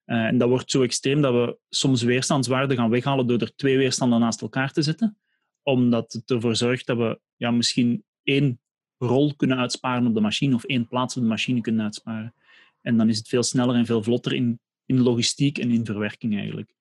Eh, 0.05 0.25
en 0.25 0.37
dat 0.37 0.49
wordt 0.49 0.71
zo 0.71 0.83
extreem 0.83 1.21
dat 1.21 1.33
we 1.33 1.57
soms 1.69 2.01
weerstandswaarden 2.01 2.77
gaan 2.77 2.89
weghalen 2.89 3.27
door 3.27 3.39
er 3.39 3.55
twee 3.55 3.77
weerstanden 3.77 4.19
naast 4.19 4.41
elkaar 4.41 4.71
te 4.71 4.81
zetten, 4.81 5.17
omdat 5.63 6.13
het 6.13 6.31
ervoor 6.31 6.55
zorgt 6.55 6.85
dat 6.85 6.97
we 6.97 7.19
ja, 7.35 7.51
misschien 7.51 8.03
één 8.23 8.59
rol 8.97 9.35
kunnen 9.35 9.57
uitsparen 9.57 10.07
op 10.07 10.13
de 10.13 10.21
machine 10.21 10.55
of 10.55 10.63
één 10.63 10.87
plaats 10.87 11.15
op 11.15 11.21
de 11.21 11.27
machine 11.27 11.61
kunnen 11.61 11.83
uitsparen. 11.83 12.33
En 12.81 12.97
dan 12.97 13.09
is 13.09 13.17
het 13.17 13.27
veel 13.27 13.43
sneller 13.43 13.75
en 13.75 13.85
veel 13.85 14.03
vlotter 14.03 14.33
in, 14.33 14.59
in 14.85 15.01
logistiek 15.01 15.57
en 15.57 15.71
in 15.71 15.85
verwerking 15.85 16.37
eigenlijk. 16.37 16.73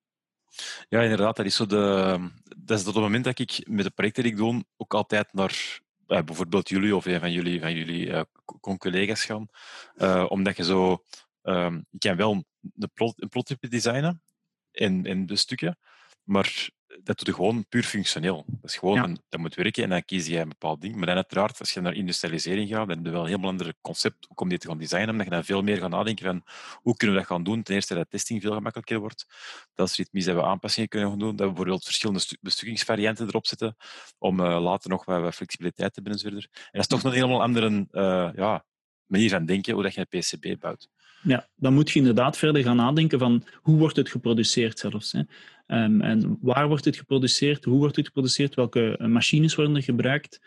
Ja, 0.89 1.01
inderdaad. 1.03 1.37
Dat 1.37 1.47
is, 1.47 1.57
zo 1.57 1.67
de, 1.67 2.19
dat 2.59 2.79
is 2.79 2.85
het 2.85 2.95
moment 2.95 3.25
dat 3.25 3.39
ik 3.39 3.65
met 3.69 3.85
de 3.85 3.91
projecten 3.91 4.23
die 4.23 4.33
ik 4.33 4.39
doe 4.39 4.65
ook 4.77 4.95
altijd 4.95 5.33
naar 5.33 5.81
eh, 6.07 6.23
bijvoorbeeld 6.23 6.69
jullie 6.69 6.97
of 6.97 7.05
een 7.07 7.21
van 7.21 7.33
jullie, 7.33 7.61
van 7.61 7.75
jullie 7.75 8.13
eh, 8.13 8.23
co- 8.61 8.77
collega's 8.77 9.25
gaan. 9.25 9.47
Eh, 9.95 10.27
omdat 10.29 10.57
je 10.57 10.65
zo... 10.65 11.05
ehm 11.43 11.81
je 11.91 11.99
kan 11.99 12.17
wel 12.17 12.45
een 12.79 12.91
prototype 13.29 13.69
designen 13.69 14.23
in, 14.71 15.05
in 15.05 15.27
de 15.27 15.37
stukken, 15.37 15.79
maar 16.23 16.71
dat 17.05 17.19
doe 17.19 17.27
je 17.27 17.35
gewoon 17.35 17.67
puur 17.69 17.83
functioneel. 17.83 18.45
Dat 18.47 18.71
is 18.71 18.77
gewoon, 18.77 18.95
Ja. 18.97 19.05
een- 19.05 19.21
dat 19.29 19.41
moet 19.41 19.55
werken 19.55 19.83
en 19.83 19.89
dan 19.91 20.05
kies 20.05 20.27
je 20.27 20.39
een 20.39 20.49
bepaald 20.49 20.81
ding. 20.81 20.97
Maar 20.97 21.07
dan 21.07 21.15
uiteraard, 21.17 21.59
als 21.59 21.73
je 21.73 21.81
naar 21.81 21.95
industrialisering 21.95 22.69
gaat, 22.69 22.87
dan 22.89 22.97
heb 22.97 23.05
je 23.07 23.11
wel 23.13 23.23
een 23.23 23.29
heel 23.29 23.43
ander 23.49 23.75
concept 23.81 24.27
ook 24.31 24.41
om 24.41 24.49
die 24.49 24.59
te 24.59 24.69
gaan 24.69 24.79
designen, 24.79 25.09
omdat 25.11 25.25
je 25.27 25.33
dan 25.33 25.45
veel 25.45 25.63
meer 25.63 25.77
gaat 25.77 25.91
nadenken 25.91 26.25
van 26.25 26.43
hoe 26.83 26.97
kunnen 26.97 27.17
we 27.17 27.23
dat 27.23 27.31
gaan 27.31 27.43
doen. 27.45 27.63
Ten 27.63 27.75
eerste 27.75 27.95
dat 27.95 28.11
testing 28.11 28.43
veel 28.43 28.53
gemakkelijker 28.55 28.99
wordt. 28.99 29.27
Dat 29.75 29.89
als 29.89 29.93
er 29.93 30.01
iets 30.01 30.11
mis 30.13 30.27
is, 30.27 30.33
dat 30.33 30.43
we 30.43 30.49
aanpassingen 30.49 30.89
kunnen 30.89 31.09
gaan 31.09 31.19
doen. 31.19 31.29
Dat 31.37 31.39
we 31.39 31.47
bijvoorbeeld 31.47 31.85
verschillende 31.85 32.21
stu- 32.21 32.37
bestukkingsvarianten 32.41 33.27
erop 33.27 33.47
zetten, 33.47 33.77
om 34.19 34.41
eh, 34.41 34.63
later 34.63 34.91
nog 34.91 35.05
wat, 35.05 35.21
wat 35.21 35.35
flexibiliteit 35.35 35.95
te 35.95 36.01
hebben 36.03 36.13
enzovoort. 36.13 36.49
En 36.53 36.61
dat 36.71 36.81
is 36.81 36.87
toch 36.87 37.03
een 37.03 37.13
helemaal 37.13 37.43
andere 37.43 37.87
eh, 37.91 38.31
ja, 38.35 38.65
manier 39.07 39.31
van 39.31 39.45
denken, 39.47 39.75
hoe 39.75 39.83
dat 39.83 39.95
je 39.95 40.07
een 40.09 40.21
PCB 40.21 40.61
bouwt. 40.61 40.89
Ja, 41.23 41.49
dan 41.57 41.75
moet 41.75 41.91
je 41.91 41.99
inderdaad 41.99 42.37
verder 42.39 42.63
gaan 42.63 42.77
nadenken 42.77 43.19
van 43.19 43.45
hoe 43.63 43.79
wordt 43.79 43.97
het 43.97 44.09
geproduceerd 44.11 44.79
zelfs. 44.79 45.13
Hè? 45.13 45.23
Ehm, 45.71 46.01
en 46.01 46.39
waar 46.41 46.69
wordt 46.69 46.85
het 46.85 46.97
geproduceerd? 46.97 47.65
Hoe 47.65 47.79
wordt 47.79 47.97
het 47.97 48.07
geproduceerd? 48.07 48.55
Welke 48.55 48.97
eh, 48.97 49.07
machines 49.07 49.55
worden 49.55 49.77
er 49.77 49.83
gebruikt? 49.83 50.41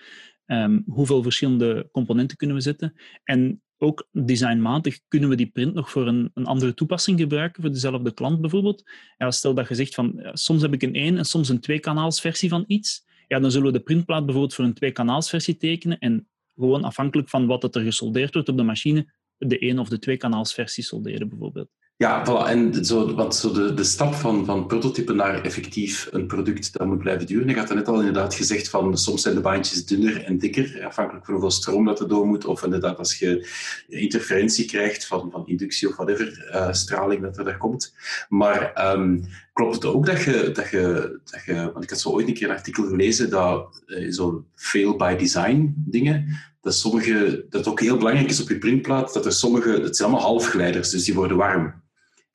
Ehm, 0.46 0.80
hoeveel 0.86 1.24
verschillende 1.24 1.90
componenten 1.92 2.38
kunnen 2.38 2.56
we 2.56 2.62
zetten? 2.62 2.94
En 3.24 3.62
ook 3.78 4.08
designmatig 4.12 5.00
kunnen 5.08 5.30
we 5.30 5.36
die 5.36 5.50
print 5.50 5.74
nog 5.74 5.92
voor 5.92 6.08
een, 6.08 6.32
een 6.34 6.46
andere 6.46 6.74
toepassing 6.74 7.20
gebruiken, 7.20 7.62
voor 7.62 7.72
dezelfde 7.72 8.14
klant 8.14 8.42
bijvoorbeeld. 8.42 8.84
Stel 9.18 9.54
dat 9.54 9.68
je 9.68 9.76
zegt 9.76 9.96
van 9.96 10.30
soms 10.34 10.62
heb 10.62 10.74
ik 10.74 10.84
een 10.84 10.94
één 10.94 11.18
en 11.18 11.26
soms 11.26 11.50
een 11.50 11.60
tweekanaalsversie 11.60 12.50
van 12.50 12.64
iets. 12.68 13.06
Ja, 13.28 13.40
dan 13.40 13.52
zullen 13.52 13.72
we 13.72 13.78
de 13.78 13.84
printplaat 13.84 14.24
bijvoorbeeld 14.26 14.54
voor 14.54 14.66
een 14.66 14.74
tweekanaalsversie 14.74 15.58
tekenen 15.58 16.00
en 16.00 16.28
gewoon 16.56 16.84
afhankelijk 16.84 17.30
van 17.30 17.46
wat 17.46 17.76
er 17.76 17.82
gesoldeerd 17.82 18.34
wordt 18.34 18.50
op 18.50 18.58
de 18.58 18.64
machine, 18.64 19.14
de 19.38 19.60
één 19.60 19.80
of 19.80 19.90
de 19.90 20.00
twee 20.00 20.18
kanaalsversie 20.18 20.84
solderen 20.84 21.30
bijvoorbeeld. 21.30 21.70
Ja. 22.04 22.48
En 22.48 22.86
zo, 22.86 23.16
want 23.16 23.36
zo 23.36 23.52
de, 23.52 23.74
de 23.74 23.84
stap 23.84 24.14
van, 24.14 24.46
van 24.46 24.68
prototype 24.68 25.14
naar 25.14 25.42
effectief 25.42 26.08
een 26.12 26.28
product, 26.28 26.74
dat 26.74 26.88
moet 26.88 26.98
blijven 26.98 27.26
duren. 27.26 27.48
Je 27.48 27.58
had 27.58 27.74
net 27.74 27.88
al 27.88 28.00
inderdaad 28.00 28.36
gezegd 28.36 28.70
van 28.70 28.98
soms 28.98 29.22
zijn 29.22 29.36
de 29.36 29.42
baantjes 29.42 29.86
dunner 29.86 30.24
en 30.24 30.38
dikker, 30.38 30.86
afhankelijk 30.86 31.26
van 31.26 31.34
hoeveel 31.34 31.52
stroom 31.52 31.86
dat 31.86 32.00
er 32.00 32.08
door 32.08 32.28
moet. 32.28 32.46
Of 32.46 32.64
inderdaad 32.64 32.98
als 32.98 33.20
je 33.20 33.48
interferentie 33.88 34.66
krijgt 34.66 35.08
van, 35.08 35.32
van 35.32 35.48
inductie 35.48 35.88
of 35.88 35.96
whatever, 35.96 36.48
eh, 36.52 36.72
straling 36.74 37.22
dat 37.22 37.38
er 37.38 37.44
daar 37.44 37.58
komt. 37.58 37.96
Maar 38.30 38.74
ehm, 38.74 39.20
klopt 39.54 39.76
het 39.76 39.86
ook 39.86 40.06
dat 40.06 40.22
je, 40.22 40.50
dat, 40.54 40.70
je, 40.70 41.20
dat 41.24 41.44
je, 41.46 41.72
want 41.74 41.84
ik 41.84 41.90
had 41.90 42.00
zo 42.00 42.10
ooit 42.10 42.28
een 42.28 42.34
keer 42.34 42.50
een 42.50 42.56
artikel 42.56 42.84
gelezen 42.84 43.30
dat 43.30 43.84
eh, 43.86 44.12
zo 44.12 44.46
fail 44.56 44.96
by 44.96 45.16
design 45.16 45.74
dingen, 45.78 46.38
dat 46.62 46.76
sommige, 46.76 47.46
dat 47.50 47.68
ook 47.68 47.80
heel 47.80 47.98
belangrijk 47.98 48.30
is 48.30 48.42
op 48.42 48.50
je 48.50 48.58
printplaat, 48.58 49.14
dat 49.14 49.26
er 49.26 49.32
sommige, 49.32 49.70
het 49.70 49.96
zijn 49.96 50.10
allemaal 50.10 50.28
halfgeleiders, 50.28 50.90
dus 50.90 51.04
die 51.04 51.14
worden 51.14 51.38
warm. 51.38 51.83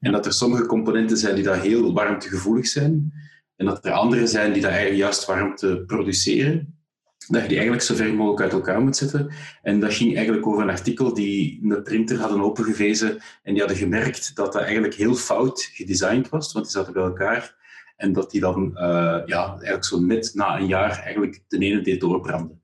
En 0.00 0.12
dat 0.12 0.26
er 0.26 0.32
sommige 0.32 0.66
componenten 0.66 1.16
zijn 1.16 1.34
die 1.34 1.44
daar 1.44 1.60
heel 1.60 1.92
warmtegevoelig 1.92 2.66
zijn. 2.66 3.12
En 3.56 3.66
dat 3.66 3.84
er 3.84 3.92
andere 3.92 4.26
zijn 4.26 4.52
die 4.52 4.62
daar 4.62 4.92
juist 4.92 5.24
warmte 5.24 5.82
produceren. 5.86 6.76
Dat 7.28 7.42
je 7.42 7.48
die 7.48 7.56
eigenlijk 7.56 7.86
zo 7.86 7.94
ver 7.94 8.14
mogelijk 8.14 8.42
uit 8.42 8.52
elkaar 8.52 8.80
moet 8.80 8.96
zetten. 8.96 9.30
En 9.62 9.80
dat 9.80 9.94
ging 9.94 10.16
eigenlijk 10.16 10.46
over 10.46 10.62
een 10.62 10.70
artikel 10.70 11.14
die 11.14 11.60
een 11.62 11.82
printer 11.82 12.18
hadden 12.18 12.40
opengevezen. 12.40 13.18
En 13.42 13.52
die 13.52 13.58
hadden 13.58 13.76
gemerkt 13.76 14.36
dat 14.36 14.52
dat 14.52 14.62
eigenlijk 14.62 14.94
heel 14.94 15.14
fout 15.14 15.70
gedesigned 15.72 16.28
was, 16.28 16.52
want 16.52 16.64
die 16.64 16.74
zaten 16.74 16.92
bij 16.92 17.02
elkaar. 17.02 17.56
En 17.96 18.12
dat 18.12 18.30
die 18.30 18.40
dan 18.40 18.76
eh, 18.76 19.20
ja, 19.24 19.48
eigenlijk 19.48 19.84
zo 19.84 20.00
net 20.00 20.30
na 20.34 20.58
een 20.58 20.66
jaar 20.66 20.98
eigenlijk 20.98 21.42
de 21.48 21.58
ene 21.58 21.80
deed 21.80 22.00
doorbranden. 22.00 22.62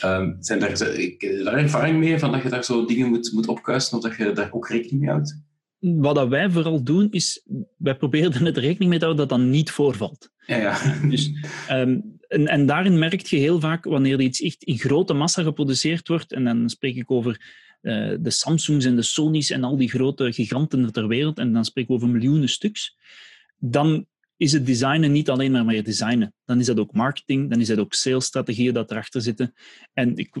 Ehm, 0.00 0.34
zijn 0.38 0.58
daar, 0.58 0.82
ik, 0.94 1.44
daar 1.44 1.54
ervaring 1.54 1.98
mee 1.98 2.18
van 2.18 2.32
dat 2.32 2.42
je 2.42 2.48
daar 2.48 2.64
zo 2.64 2.84
dingen 2.84 3.08
moet, 3.08 3.32
moet 3.32 3.48
opkuisen 3.48 3.96
of 3.96 4.02
dat 4.02 4.16
je 4.16 4.32
daar 4.32 4.52
ook 4.52 4.68
rekening 4.68 5.00
mee 5.00 5.10
houdt? 5.10 5.42
Wat 5.82 6.14
dat 6.14 6.28
wij 6.28 6.50
vooral 6.50 6.82
doen, 6.82 7.10
is 7.10 7.46
wij 7.76 7.96
proberen 7.96 8.32
er 8.32 8.42
net 8.42 8.56
rekening 8.56 8.90
mee 8.90 8.98
te 8.98 9.04
houden 9.04 9.28
dat 9.28 9.38
dat 9.38 9.48
niet 9.48 9.70
voorvalt. 9.70 10.30
Ja, 10.46 10.56
ja. 10.56 10.78
Dus, 11.08 11.30
ehm, 11.68 12.00
en, 12.28 12.46
en 12.46 12.66
daarin 12.66 12.98
merk 12.98 13.26
je 13.26 13.36
heel 13.36 13.60
vaak, 13.60 13.84
wanneer 13.84 14.12
er 14.12 14.20
iets 14.20 14.40
echt 14.40 14.62
in 14.62 14.78
grote 14.78 15.12
massa 15.12 15.42
geproduceerd 15.42 16.08
wordt, 16.08 16.32
en 16.32 16.44
dan 16.44 16.68
spreek 16.70 16.96
ik 16.96 17.10
over 17.10 17.40
eh, 17.80 18.12
de 18.20 18.30
Samsungs 18.30 18.84
en 18.84 18.96
de 18.96 19.02
Sony's 19.02 19.50
en 19.50 19.64
al 19.64 19.76
die 19.76 19.88
grote 19.88 20.32
giganten 20.32 20.92
ter 20.92 21.08
wereld, 21.08 21.38
en 21.38 21.52
dan 21.52 21.64
spreken 21.64 21.90
we 21.90 21.96
over 21.96 22.08
miljoenen 22.08 22.48
stuks, 22.48 22.96
dan 23.58 24.06
is 24.36 24.52
het 24.52 24.66
designen 24.66 25.12
niet 25.12 25.30
alleen 25.30 25.52
maar 25.52 25.64
meer 25.64 25.84
designen. 25.84 26.34
Dan 26.44 26.60
is 26.60 26.66
dat 26.66 26.78
ook 26.78 26.92
marketing, 26.92 27.50
dan 27.50 27.60
is 27.60 27.68
dat 27.68 27.78
ook 27.78 27.94
salesstrategieën 27.94 28.74
dat 28.74 28.90
erachter 28.90 29.20
zitten. 29.20 29.54
En 29.92 30.16
ik, 30.16 30.36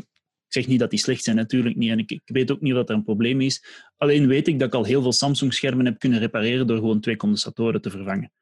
zeg 0.52 0.66
niet 0.66 0.78
dat 0.78 0.90
die 0.90 0.98
slecht 0.98 1.24
zijn, 1.24 1.36
natuurlijk 1.36 1.76
niet. 1.76 1.90
En 1.90 1.98
ik, 1.98 2.10
ik, 2.10 2.22
weet 2.24 2.50
ook 2.50 2.60
niet 2.60 2.74
dat 2.74 2.88
er 2.88 2.94
een 2.94 3.04
probleem 3.04 3.40
is. 3.40 3.64
Alleen 3.96 4.26
weet 4.26 4.48
ik 4.48 4.58
dat 4.58 4.68
ik 4.68 4.74
al 4.74 4.84
heel 4.84 5.02
veel 5.02 5.12
Samsung-schermen 5.12 5.84
heb 5.84 5.98
kunnen 5.98 6.18
repareren 6.18 6.66
door 6.66 6.76
gewoon 6.76 7.00
twee 7.00 7.16
condensatoren 7.16 7.80
te 7.80 7.90
vervangen. 7.90 8.32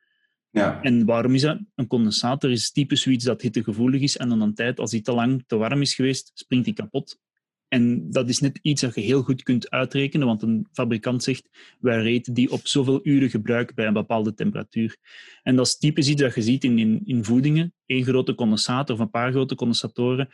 Ja. 0.50 0.82
En 0.82 1.04
waarom 1.04 1.34
is 1.34 1.42
dat? 1.42 1.58
Een 1.74 1.86
condensator 1.86 2.50
is 2.50 2.72
typisch 2.72 3.02
zoiets 3.02 3.24
dat 3.24 3.42
hittegevoelig 3.42 4.00
is 4.00 4.16
en 4.16 4.28
dan 4.28 4.40
een 4.40 4.54
tijd, 4.54 4.80
als 4.80 4.90
die 4.90 5.00
te 5.00 5.12
lang 5.12 5.44
te 5.46 5.56
warm 5.56 5.80
is 5.80 5.94
geweest, 5.94 6.30
springt 6.34 6.64
die 6.64 6.74
kapot. 6.74 7.18
En 7.70 8.10
dat 8.10 8.28
is 8.28 8.40
net 8.40 8.58
iets 8.62 8.80
dat 8.80 8.94
je 8.94 9.00
heel 9.00 9.22
goed 9.22 9.42
kunt 9.42 9.70
uitrekenen, 9.70 10.26
want 10.26 10.42
een 10.42 10.66
fabrikant 10.72 11.22
zegt, 11.22 11.48
wij 11.80 12.02
reten 12.02 12.34
die 12.34 12.50
op 12.50 12.66
zoveel 12.66 13.00
uren 13.02 13.30
gebruik 13.30 13.74
bij 13.74 13.86
een 13.86 13.92
bepaalde 13.92 14.34
temperatuur. 14.34 14.96
En 15.42 15.56
dat 15.56 15.66
is 15.66 15.78
typisch 15.78 16.08
iets 16.08 16.22
dat 16.22 16.34
je 16.34 16.42
ziet 16.42 16.64
in, 16.64 16.78
in, 16.78 17.00
in 17.04 17.24
voedingen. 17.24 17.74
Eén 17.86 18.04
grote 18.04 18.34
condensator 18.34 18.94
of 18.94 19.00
een 19.00 19.10
paar 19.10 19.30
grote 19.30 19.54
condensatoren. 19.54 20.28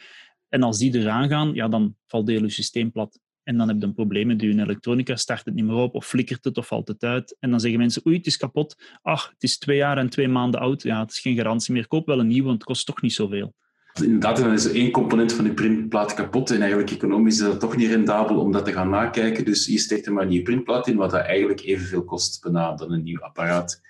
En 0.48 0.62
als 0.62 0.78
die 0.78 0.98
eraan 0.98 1.28
gaan, 1.28 1.54
ja, 1.54 1.68
dan 1.68 1.96
valt 2.06 2.28
heel 2.28 2.42
je 2.42 2.48
systeem 2.48 2.92
plat. 2.92 3.18
En 3.42 3.56
dan 3.56 3.68
heb 3.68 3.76
je 3.80 3.86
een 3.86 3.94
probleem 3.94 4.26
met 4.26 4.40
je 4.40 4.48
elektronica, 4.48 5.16
start 5.16 5.44
het 5.44 5.54
niet 5.54 5.64
meer 5.64 5.74
op, 5.74 5.94
of 5.94 6.06
flikkert 6.06 6.44
het, 6.44 6.58
of 6.58 6.66
valt 6.66 6.88
het 6.88 7.02
uit. 7.02 7.36
En 7.40 7.50
dan 7.50 7.60
zeggen 7.60 7.78
mensen, 7.78 8.06
oei, 8.06 8.16
het 8.16 8.26
is 8.26 8.36
kapot. 8.36 8.76
Ach, 9.02 9.28
het 9.28 9.42
is 9.42 9.58
twee 9.58 9.76
jaar 9.76 9.98
en 9.98 10.08
twee 10.08 10.28
maanden 10.28 10.60
oud. 10.60 10.82
Ja, 10.82 11.00
het 11.00 11.10
is 11.10 11.18
geen 11.18 11.36
garantie 11.36 11.72
meer. 11.72 11.86
Koop 11.86 12.06
wel 12.06 12.20
een 12.20 12.26
nieuwe, 12.26 12.46
want 12.46 12.58
het 12.58 12.66
kost 12.66 12.86
toch 12.86 13.02
niet 13.02 13.12
zoveel. 13.12 13.54
Inderdaad, 14.02 14.36
dan 14.36 14.52
is 14.52 14.72
één 14.72 14.90
component 14.90 15.32
van 15.32 15.44
die 15.44 15.54
printplaat 15.54 16.14
kapot. 16.14 16.50
En 16.50 16.60
eigenlijk 16.60 16.90
economisch 16.90 17.34
is 17.34 17.46
dat 17.46 17.60
toch 17.60 17.76
niet 17.76 17.88
rendabel 17.88 18.38
om 18.38 18.52
dat 18.52 18.64
te 18.64 18.72
gaan 18.72 18.90
nakijken. 18.90 19.44
Dus 19.44 19.66
je 19.66 19.78
steekt 19.78 20.06
er 20.06 20.12
maar 20.12 20.22
een 20.22 20.28
nieuwe 20.28 20.44
printplaat 20.44 20.88
in, 20.88 20.96
wat 20.96 21.10
dat 21.10 21.20
eigenlijk 21.20 21.60
evenveel 21.60 22.04
kost 22.04 22.42
bijna 22.42 22.74
dan 22.74 22.92
een 22.92 23.02
nieuw 23.02 23.20
apparaat. 23.20 23.80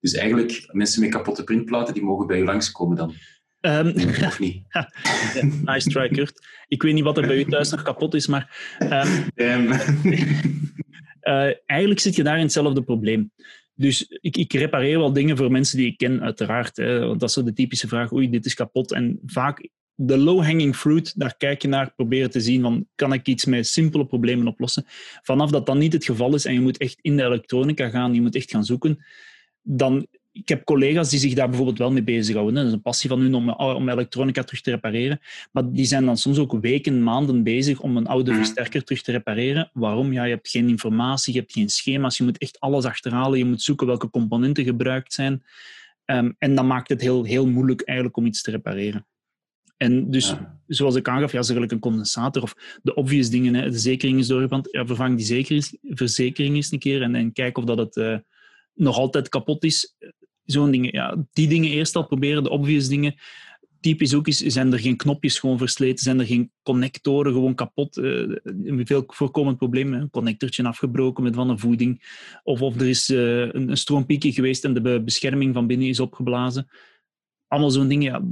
Dus 0.00 0.12
eigenlijk, 0.12 0.68
mensen 0.72 1.00
met 1.00 1.10
kapotte 1.10 1.44
printplaten, 1.44 1.94
die 1.94 2.02
mogen 2.02 2.26
bij 2.26 2.38
je 2.38 2.44
langskomen 2.44 2.96
dan. 2.96 3.14
Um, 3.62 3.86
of 4.24 4.38
niet? 4.46 4.62
nice 5.64 5.90
try, 5.90 6.08
Kurt. 6.08 6.46
Ik 6.68 6.82
weet 6.82 6.94
niet 6.94 7.04
wat 7.04 7.18
er 7.18 7.26
bij 7.26 7.38
u 7.38 7.44
thuis 7.44 7.70
nog 7.70 7.82
kapot 7.82 8.14
is, 8.14 8.26
maar... 8.26 8.76
Um, 9.36 9.72
uh, 11.22 11.50
eigenlijk 11.66 12.00
zit 12.00 12.16
je 12.16 12.22
daar 12.22 12.36
in 12.36 12.42
hetzelfde 12.42 12.82
probleem. 12.82 13.30
Dus 13.74 14.06
ik, 14.20 14.36
ik, 14.36 14.52
repareer 14.52 14.98
wel 14.98 15.12
dingen 15.12 15.36
voor 15.36 15.50
mensen 15.50 15.76
die 15.76 15.86
ik 15.86 15.96
ken, 15.96 16.22
uiteraard. 16.22 16.76
Hè, 16.76 17.06
want 17.06 17.20
dat 17.20 17.28
is 17.28 17.34
zo 17.34 17.42
de 17.42 17.52
typische 17.52 17.88
vraag, 17.88 18.12
oei, 18.12 18.30
dit 18.30 18.44
is 18.44 18.54
kapot. 18.54 18.92
En 18.92 19.20
vaak 19.26 19.68
de 19.94 20.18
low-hanging 20.18 20.76
fruit, 20.76 21.18
daar 21.18 21.36
kijk 21.36 21.62
je 21.62 21.68
naar, 21.68 21.94
proberen 21.94 22.30
te 22.30 22.40
zien 22.40 22.62
van, 22.62 22.86
kan 22.94 23.12
ik 23.12 23.26
iets 23.26 23.44
met 23.44 23.66
simpele 23.66 24.06
problemen 24.06 24.46
oplossen? 24.46 24.84
Vanaf 25.22 25.50
dat 25.50 25.66
dat 25.66 25.76
niet 25.76 25.92
het 25.92 26.04
geval 26.04 26.34
is 26.34 26.44
en 26.44 26.52
je 26.52 26.60
moet 26.60 26.78
echt 26.78 26.98
in 27.00 27.16
de 27.16 27.24
elektronica 27.24 27.88
gaan, 27.88 28.14
je 28.14 28.20
moet 28.20 28.34
echt 28.34 28.50
gaan 28.50 28.64
zoeken, 28.64 29.04
dan 29.62 30.06
ik 30.32 30.48
heb 30.48 30.64
collega's 30.64 31.10
die 31.10 31.18
zich 31.18 31.34
daar 31.34 31.48
bijvoorbeeld 31.48 31.78
wel 31.78 31.92
mee 31.92 32.02
bezighouden. 32.02 32.54
Dat 32.54 32.66
is 32.66 32.72
een 32.72 32.82
passie 32.82 33.08
van 33.08 33.20
hun 33.20 33.34
om, 33.34 33.50
om 33.50 33.88
elektronica 33.88 34.42
terug 34.42 34.60
te 34.60 34.70
repareren. 34.70 35.20
Maar 35.52 35.72
die 35.72 35.84
zijn 35.84 36.04
dan 36.04 36.16
soms 36.16 36.38
ook 36.38 36.60
weken, 36.60 37.02
maanden 37.02 37.42
bezig 37.42 37.80
om 37.80 37.96
een 37.96 38.06
oude 38.06 38.30
mhm. 38.30 38.40
versterker 38.40 38.84
terug 38.84 39.02
te 39.02 39.12
repareren. 39.12 39.70
Waarom? 39.72 40.12
Ja, 40.12 40.24
je 40.24 40.34
hebt 40.34 40.48
geen 40.48 40.68
informatie, 40.68 41.32
je 41.32 41.38
hebt 41.38 41.52
geen 41.52 41.68
schema's, 41.68 42.16
je 42.16 42.24
moet 42.24 42.38
echt 42.38 42.60
alles 42.60 42.84
achterhalen. 42.84 43.38
Je 43.38 43.44
moet 43.44 43.62
zoeken 43.62 43.86
welke 43.86 44.10
componenten 44.10 44.64
gebruikt 44.64 45.12
zijn. 45.12 45.42
Ehm, 46.04 46.30
en 46.38 46.54
dat 46.54 46.64
maakt 46.64 46.88
het 46.88 47.00
heel, 47.00 47.24
heel 47.24 47.46
moeilijk 47.46 47.80
eigenlijk 47.82 48.16
om 48.16 48.26
iets 48.26 48.42
te 48.42 48.50
repareren. 48.50 49.06
En 49.76 50.10
dus, 50.10 50.34
zoals 50.66 50.94
ik 50.94 51.08
aangaf, 51.08 51.30
ja, 51.30 51.36
eigenlijk 51.36 51.72
een 51.72 51.78
condensator 51.78 52.42
of 52.42 52.78
de 52.82 52.94
obvious 52.94 53.30
dingen. 53.30 53.54
Hè. 53.54 53.70
De 53.70 53.78
zekering 53.78 54.18
is 54.18 54.26
doorgeband. 54.26 54.68
Ja, 54.70 54.86
vervang 54.86 55.16
die 55.16 55.26
zeker, 55.26 55.70
verzekering 55.82 56.54
eens 56.56 56.72
een 56.72 56.78
keer 56.78 57.02
en, 57.02 57.14
en 57.14 57.32
kijk 57.32 57.58
of 57.58 57.64
dat 57.64 57.78
het 57.78 57.96
uh, 57.96 58.16
nog 58.74 58.96
altijd 58.96 59.28
kapot 59.28 59.64
is 59.64 59.96
zo'n 60.44 60.70
dingen, 60.70 60.92
ja, 60.92 61.16
die 61.32 61.48
dingen 61.48 61.70
eerst 61.70 61.96
al 61.96 62.06
proberen, 62.06 62.42
de 62.42 62.50
obvious 62.50 62.88
dingen. 62.88 63.14
Typisch 63.80 64.14
ook 64.14 64.28
is, 64.28 64.38
zijn 64.38 64.72
er 64.72 64.78
geen 64.78 64.96
knopjes 64.96 65.38
gewoon 65.38 65.58
versleten, 65.58 66.04
zijn 66.04 66.20
er 66.20 66.26
geen 66.26 66.52
connectoren 66.62 67.32
gewoon 67.32 67.54
kapot. 67.54 67.96
Een 67.96 68.82
veel 68.84 69.04
voorkomend 69.06 69.56
probleem, 69.56 69.92
een 69.92 70.10
connectortje 70.10 70.64
afgebroken 70.64 71.22
met 71.22 71.34
van 71.34 71.50
een 71.50 71.58
voeding. 71.58 72.02
Of, 72.42 72.62
of 72.62 72.74
er 72.80 72.88
is 72.88 73.08
een, 73.08 73.70
een 73.70 73.76
stroompiekje 73.76 74.32
geweest 74.32 74.64
en 74.64 74.74
de 74.74 75.02
bescherming 75.02 75.54
van 75.54 75.66
binnen 75.66 75.88
is 75.88 76.00
opgeblazen. 76.00 76.68
Allemaal 77.48 77.70
zo'n 77.70 77.88
dingen, 77.88 78.12
ja, 78.12 78.22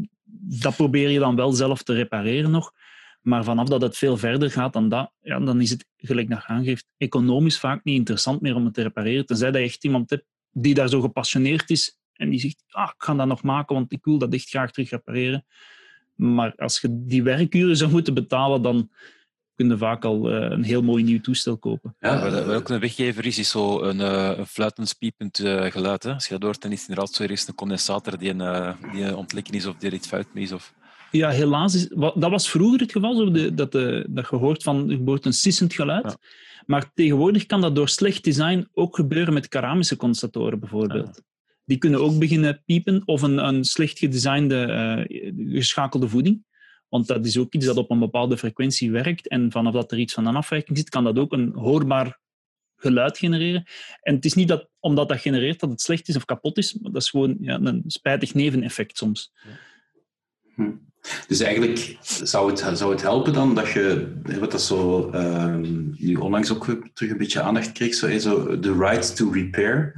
dat 0.60 0.76
probeer 0.76 1.10
je 1.10 1.18
dan 1.18 1.36
wel 1.36 1.52
zelf 1.52 1.82
te 1.82 1.94
repareren 1.94 2.50
nog. 2.50 2.72
Maar 3.20 3.44
vanaf 3.44 3.68
dat 3.68 3.82
het 3.82 3.96
veel 3.96 4.16
verder 4.16 4.50
gaat 4.50 4.72
dan 4.72 4.88
dat, 4.88 5.12
ja, 5.20 5.40
dan 5.40 5.60
is 5.60 5.70
het, 5.70 5.86
gelijk 5.96 6.28
naar 6.28 6.44
aangeeft, 6.46 6.86
economisch 6.96 7.58
vaak 7.58 7.84
niet 7.84 7.96
interessant 7.96 8.40
meer 8.40 8.54
om 8.54 8.64
het 8.64 8.74
te 8.74 8.82
repareren. 8.82 9.26
Tenzij 9.26 9.50
dat 9.50 9.60
je 9.60 9.66
echt 9.66 9.84
iemand 9.84 10.10
hebt 10.10 10.24
die 10.52 10.74
daar 10.74 10.88
zo 10.88 11.00
gepassioneerd 11.00 11.70
is 11.70 11.99
en 12.20 12.30
die 12.30 12.40
zegt, 12.40 12.64
ah, 12.68 12.90
ik 12.94 13.02
ga 13.02 13.14
dat 13.14 13.26
nog 13.26 13.42
maken, 13.42 13.74
want 13.74 13.92
ik 13.92 14.04
wil 14.04 14.18
dat 14.18 14.34
echt 14.34 14.48
graag 14.48 14.70
terug 14.70 14.90
repareren. 14.90 15.44
Maar 16.14 16.52
als 16.56 16.80
je 16.80 16.88
die 16.90 17.22
werkuren 17.22 17.76
zou 17.76 17.90
moeten 17.90 18.14
betalen, 18.14 18.62
dan 18.62 18.90
kun 19.54 19.68
je 19.68 19.78
vaak 19.78 20.04
al 20.04 20.32
uh, 20.32 20.50
een 20.50 20.62
heel 20.62 20.82
mooi 20.82 21.02
nieuw 21.02 21.20
toestel 21.20 21.58
kopen. 21.58 21.96
Ja, 22.00 22.30
wat, 22.30 22.44
ook 22.44 22.68
een 22.68 22.80
weggever 22.80 23.26
is, 23.26 23.38
is 23.38 23.50
zo 23.50 23.82
een, 23.82 23.98
uh, 23.98 24.32
een 24.36 24.46
fluitend, 24.46 24.96
piepend 24.98 25.38
uh, 25.38 25.64
geluid. 25.64 26.02
Hè. 26.02 26.12
Als 26.12 26.26
je 26.26 26.32
dat 26.34 26.42
hoort, 26.42 26.62
dan 26.62 26.72
is 26.72 26.80
het 26.80 26.88
inderdaad 26.88 27.14
zo 27.14 27.22
eerst 27.22 27.48
een 27.48 27.54
condensator 27.54 28.18
die, 28.18 28.34
een, 28.34 28.74
die 28.92 29.16
ontlekken 29.16 29.54
is 29.54 29.66
of 29.66 29.76
die 29.76 29.88
er 29.88 29.94
iets 29.94 30.08
fout 30.08 30.34
mee 30.34 30.44
is. 30.44 30.52
Of... 30.52 30.74
Ja, 31.10 31.30
helaas. 31.30 31.74
Is, 31.74 31.88
dat 31.88 32.30
was 32.30 32.50
vroeger 32.50 32.80
het 32.80 32.92
geval, 32.92 33.16
zo 33.16 33.30
de, 33.30 33.54
dat, 33.54 33.72
de, 33.72 34.06
dat 34.08 34.28
je 34.30 34.36
hoort 34.36 34.62
van 34.62 34.90
er 34.90 34.98
wordt 34.98 35.24
een 35.24 35.32
sissend 35.32 35.74
geluid. 35.74 36.16
Maar 36.66 36.90
tegenwoordig 36.94 37.46
kan 37.46 37.60
dat 37.60 37.74
door 37.74 37.88
slecht 37.88 38.24
design 38.24 38.68
ook 38.72 38.96
gebeuren 38.96 39.34
met 39.34 39.48
keramische 39.48 39.96
condensatoren 39.96 40.60
bijvoorbeeld 40.60 41.22
die 41.70 41.78
kunnen 41.78 42.00
ook 42.00 42.18
beginnen 42.18 42.62
piepen 42.66 43.02
of 43.04 43.22
een, 43.22 43.38
een 43.38 43.64
slecht 43.64 43.98
gedesignde 43.98 45.06
uh, 45.10 45.56
geschakelde 45.56 46.08
voeding. 46.08 46.44
Want 46.88 47.06
dat 47.06 47.26
is 47.26 47.38
ook 47.38 47.54
iets 47.54 47.66
dat 47.66 47.76
op 47.76 47.90
een 47.90 47.98
bepaalde 47.98 48.38
frequentie 48.38 48.90
werkt. 48.90 49.28
En 49.28 49.52
vanaf 49.52 49.72
dat 49.72 49.92
er 49.92 49.98
iets 49.98 50.14
van 50.14 50.26
een 50.26 50.36
afwijking 50.36 50.78
zit, 50.78 50.88
kan 50.88 51.04
dat 51.04 51.18
ook 51.18 51.32
een 51.32 51.52
hoorbaar 51.54 52.18
geluid 52.76 53.18
genereren. 53.18 53.64
En 54.00 54.14
het 54.14 54.24
is 54.24 54.34
niet 54.34 54.48
dat 54.48 54.68
omdat 54.80 55.08
dat 55.08 55.20
genereert 55.20 55.60
dat 55.60 55.70
het 55.70 55.80
slecht 55.80 56.08
is 56.08 56.16
of 56.16 56.24
kapot 56.24 56.58
is, 56.58 56.74
maar 56.74 56.92
dat 56.92 57.02
is 57.02 57.10
gewoon 57.10 57.36
ja, 57.40 57.60
een 57.60 57.82
spijtig 57.86 58.34
neveneffect 58.34 58.96
soms. 58.96 59.32
Hm. 60.54 60.70
Dus 61.28 61.40
eigenlijk 61.40 61.96
zou 62.00 62.50
het, 62.50 62.78
zou 62.78 62.92
het 62.92 63.02
helpen 63.02 63.32
dan 63.32 63.54
dat 63.54 63.70
je, 63.70 64.16
wat 64.38 64.50
dat 64.50 64.62
zo 64.62 65.10
nu 65.98 66.14
onlangs 66.14 66.52
ook 66.52 66.64
terug 66.92 67.10
een 67.10 67.18
beetje 67.18 67.40
aandacht 67.40 67.72
kreeg, 67.72 67.94
zo, 67.94 68.58
the 68.58 68.76
right 68.78 69.16
to 69.16 69.30
repair 69.30 69.94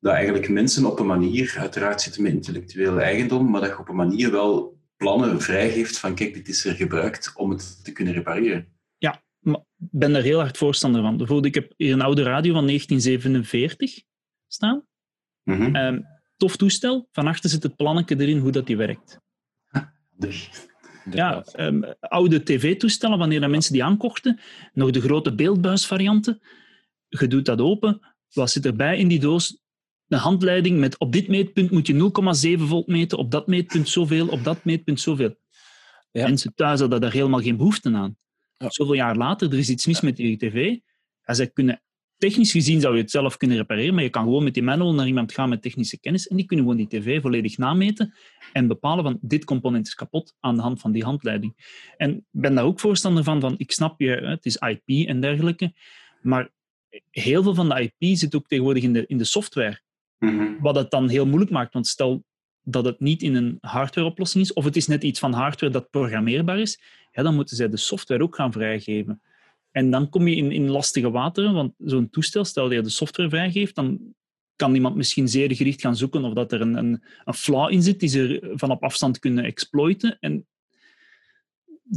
dat 0.00 0.12
eigenlijk 0.12 0.48
mensen 0.48 0.84
op 0.84 0.98
een 0.98 1.06
manier, 1.06 1.54
uiteraard 1.58 2.02
zitten 2.02 2.22
met 2.22 2.32
intellectuele 2.32 3.00
eigendom, 3.00 3.50
maar 3.50 3.60
dat 3.60 3.70
je 3.70 3.78
op 3.78 3.88
een 3.88 3.96
manier 3.96 4.30
wel 4.30 4.78
plannen 4.96 5.40
vrijgeeft 5.40 5.98
van 5.98 6.14
kijk, 6.14 6.34
dit 6.34 6.48
is 6.48 6.64
er 6.64 6.74
gebruikt 6.74 7.32
om 7.34 7.50
het 7.50 7.84
te 7.84 7.92
kunnen 7.92 8.14
repareren. 8.14 8.66
Ja, 8.98 9.22
ik 9.42 9.58
ben 9.76 10.12
daar 10.12 10.22
heel 10.22 10.38
hard 10.40 10.56
voorstander 10.56 11.02
van. 11.02 11.16
Bijvoorbeeld, 11.16 11.56
ik 11.56 11.62
heb 11.62 11.72
hier 11.76 11.92
een 11.92 12.02
oude 12.02 12.22
radio 12.22 12.52
van 12.52 12.66
1947 12.66 14.02
staan. 14.46 14.86
Mm 15.44 15.74
-hmm. 15.74 16.06
tof 16.36 16.56
toestel. 16.56 17.08
Van 17.12 17.26
achter 17.26 17.50
zit 17.50 17.62
het 17.62 17.76
plannetje 17.76 18.20
erin 18.20 18.38
hoe 18.38 18.50
dat 18.50 18.66
die 18.66 18.76
werkt. 18.76 19.20
Dus. 20.16 20.50
Ja, 21.10 21.44
um, 21.56 21.84
oude 22.00 22.42
tv-toestellen, 22.42 23.18
wanneer 23.18 23.40
dat 23.40 23.50
mensen 23.50 23.72
die 23.72 23.84
aankochten, 23.84 24.40
nog 24.72 24.90
de 24.90 25.00
grote 25.00 25.34
beeldbuisvarianten. 25.34 26.40
Je 27.08 27.26
doet 27.26 27.44
dat 27.44 27.60
open. 27.60 28.00
Wat 28.32 28.50
zit 28.50 28.66
erbij 28.66 28.98
in 28.98 29.08
die 29.08 29.20
doos? 29.20 29.59
Een 30.10 30.18
handleiding 30.18 30.78
met 30.78 30.98
op 30.98 31.12
dit 31.12 31.28
meetpunt 31.28 31.70
moet 31.70 31.86
je 31.86 32.56
0,7 32.58 32.62
volt 32.62 32.86
meten, 32.86 33.18
op 33.18 33.30
dat 33.30 33.46
meetpunt 33.46 33.88
zoveel, 33.88 34.28
op 34.28 34.44
dat 34.44 34.64
meetpunt 34.64 35.00
zoveel. 35.00 35.36
Ja. 36.10 36.26
Mensen 36.26 36.54
thuis 36.54 36.80
hadden 36.80 37.00
daar 37.00 37.12
helemaal 37.12 37.40
geen 37.40 37.56
behoefte 37.56 37.92
aan. 37.92 38.16
Ja. 38.56 38.70
Zoveel 38.70 38.94
jaar 38.94 39.16
later, 39.16 39.52
er 39.52 39.58
is 39.58 39.70
iets 39.70 39.86
mis 39.86 40.00
met 40.00 40.16
die 40.16 40.36
tv. 40.36 40.76
Ja, 41.24 41.34
zij 41.34 41.50
kunnen, 41.50 41.82
technisch 42.20 42.52
gezien 42.52 42.80
zou 42.80 42.94
je 42.94 43.00
het 43.00 43.10
zelf 43.10 43.36
kunnen 43.36 43.56
repareren, 43.56 43.94
maar 43.94 44.02
je 44.02 44.10
kan 44.10 44.22
gewoon 44.22 44.44
met 44.44 44.54
die 44.54 44.62
manual 44.62 44.94
naar 44.94 45.06
iemand 45.06 45.32
gaan 45.32 45.48
met 45.48 45.62
technische 45.62 46.00
kennis 46.00 46.28
en 46.28 46.36
die 46.36 46.46
kunnen 46.46 46.66
gewoon 46.66 46.86
die 46.86 47.00
tv 47.00 47.20
volledig 47.20 47.58
nameten 47.58 48.14
en 48.52 48.66
bepalen 48.66 49.04
van 49.04 49.18
dit 49.20 49.44
component 49.44 49.86
is 49.86 49.94
kapot 49.94 50.34
aan 50.40 50.56
de 50.56 50.62
hand 50.62 50.80
van 50.80 50.92
die 50.92 51.04
handleiding. 51.04 51.54
En 51.96 52.16
ik 52.16 52.22
ben 52.30 52.54
daar 52.54 52.64
ook 52.64 52.80
voorstander 52.80 53.24
van, 53.24 53.40
van 53.40 53.54
ik 53.56 53.72
snap 53.72 54.00
je, 54.00 54.10
het 54.10 54.46
is 54.46 54.56
IP 54.56 55.08
en 55.08 55.20
dergelijke, 55.20 55.72
maar 56.22 56.50
heel 57.10 57.42
veel 57.42 57.54
van 57.54 57.68
de 57.68 57.92
IP 57.98 58.16
zit 58.16 58.34
ook 58.34 58.48
tegenwoordig 58.48 58.82
in 58.82 58.92
de, 58.92 59.06
in 59.06 59.18
de 59.18 59.24
software. 59.24 59.80
Mhm. 60.20 60.60
Wat 60.60 60.76
het 60.76 60.90
dan 60.90 61.08
heel 61.08 61.26
moeilijk 61.26 61.50
maakt, 61.50 61.72
want 61.72 61.86
stel 61.86 62.24
dat 62.62 62.84
het 62.84 63.00
niet 63.00 63.22
in 63.22 63.34
een 63.34 63.58
hardwareoplossing 63.60 64.44
is, 64.44 64.52
of 64.52 64.64
het 64.64 64.76
is 64.76 64.86
net 64.86 65.02
iets 65.02 65.18
van 65.18 65.32
hardware 65.32 65.72
dat 65.72 65.90
programmeerbaar 65.90 66.58
is, 66.58 66.80
ja, 67.12 67.22
dan 67.22 67.34
moeten 67.34 67.56
zij 67.56 67.68
de 67.68 67.76
software 67.76 68.22
ook 68.22 68.34
gaan 68.34 68.52
vrijgeven. 68.52 69.22
En 69.70 69.90
dan 69.90 70.08
kom 70.08 70.28
je 70.28 70.36
in, 70.36 70.52
in 70.52 70.70
lastige 70.70 71.10
wateren, 71.10 71.52
want 71.54 71.72
zo'n 71.78 72.10
toestel, 72.10 72.44
stel 72.44 72.64
dat 72.64 72.72
je 72.72 72.82
de 72.82 72.88
software 72.88 73.28
vrijgeeft, 73.28 73.74
dan 73.74 74.14
kan 74.56 74.74
iemand 74.74 74.96
misschien 74.96 75.28
zeer 75.28 75.54
gericht 75.54 75.80
gaan 75.80 75.96
zoeken 75.96 76.24
of 76.24 76.32
dat 76.32 76.52
er 76.52 76.60
een, 76.60 76.74
een, 76.76 77.02
een 77.24 77.34
flaw 77.34 77.72
in 77.72 77.82
zit 77.82 78.00
die 78.00 78.08
ze 78.08 78.52
van 78.54 78.70
op 78.70 78.82
afstand 78.82 79.18
kunnen 79.18 79.44
exploiten. 79.44 80.16
En 80.20 80.46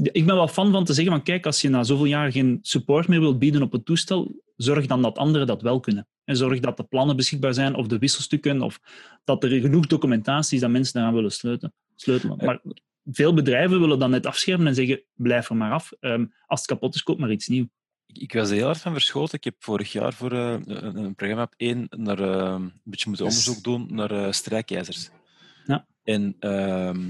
ik 0.01 0.25
ben 0.25 0.35
wel 0.35 0.47
fan 0.47 0.71
van 0.71 0.85
te 0.85 0.93
zeggen 0.93 1.13
van 1.13 1.23
kijk, 1.23 1.45
als 1.45 1.61
je 1.61 1.69
na 1.69 1.83
zoveel 1.83 2.05
jaar 2.05 2.31
geen 2.31 2.59
support 2.61 3.07
meer 3.07 3.19
wilt 3.19 3.39
bieden 3.39 3.61
op 3.61 3.71
het 3.71 3.85
toestel, 3.85 4.41
zorg 4.55 4.85
dan 4.85 5.01
dat 5.01 5.17
anderen 5.17 5.47
dat 5.47 5.61
wel 5.61 5.79
kunnen. 5.79 6.07
En 6.23 6.35
zorg 6.35 6.59
dat 6.59 6.77
de 6.77 6.83
plannen 6.83 7.15
beschikbaar 7.15 7.53
zijn 7.53 7.75
of 7.75 7.87
de 7.87 7.97
wisselstukken 7.97 8.61
of 8.61 8.79
dat 9.23 9.43
er 9.43 9.49
genoeg 9.49 9.87
documentatie 9.87 10.55
is 10.55 10.61
dat 10.61 10.69
mensen 10.69 10.93
daaraan 10.93 11.13
willen 11.13 11.31
sleutelen. 11.31 11.73
sleutelen. 11.95 12.37
Maar 12.37 12.61
veel 13.11 13.33
bedrijven 13.33 13.79
willen 13.79 13.99
dan 13.99 14.09
net 14.09 14.25
afschermen 14.25 14.67
en 14.67 14.75
zeggen 14.75 15.01
blijf 15.13 15.49
er 15.49 15.55
maar 15.55 15.71
af. 15.71 15.91
Um, 15.99 16.33
als 16.45 16.59
het 16.59 16.69
kapot 16.69 16.95
is, 16.95 17.03
koop 17.03 17.19
maar 17.19 17.31
iets 17.31 17.47
nieuws. 17.47 17.67
Ik, 18.07 18.33
was 18.33 18.49
er 18.49 18.55
heel 18.55 18.69
erg 18.69 18.79
van 18.79 18.91
verschoten. 18.91 19.37
Ik 19.37 19.43
heb 19.43 19.55
vorig 19.59 19.91
jaar 19.91 20.13
voor 20.13 20.33
uh, 20.33 20.55
een, 20.65 21.15
programma 21.15 21.43
op 21.43 21.53
één 21.57 21.87
naar, 21.89 22.19
uh, 22.19 22.27
een 22.27 22.81
beetje 22.83 23.07
moeten 23.07 23.25
onderzoek 23.25 23.63
doen 23.63 23.87
naar 23.89 24.11
uh, 24.11 24.31
strijkijzers. 24.31 25.09
Ja. 25.65 25.87
En 26.03 26.35
ehm, 26.39 27.09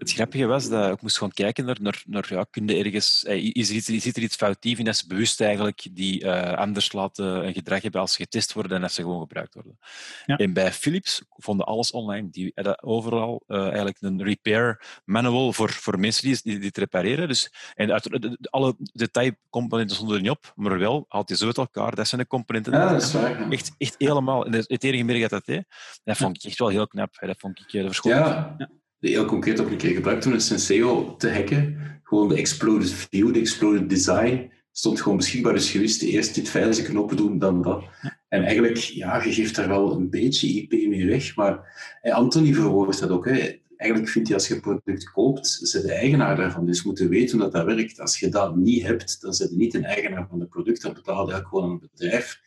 het 0.00 0.12
grappige 0.12 0.46
was 0.46 0.68
dat 0.68 0.92
ik 0.92 1.02
moest 1.02 1.16
gewoon 1.16 1.32
kijken 1.32 1.64
naar, 1.64 1.76
naar, 1.80 2.02
naar 2.06 2.26
ja, 2.28 2.46
kun 2.50 2.66
je 2.66 2.84
ergens, 2.84 3.24
eh, 3.24 3.50
is 3.52 3.68
er 3.68 3.74
iets, 3.74 3.86
zit 3.86 4.16
er 4.16 4.22
iets 4.22 4.36
foutief 4.36 4.78
in 4.78 4.84
dat 4.84 4.96
ze 4.96 5.06
bewust 5.06 5.40
eigenlijk 5.40 5.86
die 5.92 6.24
uh, 6.24 6.52
anders 6.52 6.92
laten 6.92 7.46
een 7.46 7.52
gedrag 7.52 7.82
hebben 7.82 8.00
als 8.00 8.12
ze 8.12 8.22
getest 8.22 8.52
worden 8.52 8.72
en 8.72 8.80
dat 8.80 8.92
ze 8.92 9.02
gewoon 9.02 9.20
gebruikt 9.20 9.54
worden. 9.54 9.78
Ja. 10.26 10.36
En 10.36 10.52
bij 10.52 10.72
Philips 10.72 11.22
vonden 11.28 11.66
alles 11.66 11.90
online. 11.90 12.30
Die 12.30 12.52
hadden 12.54 12.82
overal 12.82 13.42
uh, 13.46 13.62
eigenlijk 13.62 13.96
een 14.00 14.22
repair 14.22 15.00
manual 15.04 15.52
voor, 15.52 15.70
voor 15.70 15.98
mensen 15.98 16.22
die, 16.22 16.40
die, 16.42 16.58
die 16.58 16.70
repareren. 16.72 17.28
Dus, 17.28 17.52
en 17.74 17.92
uit, 17.92 18.02
de, 18.02 18.18
de, 18.18 18.38
alle 18.50 18.74
detailcomponenten 18.78 19.96
stonden 19.96 20.16
er 20.16 20.22
niet 20.22 20.30
op, 20.30 20.52
maar 20.54 20.78
wel 20.78 21.04
had 21.08 21.28
je 21.28 21.36
zo 21.36 21.46
uit 21.46 21.58
elkaar. 21.58 21.94
Dat 21.94 22.08
zijn 22.08 22.20
de 22.20 22.26
componenten. 22.26 22.72
Ja, 22.72 22.92
dat 22.92 23.02
is 23.02 23.12
waar. 23.12 23.50
Echt, 23.50 23.74
echt 23.78 23.94
helemaal. 23.98 24.44
Het 24.44 24.84
enige 24.84 25.04
merk 25.04 25.20
dat 25.20 25.30
dat 25.30 25.46
deed, 25.46 25.64
dat 26.04 26.16
vond 26.16 26.36
ik 26.36 26.50
echt 26.50 26.58
wel 26.58 26.68
heel 26.68 26.86
knap. 26.86 27.16
Dat 27.20 27.38
vond 27.38 27.58
ik 27.58 27.70
de 27.70 27.86
verschoning. 27.86 28.26
Ja. 28.26 28.68
Heel 29.08 29.24
concreet 29.24 29.58
op 29.58 29.70
een 29.70 29.76
keer 29.76 29.94
gebruikt 29.94 30.22
toen 30.22 30.32
een 30.32 30.40
Senseo 30.40 31.16
te 31.16 31.30
hacken. 31.30 31.78
Gewoon 32.02 32.28
de 32.28 32.36
exploded 32.36 32.92
view, 32.92 33.32
de 33.32 33.40
exploded 33.40 33.88
design 33.88 34.50
stond 34.72 35.00
gewoon 35.00 35.16
beschikbaar. 35.16 35.52
Dus 35.52 35.72
je 35.72 35.78
wist 35.78 36.02
eerst 36.02 36.34
dit 36.34 36.48
veilige 36.48 36.82
knoppen 36.82 37.16
doen, 37.16 37.38
dan 37.38 37.62
dat. 37.62 37.84
En 38.28 38.42
eigenlijk, 38.42 38.76
ja, 38.76 39.24
je 39.24 39.32
geeft 39.32 39.56
daar 39.56 39.68
wel 39.68 39.92
een 39.92 40.10
beetje 40.10 40.48
IP 40.48 40.88
mee 40.88 41.06
weg. 41.06 41.36
Maar 41.36 41.58
hey, 42.00 42.12
Anthony 42.12 42.54
verwoordt 42.54 43.00
dat 43.00 43.10
ook. 43.10 43.24
Hè. 43.24 43.58
Eigenlijk 43.76 44.10
vind 44.10 44.28
je 44.28 44.34
als 44.34 44.48
je 44.48 44.54
een 44.54 44.60
product 44.60 45.10
koopt, 45.10 45.48
ze 45.48 45.80
de 45.80 45.92
eigenaar 45.92 46.36
daarvan. 46.36 46.66
Dus 46.66 46.82
moeten 46.82 47.08
weten 47.08 47.38
hoe 47.38 47.50
dat, 47.50 47.66
dat 47.66 47.76
werkt. 47.76 48.00
Als 48.00 48.18
je 48.18 48.28
dat 48.28 48.56
niet 48.56 48.82
hebt, 48.82 49.20
dan 49.20 49.34
zit 49.34 49.50
je 49.50 49.56
niet 49.56 49.74
een 49.74 49.84
eigenaar 49.84 50.26
van 50.28 50.40
het 50.40 50.48
product. 50.48 50.82
Dan 50.82 50.92
betaal 50.92 51.28
je 51.28 51.46
gewoon 51.46 51.70
een 51.70 51.78
bedrijf. 51.78 52.40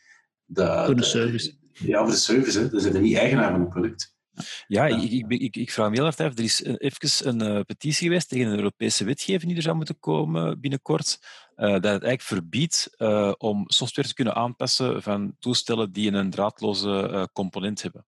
Dat, 0.46 0.86
voor 0.86 0.96
de 0.96 1.04
service. 1.04 1.54
Ja, 1.72 2.02
voor 2.02 2.10
de 2.10 2.16
service. 2.16 2.58
Hè. 2.58 2.68
Dan 2.68 2.80
zit 2.80 2.92
je 2.92 3.00
niet 3.00 3.16
eigenaar 3.16 3.50
van 3.50 3.60
het 3.60 3.68
product. 3.68 4.13
Ja, 4.66 4.86
Ik, 4.86 5.10
ik, 5.10 5.26
ik, 5.28 5.56
ik, 5.56 5.70
vraag 5.70 5.90
me 5.90 5.96
heel 5.96 6.06
af. 6.06 6.18
Er 6.18 6.40
is 6.40 6.62
even 6.62 7.28
een 7.28 7.56
uh, 7.56 7.60
petitie 7.60 8.06
geweest 8.06 8.28
tegen 8.28 8.46
een 8.46 8.56
Europese 8.56 9.04
wetgeving 9.04 9.46
die 9.46 9.56
er 9.56 9.62
zou 9.62 9.76
moeten 9.76 9.98
komen 9.98 10.60
binnenkort. 10.60 11.18
Uh, 11.56 11.66
dat 11.66 11.72
het 11.72 11.84
eigenlijk 11.84 12.22
verbiedt 12.22 12.94
uh, 12.98 13.32
om 13.38 13.64
software 13.66 14.08
te 14.08 14.14
kunnen 14.14 14.34
aanpassen 14.34 15.02
van 15.02 15.36
toestellen 15.38 15.92
die 15.92 16.12
een 16.12 16.30
draadloze 16.30 17.28
component 17.32 17.82
hebben. 17.82 18.06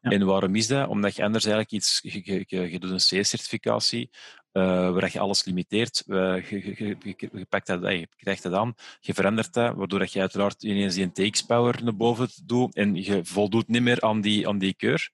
Ja. 0.00 0.10
En 0.10 0.26
waarom 0.26 0.54
is 0.54 0.66
dat? 0.66 0.88
Omdat 0.88 1.16
je 1.16 1.24
anders 1.24 1.44
eigenlijk 1.44 1.74
iets, 1.74 1.98
je, 2.02 2.44
je, 2.46 2.70
je 2.70 2.78
doet 2.78 2.90
een 2.90 3.20
C-certificatie, 3.20 4.10
uh, 4.56 4.90
waar 4.90 5.10
je 5.12 5.18
alles 5.18 5.44
limiteert. 5.44 6.04
Uh, 6.06 6.50
je, 6.50 6.74
je, 6.76 7.16
je, 7.32 7.46
pakt 7.48 7.66
dat, 7.66 7.82
je 7.82 8.08
krijgt 8.16 8.42
dat 8.42 8.52
aan, 8.52 8.74
je 9.00 9.14
verandert 9.14 9.52
dat, 9.52 9.74
waardoor 9.74 10.06
je 10.10 10.20
uiteraard 10.20 10.62
ineens 10.62 10.94
die 10.94 11.12
takes-power 11.12 11.84
naar 11.84 11.96
boven 11.96 12.28
doet 12.44 12.74
en 12.74 12.94
je 12.94 13.20
voldoet 13.24 13.68
niet 13.68 13.82
meer 13.82 14.00
aan 14.00 14.20
die, 14.20 14.48
aan 14.48 14.58
die 14.58 14.74
keur. 14.74 15.10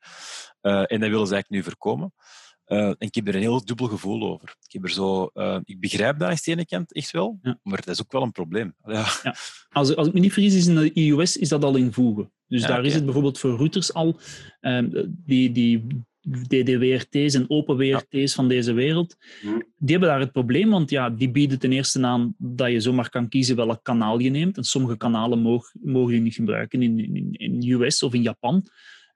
Uh, 0.63 0.93
en 0.93 1.01
dat 1.01 1.11
willen 1.11 1.27
ze 1.27 1.33
eigenlijk 1.35 1.51
nu 1.51 1.63
voorkomen. 1.63 2.13
Uh, 2.67 2.87
en 2.87 2.97
ik 2.99 3.15
heb 3.15 3.29
er 3.29 3.35
een 3.35 3.41
heel 3.41 3.65
dubbel 3.65 3.87
gevoel 3.87 4.23
over. 4.23 4.57
Ik, 4.63 4.73
heb 4.73 4.85
er 4.85 4.91
zo, 4.91 5.31
ik 5.65 5.81
begrijp 5.81 6.19
dat 6.19 6.29
aan 6.29 6.37
de 6.45 6.51
ene 6.51 6.67
kant 6.67 6.93
echt 6.93 7.11
wel, 7.11 7.39
ja. 7.43 7.59
maar 7.63 7.77
dat 7.77 7.95
is 7.95 8.01
ook 8.01 8.13
wel 8.13 8.23
een 8.23 8.33
probleem. 8.33 8.75
Ja. 8.87 9.07
Ja. 9.23 9.35
Als, 9.71 9.97
als 9.97 10.07
ik 10.07 10.13
me 10.13 10.21
niet 10.21 10.33
vergis, 10.33 10.55
is 10.55 10.67
in 10.67 10.75
de 10.75 10.93
iOS 10.93 11.37
is 11.37 11.49
dat 11.49 11.65
al 11.65 11.77
in 11.77 11.93
voegen. 11.93 12.33
Dus 12.47 12.61
daar 12.61 12.71
okay. 12.71 12.85
is 12.85 12.95
het 12.95 13.05
bijvoorbeeld 13.05 13.39
voor 13.39 13.57
routers 13.57 13.93
al, 13.93 14.19
die, 15.09 15.53
die 15.53 16.05
DDWRT's 16.49 17.35
en 17.35 17.51
OpenWRT's 17.51 18.35
van 18.35 18.49
deze 18.49 18.73
wereld, 18.73 19.17
die 19.79 19.91
hebben 19.91 20.09
daar 20.09 20.21
het 20.21 20.33
probleem, 20.33 20.71
want 20.71 20.91
ja, 20.91 21.11
die 21.11 21.31
bieden 21.31 21.59
ten 21.59 21.73
eerste 21.73 22.07
aan 22.07 22.35
dat 22.39 22.71
je 22.71 22.81
zomaar 22.81 23.09
kan 23.09 23.29
kiezen 23.29 23.57
welk 23.57 23.83
kanaal 23.83 24.19
je 24.19 24.31
neemt. 24.31 24.57
En 24.57 24.65
sommige 24.65 24.97
kanalen 24.97 25.39
mogen, 25.39 25.81
mogen 25.83 26.15
je 26.15 26.21
niet 26.21 26.35
gebruiken 26.35 26.83
in, 26.83 27.15
in, 27.15 27.33
in 27.33 27.71
US 27.71 28.03
of 28.03 28.15
in 28.15 28.23
Japan. 28.23 28.67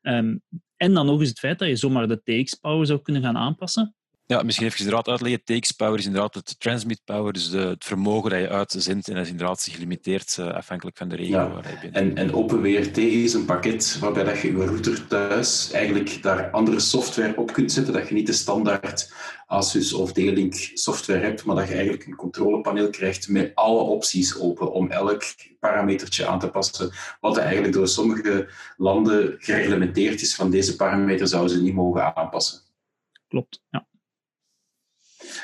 Um, 0.03 0.43
en 0.77 0.95
dan 0.95 1.07
nog 1.07 1.21
eens 1.21 1.29
het 1.29 1.39
feit 1.39 1.59
dat 1.59 1.69
je 1.69 1.77
zomaar 1.77 2.09
de 2.09 2.23
TX-power 2.23 2.87
zou 2.87 3.01
kunnen 3.03 3.23
gaan 3.23 3.37
aanpassen. 3.37 3.95
Ja, 4.29 4.43
misschien 4.43 4.67
even 4.67 4.79
inderdaad 4.79 5.09
uitleggen. 5.09 5.45
TX-power 5.45 5.99
is 5.99 6.07
inderdaad 6.07 6.35
het 6.35 6.61
transmit 6.61 7.01
power, 7.05 7.33
dus 7.33 7.51
de, 7.51 7.59
het 7.59 7.85
vermogen 7.85 8.31
dat 8.31 8.41
je 8.41 8.49
uitzendt. 8.49 9.09
En 9.09 9.15
dat 9.15 9.25
is 9.25 9.31
inderdaad 9.31 9.69
gelimiteerd 9.71 10.37
uh, 10.41 10.55
afhankelijk 10.55 10.97
van 10.97 11.09
de 11.09 11.17
regio 11.17 11.37
ja. 11.37 11.51
waar 11.51 11.71
je 11.71 11.79
bent. 11.81 11.95
En, 11.95 12.17
en 12.17 12.35
OpenWRT 12.35 12.97
is 12.97 13.35
een 13.35 13.45
pakket 13.45 13.99
waarbij 14.01 14.25
dat 14.25 14.41
je 14.41 14.57
je 14.57 14.65
router 14.65 15.07
thuis 15.07 15.71
eigenlijk 15.73 16.23
daar 16.23 16.51
andere 16.51 16.81
software 16.81 17.37
op 17.37 17.53
kunt 17.53 17.73
zetten. 17.73 17.93
Dat 17.93 18.09
je 18.09 18.15
niet 18.15 18.27
de 18.27 18.33
standaard 18.33 19.13
Asus 19.47 19.93
of 19.93 20.13
D-Link 20.13 20.55
software 20.75 21.21
hebt, 21.21 21.45
maar 21.45 21.57
dat 21.57 21.69
je 21.69 21.75
eigenlijk 21.75 22.07
een 22.07 22.17
controlepaneel 22.17 22.91
krijgt 22.91 23.29
met 23.29 23.55
alle 23.55 23.81
opties 23.81 24.41
open 24.41 24.73
om 24.73 24.91
elk 24.91 25.23
parametertje 25.61 26.27
aan 26.27 26.39
te 26.39 26.51
passen. 26.51 26.91
Wat 27.21 27.37
eigenlijk 27.37 27.73
door 27.73 27.89
sommige 27.89 28.49
landen 28.77 29.35
gereglementeerd 29.39 30.21
is 30.21 30.35
van 30.35 30.51
deze 30.51 30.77
parameter 30.77 31.29
zouden 31.29 31.57
ze 31.57 31.63
niet 31.63 31.75
mogen 31.75 32.17
aanpassen. 32.17 32.61
Klopt, 33.29 33.63
ja. 33.71 33.87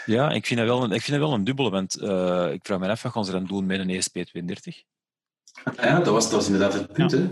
Ja, 0.07 0.31
ik 0.31 0.47
vind 0.47 0.61
dat 0.61 0.69
wel 0.69 0.83
een, 0.83 0.93
ik 0.93 1.03
vind 1.03 1.19
dat 1.19 1.29
wel 1.29 1.39
een 1.39 1.45
dubbele, 1.45 1.71
want 1.71 2.03
uh, 2.03 2.53
ik 2.53 2.61
vraag 2.63 2.79
me 2.79 2.89
af 2.89 3.03
wat 3.03 3.13
gaan 3.13 3.25
ze 3.25 3.33
dan 3.33 3.47
doen 3.47 3.67
met 3.67 3.81
een 3.81 4.03
ESP32? 4.03 4.91
Ja, 5.77 5.99
dat 5.99 6.07
was, 6.07 6.25
dat 6.25 6.33
was 6.33 6.47
inderdaad 6.47 6.73
het 6.73 6.93
punt. 6.93 7.11
Ja. 7.11 7.31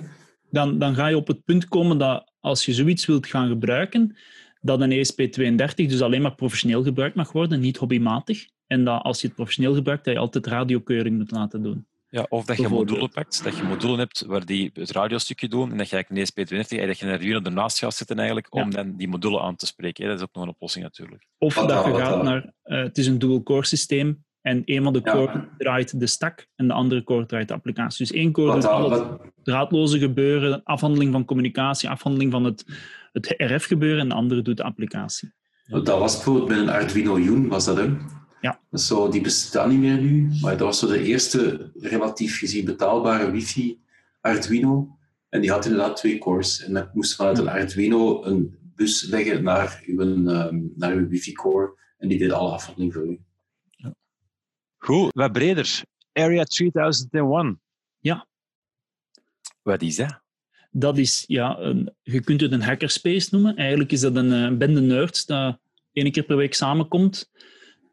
Dan, 0.51 0.79
dan 0.79 0.95
ga 0.95 1.07
je 1.07 1.17
op 1.17 1.27
het 1.27 1.45
punt 1.45 1.69
komen 1.69 1.99
dat 1.99 2.33
als 2.41 2.65
je 2.65 2.73
zoiets 2.73 3.07
wilt 3.07 3.27
gaan 3.27 3.49
gebruiken, 3.49 4.17
dat 4.61 4.81
een 4.81 4.93
ESP32 4.93 5.75
dus 5.75 6.03
alleen 6.03 6.23
maar 6.23 6.35
professioneel 6.35 6.83
gebruikt 6.83 7.17
mag 7.17 7.33
worden, 7.33 7.61
niet 7.61 7.77
hobbymatig. 7.77 8.49
En 8.67 8.85
dat 8.85 9.03
als 9.03 9.21
je 9.21 9.27
het 9.27 9.37
professioneel 9.37 9.75
gebruikt, 9.75 10.05
dat 10.05 10.15
je 10.15 10.21
altijd 10.21 10.47
radiokeuring 10.47 11.19
moet 11.19 11.31
laten 11.31 11.63
doen. 11.63 11.87
Ja, 12.11 12.27
of 12.29 12.45
dat 12.45 12.57
je 12.57 12.69
modulen 12.69 13.11
pakt, 13.11 13.45
dat 13.45 13.57
je 13.57 13.63
modulen 13.63 13.99
hebt 13.99 14.25
waar 14.27 14.45
die 14.45 14.71
het 14.75 14.91
radiostukje 14.91 15.49
doen 15.49 15.71
en 15.71 15.77
dat 15.77 15.89
je 15.89 15.95
eigenlijk 15.95 16.37
een 16.37 16.47
ESP20 16.47 16.79
en 16.79 16.87
dat 16.87 16.99
je 16.99 17.07
een 17.07 17.13
Arduino 17.13 17.41
ernaast 17.43 17.79
gaat 17.79 17.95
zetten 17.95 18.17
eigenlijk 18.17 18.55
om 18.55 18.71
ja. 18.71 18.77
dan 18.77 18.97
die 18.97 19.09
modulen 19.09 19.41
aan 19.41 19.57
te 19.57 19.67
spreken. 19.67 20.07
Dat 20.07 20.17
is 20.17 20.23
ook 20.23 20.35
nog 20.35 20.43
een 20.43 20.51
oplossing 20.51 20.85
natuurlijk. 20.85 21.27
Of 21.39 21.55
dat 21.55 21.85
je 21.85 21.95
gaat 21.95 22.23
naar, 22.23 22.53
uh, 22.65 22.83
het 22.83 22.99
is 22.99 23.07
een 23.07 23.19
dual-core 23.19 23.67
systeem 23.67 24.25
en 24.41 24.63
een 24.65 24.83
van 24.83 24.93
de 24.93 25.03
core 25.03 25.33
ja. 25.33 25.49
draait 25.59 26.01
de 26.01 26.07
stack 26.07 26.47
en 26.57 26.67
de 26.67 26.73
andere 26.73 27.05
core 27.05 27.27
draait 27.27 27.49
de 27.49 27.55
applicatie. 27.55 28.07
Dus 28.07 28.17
één 28.17 28.33
core 28.33 28.53
doet 28.53 28.67
al 28.67 28.91
het 28.91 29.33
draadloze 29.43 29.99
gebeuren, 29.99 30.63
afhandeling 30.65 31.13
van 31.13 31.25
communicatie, 31.25 31.89
afhandeling 31.89 32.33
van 32.33 32.45
het, 32.45 32.65
het 33.13 33.35
RF 33.37 33.65
gebeuren 33.65 34.01
en 34.01 34.09
de 34.09 34.15
andere 34.15 34.43
doet 34.43 34.57
de 34.57 34.63
applicatie. 34.63 35.33
Dat 35.67 35.99
was 35.99 36.15
bijvoorbeeld 36.15 36.49
met 36.49 36.59
een 36.59 36.69
Arduino 36.69 37.17
Uno, 37.17 37.49
was 37.49 37.65
dat 37.65 37.77
hè? 37.77 37.97
Ja. 38.41 38.61
Zo, 38.73 39.09
die 39.09 39.21
bestaan 39.21 39.69
niet 39.69 39.79
meer 39.79 40.01
nu, 40.01 40.29
maar 40.41 40.57
dat 40.57 40.67
was 40.67 40.79
zo 40.79 40.87
de 40.87 41.03
eerste 41.03 41.71
relatief 41.75 42.39
gezien 42.39 42.65
betaalbare 42.65 43.31
wifi 43.31 43.81
Arduino. 44.21 44.99
En 45.29 45.41
die 45.41 45.51
had 45.51 45.65
inderdaad 45.65 45.97
twee 45.97 46.19
cores. 46.19 46.63
En 46.63 46.73
dan 46.73 46.91
moest 46.93 47.15
vanuit 47.15 47.39
een 47.39 47.49
Arduino 47.49 48.25
een 48.25 48.59
bus 48.75 49.03
leggen 49.03 49.43
naar 49.43 49.83
uw, 49.87 50.01
um, 50.01 50.73
naar 50.77 50.93
uw 50.93 51.09
wifi-core. 51.09 51.79
En 51.99 52.09
die 52.09 52.19
deed 52.19 52.33
alle 52.33 52.51
afhandeling 52.51 52.93
voor 52.93 53.07
u. 53.07 53.21
Ja. 53.71 53.95
Goed, 54.79 55.13
wat 55.13 55.33
breder. 55.33 55.83
Area 56.13 56.45
3001. 56.45 57.61
Ja. 57.99 58.27
Wat 59.63 59.83
is 59.83 59.97
dat? 59.97 60.21
Dat 60.71 60.99
is, 60.99 61.25
ja, 61.27 61.59
een, 61.59 61.95
je 62.03 62.21
kunt 62.21 62.41
het 62.41 62.53
een 62.53 62.63
hackerspace 62.63 63.29
noemen. 63.31 63.57
Eigenlijk 63.57 63.93
is 63.93 64.01
dat 64.01 64.17
een, 64.17 64.31
een 64.31 64.59
bende 64.59 64.81
nerds 64.81 65.27
dat 65.27 65.59
één 65.93 66.13
keer 66.13 66.23
per 66.23 66.37
week 66.37 66.55
samenkomt 66.55 67.31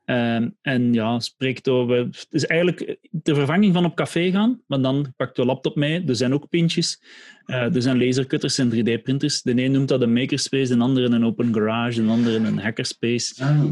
Um, 0.09 0.55
en 0.61 0.93
ja, 0.93 1.19
spreekt 1.19 1.67
over. 1.67 1.97
Het 1.97 2.27
is 2.29 2.45
eigenlijk 2.45 2.97
de 3.11 3.35
vervanging 3.35 3.73
van 3.73 3.85
op 3.85 3.95
café 3.95 4.31
gaan, 4.31 4.61
maar 4.67 4.81
dan 4.81 5.13
pakt 5.15 5.37
je 5.37 5.45
laptop 5.45 5.75
mee. 5.75 6.03
Er 6.05 6.15
zijn 6.15 6.33
ook 6.33 6.49
pintjes. 6.49 7.01
Uh, 7.45 7.75
er 7.75 7.81
zijn 7.81 7.97
lasercutters 7.97 8.57
en 8.57 8.71
3D-printers. 8.71 9.41
De 9.41 9.63
een 9.63 9.71
noemt 9.71 9.87
dat 9.87 10.01
een 10.01 10.13
makerspace, 10.13 10.75
de 10.75 10.83
andere 10.83 11.09
een 11.09 11.25
open 11.25 11.53
garage, 11.53 12.03
de 12.03 12.09
andere 12.09 12.35
een 12.35 12.59
hackerspace. 12.59 13.43
Ah, 13.43 13.71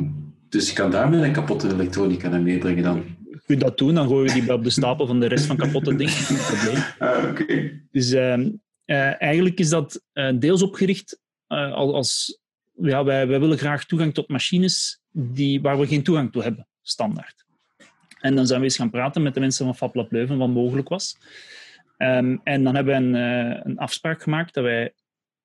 dus 0.49 0.69
je 0.69 0.75
kan 0.75 0.91
daarmee 0.91 1.21
een 1.21 1.31
kapotte 1.31 1.73
elektronica 1.73 2.29
naar 2.29 2.41
meebrengen 2.41 2.83
dan? 2.83 3.03
Je 3.31 3.41
kunt 3.45 3.61
dat 3.61 3.77
doen, 3.77 3.93
dan 3.93 4.07
gooi 4.07 4.33
je 4.33 4.41
die 4.41 4.53
op 4.53 4.63
de 4.63 4.69
stapel 4.69 5.07
van 5.07 5.19
de 5.19 5.27
rest 5.27 5.45
van 5.45 5.57
kapotte 5.57 5.95
dingen. 5.95 6.13
Geen 6.27 6.37
probleem. 6.37 6.83
Ah, 6.99 7.29
okay. 7.29 7.81
Dus 7.91 8.11
uh, 8.11 8.37
uh, 8.85 9.21
eigenlijk 9.21 9.59
is 9.59 9.69
dat 9.69 10.01
deels 10.39 10.61
opgericht 10.61 11.19
als. 11.47 12.39
Ja, 12.81 13.03
wij, 13.03 13.27
wij 13.27 13.39
willen 13.39 13.57
graag 13.57 13.85
toegang 13.85 14.13
tot 14.13 14.29
machines 14.29 15.03
die, 15.17 15.61
waar 15.61 15.79
we 15.79 15.87
geen 15.87 16.03
toegang 16.03 16.31
toe 16.31 16.43
hebben, 16.43 16.67
standaard. 16.81 17.45
En 18.19 18.35
dan 18.35 18.47
zijn 18.47 18.59
we 18.59 18.65
eens 18.65 18.77
gaan 18.77 18.89
praten 18.89 19.21
met 19.21 19.33
de 19.33 19.39
mensen 19.39 19.65
van 19.65 19.75
FabLab 19.75 20.11
Leuven, 20.11 20.37
wat 20.37 20.49
mogelijk 20.49 20.89
was. 20.89 21.17
Um, 21.97 22.41
en 22.43 22.63
dan 22.63 22.75
hebben 22.75 22.93
we 22.93 23.19
een, 23.19 23.49
uh, 23.49 23.59
een, 23.63 23.77
afspraak 23.77 24.21
gemaakt 24.21 24.53
dat 24.53 24.63
wij 24.63 24.93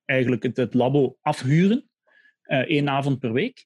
eigenlijk 0.05 0.43
het, 0.43 0.57
het 0.57 0.73
labo 0.73 1.17
afhuren, 1.21 1.89
uh, 2.45 2.57
één 2.57 2.89
avond 2.89 3.19
per 3.19 3.33
week. 3.33 3.65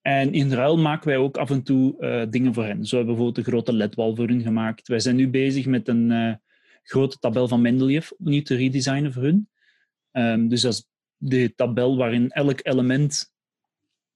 En 0.00 0.32
in 0.32 0.52
ruil 0.52 0.78
maken 0.78 1.08
wij 1.08 1.16
ook 1.16 1.36
af 1.36 1.50
en 1.50 1.62
toe 1.62 1.96
uh, 2.00 2.22
dingen 2.30 2.54
voor 2.54 2.64
hen. 2.64 2.86
Zo 2.86 2.96
hebben 2.96 3.14
we 3.14 3.20
bijvoorbeeld 3.20 3.46
een 3.46 3.52
grote 3.52 3.72
ledwal 3.72 4.14
voor 4.14 4.28
hun 4.28 4.42
gemaakt. 4.42 4.88
Wij 4.88 5.00
zijn 5.00 5.16
nu 5.16 5.28
bezig 5.28 5.66
met 5.66 5.88
een 5.88 6.40
grote 6.82 7.18
tabel 7.18 7.48
van 7.48 7.60
Mendeleev 7.60 8.10
opnieuw 8.10 8.42
te 8.42 8.54
redesignen 8.54 9.12
voor 9.12 9.22
hun. 9.22 9.48
Um, 10.12 10.48
dus 10.48 10.60
dat 10.60 10.72
is 10.72 10.86
de 11.16 11.54
tabel 11.54 11.96
waarin 11.96 12.30
elk 12.30 12.60
element 12.62 13.32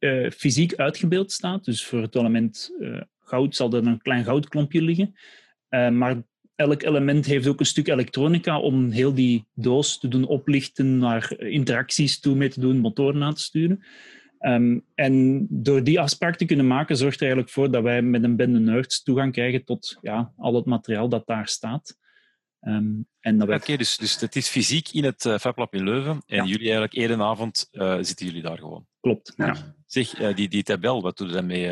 uh, 0.02 0.30
fysiek 0.30 0.74
uitgebeeld 0.74 1.32
staat. 1.32 1.64
Dus 1.64 1.86
voor 1.86 2.02
het 2.02 2.14
element 2.14 2.70
goud 3.20 3.56
zal 3.56 3.72
er 3.72 3.86
een 3.86 4.02
klein 4.02 4.24
goudklompje 4.24 4.82
liggen. 4.82 5.14
maar 5.98 6.22
elk 6.54 6.82
element 6.82 7.26
heeft 7.26 7.46
ook 7.46 7.60
een 7.60 7.66
stuk 7.66 7.88
elektronica 7.88 8.60
om 8.60 8.90
heel 8.90 9.14
die 9.14 9.46
doos 9.54 9.98
te 9.98 10.08
doen 10.08 10.26
oplichten, 10.26 10.98
naar 10.98 11.38
interacties 11.38 12.20
toe 12.20 12.34
mee 12.34 12.48
te 12.48 12.60
doen, 12.60 12.78
motoren 12.78 13.22
aan 13.22 13.34
te 13.34 13.42
sturen. 13.42 13.84
Um, 14.40 14.84
en 14.94 15.46
door 15.50 15.84
die 15.84 16.00
afspraak 16.00 16.36
te 16.36 16.44
kunnen 16.44 16.66
maken, 16.66 16.96
zorgt 16.96 17.16
er 17.16 17.22
eigenlijk 17.22 17.52
voor 17.52 17.70
dat 17.70 17.82
wij 17.82 18.02
met 18.02 18.22
een 18.22 18.36
bende 18.36 18.58
nerds 18.58 19.02
toegang 19.02 19.32
krijgen 19.32 19.64
tot 19.64 19.98
ja, 20.00 20.32
al 20.36 20.54
het 20.54 20.64
materiaal 20.64 21.08
dat 21.08 21.26
daar 21.26 21.48
staat. 21.48 21.98
Um, 22.62 23.06
wij... 23.20 23.56
Oké, 23.56 23.76
dus, 23.76 23.96
dus 23.96 24.20
het 24.20 24.36
is 24.36 24.48
fysiek 24.48 24.88
in 24.88 25.04
het 25.04 25.24
uh, 25.24 25.38
FabLab 25.38 25.74
in 25.74 25.84
Leuven 25.84 26.22
en 26.26 26.46
jullie 26.46 26.70
eigenlijk 26.70 26.94
één 26.94 27.22
avond 27.22 27.68
uh, 27.72 27.96
zitten 28.00 28.26
jullie 28.26 28.42
daar 28.42 28.58
gewoon. 28.58 28.86
Klopt, 29.00 29.32
ja. 29.36 29.74
Zeg, 29.86 30.20
uh, 30.20 30.34
die, 30.34 30.48
die 30.48 30.62
tabel, 30.62 31.02
wat 31.02 31.16
doe 31.16 31.26
je 31.26 31.32
daarmee? 31.32 31.70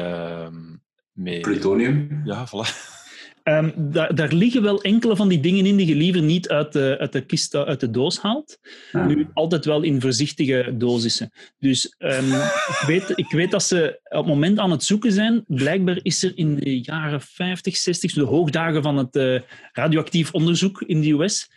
mee? 1.12 1.40
Plutonium. 1.40 2.20
Ja, 2.24 2.48
voilà. 2.48 2.98
Um, 3.44 3.72
daar, 3.76 4.14
daar, 4.14 4.32
liggen 4.32 4.62
wel 4.62 4.82
enkele 4.82 5.16
van 5.16 5.28
die 5.28 5.40
dingen 5.40 5.66
in 5.66 5.76
die 5.76 5.86
je 5.86 5.94
liever 5.94 6.22
niet 6.22 6.48
uit 6.48 6.72
de, 6.72 6.96
uit 6.98 7.12
de 7.12 7.26
kist, 7.26 7.54
uit 7.54 7.80
de 7.80 7.90
doos 7.90 8.18
haalt. 8.18 8.58
Ah. 8.92 9.06
Nu, 9.06 9.28
altijd 9.34 9.64
wel 9.64 9.82
in 9.82 10.00
voorzichtige 10.00 10.74
dosissen. 10.76 11.30
Dus 11.58 11.94
um, 11.98 12.32
ik, 12.32 12.82
weet, 12.86 13.12
ik 13.14 13.30
weet 13.30 13.50
dat 13.50 13.62
ze 13.62 14.00
op 14.04 14.16
het 14.16 14.26
moment 14.26 14.58
aan 14.58 14.70
het 14.70 14.84
zoeken 14.84 15.12
zijn. 15.12 15.44
Blijkbaar 15.46 15.98
is 16.02 16.22
er 16.22 16.32
in 16.34 16.56
de 16.56 16.80
jaren 16.80 17.20
50, 17.20 17.76
60, 17.76 18.12
de 18.12 18.22
hoogdagen 18.22 18.82
van 18.82 18.96
het 18.96 19.16
uh, 19.16 19.40
radioactief 19.72 20.32
onderzoek 20.32 20.82
in 20.82 21.00
de 21.00 21.12
US, 21.12 21.50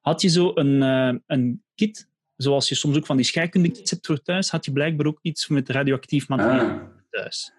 had 0.00 0.22
je 0.22 0.28
zo 0.28 0.50
een, 0.54 0.82
uh, 0.82 1.20
een 1.26 1.62
kit, 1.74 2.08
zoals 2.36 2.68
je 2.68 2.74
soms 2.74 2.96
ook 2.96 3.06
van 3.06 3.16
die 3.16 3.26
scheikundekits 3.26 3.90
hebt 3.90 4.06
voor 4.06 4.22
thuis, 4.22 4.50
had 4.50 4.64
je 4.64 4.72
blijkbaar 4.72 5.06
ook 5.06 5.18
iets 5.22 5.48
met 5.48 5.68
radioactief 5.68 6.28
materiaal 6.28 6.70
ah. 6.70 6.82
thuis. 7.10 7.52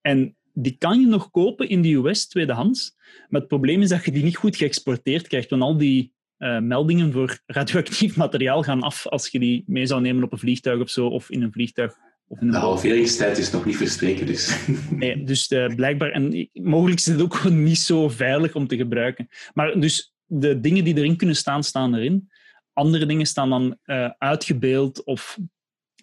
En 0.00 0.36
die 0.58 0.76
kan 0.78 1.00
je 1.00 1.06
nog 1.06 1.30
kopen 1.30 1.68
in 1.68 1.82
de 1.82 1.92
US 1.94 2.26
tweedehands. 2.26 2.94
Maar 3.28 3.40
het 3.40 3.48
probleem 3.48 3.82
is 3.82 3.88
dat 3.88 4.04
je 4.04 4.10
die 4.12 4.24
niet 4.24 4.36
goed 4.36 4.56
geëxporteerd 4.56 5.28
krijgt. 5.28 5.50
Want 5.50 5.62
al 5.62 5.76
die 5.76 6.12
uh, 6.38 6.58
meldingen 6.58 7.12
voor 7.12 7.38
radioactief 7.46 8.16
materiaal 8.26 8.62
gaan 8.62 8.82
af 8.82 9.06
als 9.06 9.28
je 9.28 9.38
die 9.38 9.64
mee 9.66 9.86
zou 9.86 10.00
nemen 10.00 10.22
op 10.22 10.32
een 10.32 10.38
vliegtuig 10.38 10.80
of 10.80 10.90
zo, 10.90 11.06
of 11.06 11.30
in 11.30 11.42
een 11.42 11.52
vliegtuig. 11.52 11.94
Of 12.28 12.40
in 12.40 12.46
een 12.46 12.52
de 12.52 12.58
halveringstijd 12.58 13.38
is 13.38 13.50
nog 13.50 13.64
niet 13.64 13.76
verstreken, 13.76 14.26
dus. 14.26 14.66
Nee, 14.90 15.24
dus 15.24 15.50
uh, 15.50 15.74
blijkbaar. 15.74 16.10
En 16.10 16.48
mogelijk 16.52 16.98
is 16.98 17.06
het 17.06 17.22
ook 17.22 17.50
niet 17.50 17.78
zo 17.78 18.08
veilig 18.08 18.54
om 18.54 18.66
te 18.66 18.76
gebruiken. 18.76 19.28
Maar 19.54 19.80
dus 19.80 20.14
de 20.24 20.60
dingen 20.60 20.84
die 20.84 20.96
erin 20.96 21.16
kunnen 21.16 21.36
staan, 21.36 21.64
staan 21.64 21.94
erin. 21.94 22.30
Andere 22.72 23.06
dingen 23.06 23.26
staan 23.26 23.50
dan 23.50 23.78
uh, 23.84 24.10
uitgebeeld 24.18 25.04
of 25.04 25.38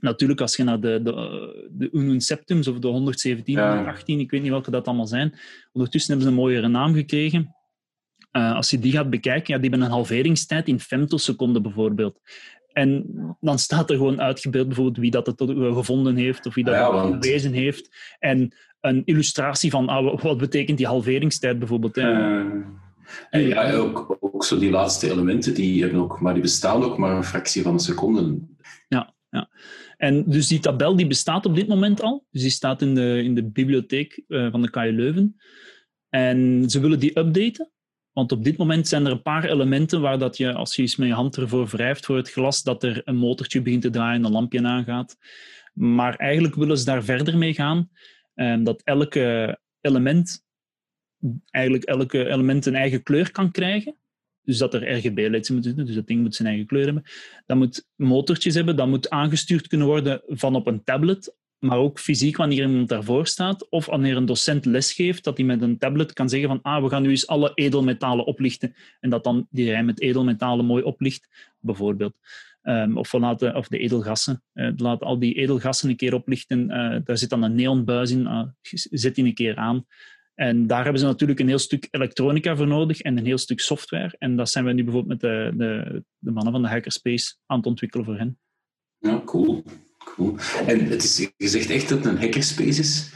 natuurlijk, 0.04 0.42
als 0.42 0.56
je 0.56 0.64
naar 0.64 0.80
de, 0.80 1.00
de, 1.04 1.70
de 1.72 1.90
Unum 1.92 2.20
Septums 2.20 2.68
of 2.68 2.80
de 2.80 2.88
117, 2.88 3.54
ja. 3.54 3.76
118, 3.76 4.20
ik 4.20 4.32
weet 4.32 4.42
niet 4.42 4.52
welke 4.52 4.72
dat 4.72 4.88
allemaal 4.88 5.08
zijn, 5.08 5.34
ondertussen 5.72 6.12
hebben 6.12 6.32
ze 6.32 6.36
een 6.36 6.44
mooiere 6.44 6.68
naam 6.68 6.94
gekregen. 6.94 7.56
Uh, 8.32 8.56
als 8.56 8.70
je 8.70 8.80
die 8.80 8.92
gaat 8.92 9.10
bekijken, 9.10 9.54
ja, 9.54 9.60
die 9.60 9.70
hebben 9.70 9.88
een 9.88 9.94
halveringstijd 9.94 10.68
in 10.68 10.80
femtoseconden 10.80 11.62
bijvoorbeeld. 11.62 12.20
En 12.72 13.06
dan 13.40 13.60
staat 13.60 13.90
er 13.90 13.96
gewoon 13.96 14.22
uitgebeeld 14.22 14.68
bijvoorbeeld 14.68 14.98
wie 14.98 15.12
dat 15.12 15.26
het 15.26 15.42
gevonden 15.58 16.16
heeft 16.16 16.46
of 16.46 16.54
wie 16.54 16.64
dat 16.64 16.74
ja, 16.74 17.52
heeft. 17.52 18.16
En 18.20 18.54
een 18.82 19.02
illustratie 19.06 19.72
van 19.72 19.88
ah, 19.88 20.22
wat 20.22 20.38
betekent 20.38 20.78
die 20.78 20.88
halveringstijd 20.88 21.60
bijvoorbeeld. 21.60 21.98
Uh, 21.98 22.06
en 23.30 23.42
ja, 23.42 23.74
ook, 23.74 24.18
ook 24.20 24.44
zo 24.44 24.60
die 24.60 24.70
laatste 24.70 25.12
elementen, 25.12 25.54
die, 25.54 25.82
hebben 25.82 26.02
ook, 26.02 26.20
maar 26.20 26.34
die 26.34 26.42
bestaan 26.42 26.84
ook 26.84 26.98
maar 26.98 27.16
een 27.16 27.24
fractie 27.24 27.62
van 27.62 27.74
een 27.74 27.80
seconde. 27.80 28.40
Ja, 28.88 29.14
ja. 29.30 29.50
En 30.04 30.24
dus 30.26 30.48
die 30.48 30.60
tabel 30.60 30.96
die 30.96 31.08
bestaat 31.08 31.46
op 31.46 31.56
dit 31.56 31.68
moment 31.68 32.02
al. 32.02 32.26
Dus 32.32 32.42
die 32.42 32.52
staat 32.52 32.82
in 32.82 32.96
de, 32.96 33.22
in 33.24 33.36
de 33.36 33.44
bibliotheek 33.44 34.24
uh, 34.28 34.52
van 34.52 34.62
de 34.62 34.70
KU 34.70 34.92
Leuven. 34.92 35.36
En 36.10 36.70
ze 36.70 36.80
willen 36.80 37.00
die 37.00 37.20
updaten. 37.20 37.72
Want 38.12 38.32
op 38.32 38.44
dit 38.44 38.58
moment 38.58 38.88
zijn 38.88 39.06
er 39.06 39.12
een 39.12 39.22
paar 39.22 39.46
elementen 39.46 40.02
waar 40.02 40.20
dat 40.20 40.38
je, 40.38 40.54
als 40.54 40.76
je 40.76 40.82
eens 40.82 40.96
met 40.96 41.08
je 41.08 41.14
hand 41.14 41.38
ervoor 41.38 41.68
wrijft 41.68 42.06
voor 42.06 42.16
het 42.16 42.32
glas, 42.32 42.64
dat 42.64 42.84
er 42.84 43.02
een 43.04 43.16
motortje 43.16 43.62
begint 43.62 43.82
te 43.82 43.90
draaien, 43.90 44.26
een 44.26 44.32
lampje 44.32 44.64
aangaat. 44.64 45.18
Maar 45.74 46.16
eigenlijk 46.16 46.56
willen 46.56 46.78
ze 46.78 46.86
daar 46.86 47.04
verder 47.04 47.38
mee 47.38 47.54
gaan. 47.54 47.90
Um, 48.36 48.64
dat 48.64 48.82
elke 48.84 49.60
element, 49.82 50.46
eigenlijk 51.50 51.84
elke 51.84 52.30
element 52.30 52.66
een 52.66 52.76
eigen 52.76 53.04
kleur 53.04 53.32
kan 53.32 53.52
krijgen. 53.52 53.96
Dus 54.44 54.58
dat 54.58 54.74
er 54.74 54.98
RGB-lights 54.98 55.50
in 55.50 55.54
moeten 55.54 55.72
zitten, 55.72 55.86
dus 55.86 55.96
dat 55.96 56.08
ding 56.08 56.22
moet 56.22 56.36
zijn 56.36 56.48
eigen 56.48 56.66
kleur 56.66 56.86
hebben. 56.86 57.04
Dat 57.46 57.58
moet 57.58 57.88
motortjes 57.96 58.56
hebben, 58.56 58.76
dat 58.76 58.88
moet 58.88 59.10
aangestuurd 59.10 59.68
kunnen 59.68 59.88
worden 59.88 60.22
van 60.28 60.56
op 60.56 60.68
een 60.68 60.84
tablet, 60.84 61.36
maar 61.60 61.78
ook 61.78 62.00
fysiek 62.00 62.38
wanneer 62.38 62.68
iemand 62.68 62.90
daarvoor 62.90 63.28
staat. 63.28 63.70
Of 63.70 63.86
wanneer 63.86 64.18
een 64.18 64.26
docent 64.26 64.66
lesgeeft, 64.66 65.24
dat 65.24 65.38
hij 65.38 65.46
met 65.46 65.62
een 65.62 65.78
tablet 65.78 66.14
kan 66.14 66.30
zeggen 66.30 66.50
van 66.50 66.62
ah, 66.62 66.84
we 66.84 66.90
gaan 66.90 67.02
nu 67.02 67.10
eens 67.10 67.28
alle 67.28 67.52
edelmetalen 67.54 68.26
oplichten. 68.26 68.76
En 69.00 69.10
dat 69.10 69.24
dan 69.24 69.48
die 69.50 69.70
rij 69.70 69.84
met 69.84 70.02
edelmetalen 70.02 70.66
mooi 70.66 70.84
oplicht, 70.84 71.30
bijvoorbeeld. 71.60 72.14
Um, 72.64 72.98
of, 72.98 73.14
laten, 73.14 73.56
of 73.56 73.68
de 73.68 73.78
edelgassen. 73.78 74.44
Uh, 74.54 74.72
laten 74.76 75.08
al 75.08 75.20
die 75.20 75.34
edelgassen 75.34 75.90
een 75.90 75.96
keer 75.96 76.14
oplichten. 76.14 76.70
Uh, 76.70 76.98
daar 77.04 77.18
zit 77.18 77.30
dan 77.30 77.44
een 77.44 77.56
neonbuis 77.56 78.12
in. 78.12 78.22
Uh, 78.22 78.44
zet 78.92 79.16
die 79.16 79.26
een 79.26 79.34
keer 79.34 79.56
aan. 79.56 79.86
En 80.36 80.68
daar 80.68 80.84
hebben 80.84 81.02
ze 81.02 81.06
natuurlijk 81.06 81.40
een 81.40 81.48
heel 81.48 81.60
stuk 81.60 81.88
elektronica 81.92 82.56
voor 82.56 82.68
nodig 82.68 83.02
en 83.02 83.18
een 83.18 83.26
heel 83.26 83.38
stuk 83.38 83.60
software. 83.60 84.16
En 84.18 84.36
dat 84.36 84.50
zijn 84.50 84.66
we 84.66 84.74
nu 84.74 84.84
bijvoorbeeld 84.84 85.22
met 85.22 85.32
de, 85.32 85.54
de, 85.58 86.04
de 86.18 86.32
mannen 86.32 86.54
van 86.54 86.62
de 86.62 86.68
Hackerspace 86.68 87.36
aan 87.46 87.58
het 87.58 87.66
ontwikkelen 87.66 88.06
voor 88.06 88.18
hen. 88.18 88.40
Ja, 89.00 89.22
cool. 89.26 89.64
cool. 89.98 90.36
En 90.68 90.86
het 90.86 91.04
is 91.04 91.32
gezegd 91.38 91.70
echt 91.70 91.90
dat 91.90 91.98
het 91.98 92.08
een 92.08 92.20
hackerspace 92.20 92.80
is, 92.80 93.14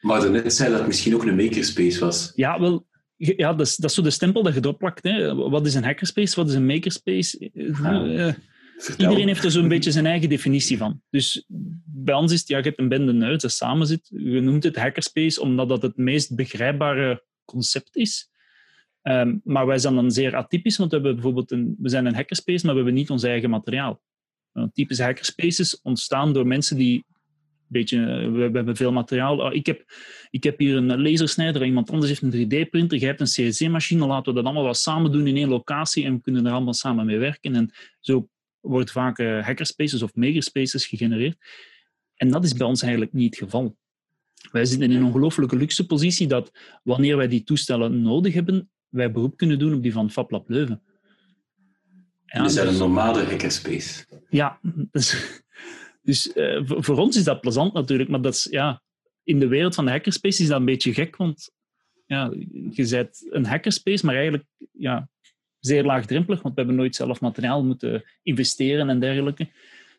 maar 0.00 0.20
daarnet 0.20 0.54
zei 0.54 0.68
dat 0.70 0.78
het 0.78 0.86
misschien 0.86 1.14
ook 1.14 1.24
een 1.24 1.36
makerspace 1.36 2.00
was. 2.00 2.32
Ja, 2.34 2.60
wel, 2.60 2.86
ja, 3.16 3.52
dat, 3.52 3.66
is, 3.66 3.76
dat 3.76 3.90
is 3.90 3.96
zo 3.96 4.02
de 4.02 4.10
stempel 4.10 4.42
dat 4.42 4.54
je 4.54 4.60
erop 4.60 4.78
plakt. 4.78 5.02
Hè. 5.02 5.34
Wat 5.34 5.66
is 5.66 5.74
een 5.74 5.84
hackerspace? 5.84 6.36
Wat 6.36 6.48
is 6.48 6.54
een 6.54 6.66
makerspace? 6.66 7.50
Uh, 8.80 8.96
Iedereen 8.96 9.26
heeft 9.26 9.44
er 9.44 9.50
zo'n 9.50 9.68
beetje 9.74 9.90
zijn 9.90 10.06
eigen 10.06 10.28
definitie 10.28 10.78
van. 10.78 11.02
Dus 11.10 11.44
bij 11.84 12.14
ons 12.14 12.32
is 12.32 12.38
het, 12.38 12.48
ja, 12.48 12.56
je 12.56 12.62
hebt 12.62 12.78
een 12.78 12.88
bende 12.88 13.12
nerds 13.12 13.42
dat 13.42 13.52
samen 13.52 13.86
zit. 13.86 14.10
Je 14.14 14.40
noemt 14.40 14.64
het 14.64 14.76
hackerspace 14.76 15.40
omdat 15.40 15.68
dat 15.68 15.82
het 15.82 15.96
meest 15.96 16.34
begrijpbare 16.34 17.24
concept 17.44 17.96
is. 17.96 18.30
Um, 19.02 19.40
maar 19.44 19.66
wij 19.66 19.78
zijn 19.78 19.94
dan 19.94 20.10
zeer 20.10 20.36
atypisch, 20.36 20.76
want 20.76 20.90
we, 20.90 20.96
hebben 20.96 21.14
bijvoorbeeld 21.14 21.50
een, 21.50 21.76
we 21.78 21.88
zijn 21.88 22.06
een 22.06 22.14
hackerspace, 22.14 22.64
maar 22.64 22.74
we 22.74 22.80
hebben 22.80 22.98
niet 22.98 23.10
ons 23.10 23.22
eigen 23.22 23.50
materiaal. 23.50 24.00
typische 24.72 25.02
hackerspaces 25.02 25.80
ontstaan 25.82 26.32
door 26.32 26.46
mensen 26.46 26.76
die 26.76 27.04
beetje, 27.70 28.30
we, 28.30 28.50
hebben 28.52 28.76
veel 28.76 28.92
materiaal. 28.92 29.38
Oh, 29.38 29.54
ik, 29.54 29.66
heb, 29.66 29.84
ik 30.30 30.44
heb 30.44 30.58
hier 30.58 30.76
een 30.76 31.02
lasersnijder, 31.02 31.64
iemand 31.64 31.90
anders 31.90 32.08
heeft 32.08 32.22
een 32.22 32.66
3D-printer, 32.66 32.98
jij 32.98 33.08
hebt 33.08 33.20
een 33.20 33.52
CNC-machine, 33.52 34.06
laten 34.06 34.28
we 34.28 34.38
dat 34.38 34.44
allemaal 34.44 34.64
wat 34.64 34.78
samen 34.78 35.12
doen 35.12 35.26
in 35.26 35.36
één 35.36 35.48
locatie 35.48 36.04
en 36.04 36.14
we 36.14 36.20
kunnen 36.20 36.46
er 36.46 36.52
allemaal 36.52 36.74
samen 36.74 37.06
mee 37.06 37.18
werken. 37.18 37.54
En 37.54 37.70
zo 38.00 38.28
wordt 38.60 38.90
vaak 38.90 39.18
uh, 39.18 39.44
hackerspaces 39.44 40.02
of 40.02 40.14
makerspaces 40.14 40.86
gegenereerd. 40.86 41.36
En 42.14 42.30
dat 42.30 42.44
is 42.44 42.52
bij 42.52 42.66
ons 42.66 42.82
eigenlijk 42.82 43.12
niet 43.12 43.34
het 43.34 43.44
geval. 43.44 43.76
Wij 44.52 44.64
zitten 44.64 44.90
in 44.90 44.96
een 44.96 45.04
ongelooflijke 45.04 45.56
luxe 45.56 45.86
positie 45.86 46.26
dat 46.26 46.50
wanneer 46.82 47.16
wij 47.16 47.28
die 47.28 47.44
toestellen 47.44 48.02
nodig 48.02 48.34
hebben, 48.34 48.70
wij 48.88 49.12
beroep 49.12 49.36
kunnen 49.36 49.58
doen 49.58 49.74
op 49.74 49.82
die 49.82 49.92
van 49.92 50.10
FabLab 50.10 50.48
Leuven. 50.48 50.82
Ja, 52.26 52.42
dus 52.42 52.52
zijn 52.52 52.68
een 52.68 52.76
normale 52.76 53.24
hackerspace. 53.24 54.04
Ja, 54.28 54.58
dus, 54.90 55.40
dus 56.02 56.36
uh, 56.36 56.60
voor, 56.64 56.84
voor, 56.84 56.96
ons 56.96 57.16
is 57.16 57.24
dat 57.24 57.40
plezant 57.40 57.72
natuurlijk, 57.72 58.10
maar 58.10 58.20
dat 58.20 58.34
is, 58.34 58.46
ja, 58.50 58.82
in 59.24 59.38
de 59.38 59.48
wereld 59.48 59.74
van 59.74 59.84
de 59.84 59.90
hackerspace 59.90 60.42
is 60.42 60.48
dat 60.48 60.58
een 60.58 60.64
beetje 60.64 60.94
gek, 60.94 61.16
want 61.16 61.50
ja, 62.06 62.32
je 62.70 62.88
bent 62.88 63.26
een 63.30 63.46
hackerspace, 63.46 64.06
maar 64.06 64.14
eigenlijk 64.14 64.44
ja, 64.72 65.08
zeer 65.60 65.84
laagdrempelig, 65.84 66.42
want 66.42 66.54
we 66.54 66.60
hebben 66.60 66.78
nooit 66.78 66.96
zelf 66.96 67.20
materiaal 67.20 67.64
moeten 67.64 68.04
investeren 68.22 68.88
en 68.88 69.00
dergelijke. 69.00 69.48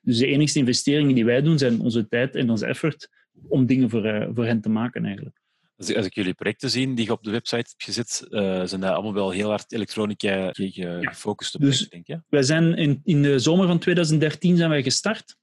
Dus 0.02 0.18
de 0.18 0.28
enige 0.28 0.60
investeringen 0.60 1.16
die 1.16 1.26
wij 1.26 1.42
doen 1.42 1.58
zijn 1.58 1.80
onze 1.80 2.08
tijd 2.08 2.36
en 2.36 2.50
onze 2.50 2.66
effort 2.66 3.10
om 3.48 3.66
dingen 3.66 3.90
voor, 3.90 4.06
uh, 4.06 4.28
voor 4.34 4.46
hen 4.46 4.62
te 4.62 4.70
maken 4.70 5.06
eigenlijk. 5.06 5.40
Als, 5.78 5.96
als 5.96 6.06
ik 6.06 6.14
jullie 6.14 6.34
projecten 6.34 6.70
zie 6.70 6.94
die 6.94 7.06
je 7.06 7.12
op 7.12 7.24
de 7.24 7.32
website 7.32 7.56
hebt 7.56 7.84
gezet, 7.84 8.28
uh, 8.30 8.64
zijn 8.66 8.82
dat 8.82 8.94
allemaal 8.94 9.14
wel 9.14 9.30
heel 9.30 9.50
hard 9.50 9.72
elektronica 9.72 10.50
gefocust 10.54 11.56
op, 11.56 11.62
dus 11.62 11.90
denk 11.90 12.08
je? 12.08 12.22
Wij 12.30 12.44
zijn 12.44 12.76
in, 12.76 13.02
in 13.04 13.22
de 13.22 13.40
zomer 13.40 13.68
van 13.68 13.80
2013 13.80 14.58
zijn 14.58 14.70
wij 14.70 14.84
gestart. 14.84 15.40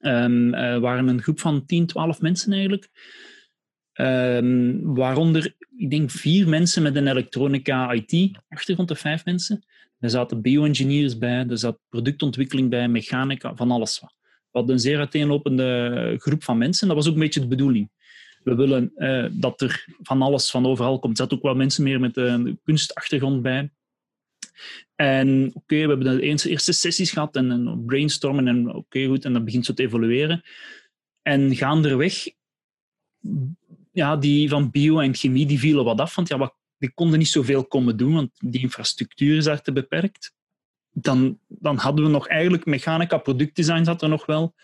Um, 0.00 0.54
uh, 0.54 0.78
waren 0.78 1.08
een 1.08 1.22
groep 1.22 1.40
van 1.40 1.66
10, 1.66 1.86
12 1.86 2.20
mensen 2.20 2.52
eigenlijk. 2.52 2.88
Um, 3.96 4.94
waaronder, 4.94 5.54
ik 5.76 5.90
denk, 5.90 6.10
vier 6.10 6.48
mensen 6.48 6.82
met 6.82 6.96
een 6.96 7.06
elektronica 7.06 7.92
IT-achtergrond, 7.92 8.90
of 8.90 8.98
vijf 8.98 9.24
mensen. 9.24 9.64
Er 9.98 10.10
zaten 10.10 10.40
bio-engineers 10.40 11.18
bij, 11.18 11.46
er 11.48 11.58
zat 11.58 11.78
productontwikkeling 11.88 12.70
bij, 12.70 12.88
mechanica, 12.88 13.54
van 13.54 13.70
alles 13.70 13.98
wat. 13.98 14.14
We 14.20 14.58
hadden 14.62 14.74
een 14.74 14.80
zeer 14.80 14.98
uiteenlopende 14.98 16.14
groep 16.18 16.44
van 16.44 16.58
mensen. 16.58 16.86
Dat 16.86 16.96
was 16.96 17.06
ook 17.06 17.14
een 17.14 17.20
beetje 17.20 17.40
de 17.40 17.46
bedoeling. 17.46 17.90
We 18.42 18.54
willen 18.54 18.92
uh, 18.96 19.26
dat 19.32 19.60
er 19.60 19.84
van 20.02 20.22
alles 20.22 20.50
van 20.50 20.66
overal 20.66 20.98
komt. 20.98 21.12
Er 21.12 21.22
zaten 21.22 21.36
ook 21.36 21.42
wel 21.42 21.54
mensen 21.54 21.82
meer 21.82 22.00
met 22.00 22.16
een 22.16 22.60
kunstachtergrond 22.64 23.42
bij. 23.42 23.70
En 24.94 25.50
oké, 25.54 25.74
we 25.74 25.88
hebben 25.88 26.16
de 26.16 26.20
eerste 26.22 26.72
sessies 26.72 27.10
gehad 27.10 27.36
en, 27.36 27.50
en 27.50 27.82
brainstormen 27.86 28.48
en 28.48 28.74
oké, 28.74 29.06
goed, 29.06 29.24
en 29.24 29.32
dat 29.32 29.44
begint 29.44 29.64
zo 29.64 29.72
te 29.72 29.82
evolueren. 29.82 30.42
En 31.22 31.56
gaandeweg, 31.56 32.28
ja, 33.96 34.16
die 34.16 34.48
van 34.48 34.70
bio 34.70 35.00
en 35.00 35.14
chemie, 35.14 35.46
die 35.46 35.58
vielen 35.58 35.84
wat 35.84 36.00
af, 36.00 36.14
want 36.14 36.28
ja, 36.28 36.38
wat, 36.38 36.54
die 36.78 36.92
konden 36.94 37.18
niet 37.18 37.28
zoveel 37.28 37.64
komen 37.64 37.96
doen, 37.96 38.14
want 38.14 38.30
die 38.40 38.60
infrastructuur 38.60 39.36
is 39.36 39.44
daar 39.44 39.62
te 39.62 39.72
beperkt. 39.72 40.34
Dan, 40.92 41.38
dan 41.48 41.76
hadden 41.76 42.04
we 42.04 42.10
nog 42.10 42.28
eigenlijk 42.28 42.64
mechanica, 42.64 43.18
productdesign 43.18 43.84
zat 43.84 44.02
er 44.02 44.08
nog 44.08 44.26
wel, 44.26 44.54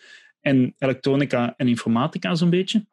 en 0.41 0.75
elektronica 0.77 1.53
en 1.57 1.67
informatica 1.67 2.35
zo'n 2.35 2.49
beetje. 2.49 2.85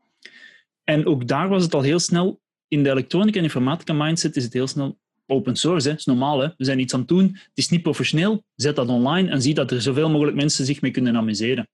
En 0.84 1.06
ook 1.06 1.26
daar 1.28 1.48
was 1.48 1.62
het 1.62 1.74
al 1.74 1.82
heel 1.82 1.98
snel, 1.98 2.40
in 2.68 2.82
de 2.82 2.90
elektronica 2.90 3.38
en 3.38 3.44
informatica 3.44 3.92
mindset 3.92 4.36
is 4.36 4.44
het 4.44 4.52
heel 4.52 4.66
snel 4.66 4.98
open 5.26 5.56
source, 5.56 5.86
hè. 5.86 5.90
dat 5.90 6.00
is 6.00 6.06
normaal. 6.06 6.38
Hè. 6.38 6.48
We 6.56 6.64
zijn 6.64 6.78
iets 6.78 6.94
aan 6.94 7.00
het 7.00 7.08
doen, 7.08 7.26
het 7.26 7.50
is 7.54 7.68
niet 7.68 7.82
professioneel, 7.82 8.44
zet 8.54 8.76
dat 8.76 8.88
online 8.88 9.30
en 9.30 9.42
zie 9.42 9.54
dat 9.54 9.70
er 9.70 9.82
zoveel 9.82 10.10
mogelijk 10.10 10.36
mensen 10.36 10.64
zich 10.64 10.80
mee 10.80 10.90
kunnen 10.90 11.16
amuseren. 11.16 11.68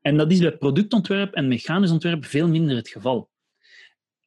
En 0.00 0.16
dat 0.16 0.32
is 0.32 0.38
bij 0.38 0.56
productontwerp 0.56 1.34
en 1.34 1.48
mechanisch 1.48 1.90
ontwerp 1.90 2.24
veel 2.24 2.48
minder 2.48 2.76
het 2.76 2.88
geval. 2.88 3.29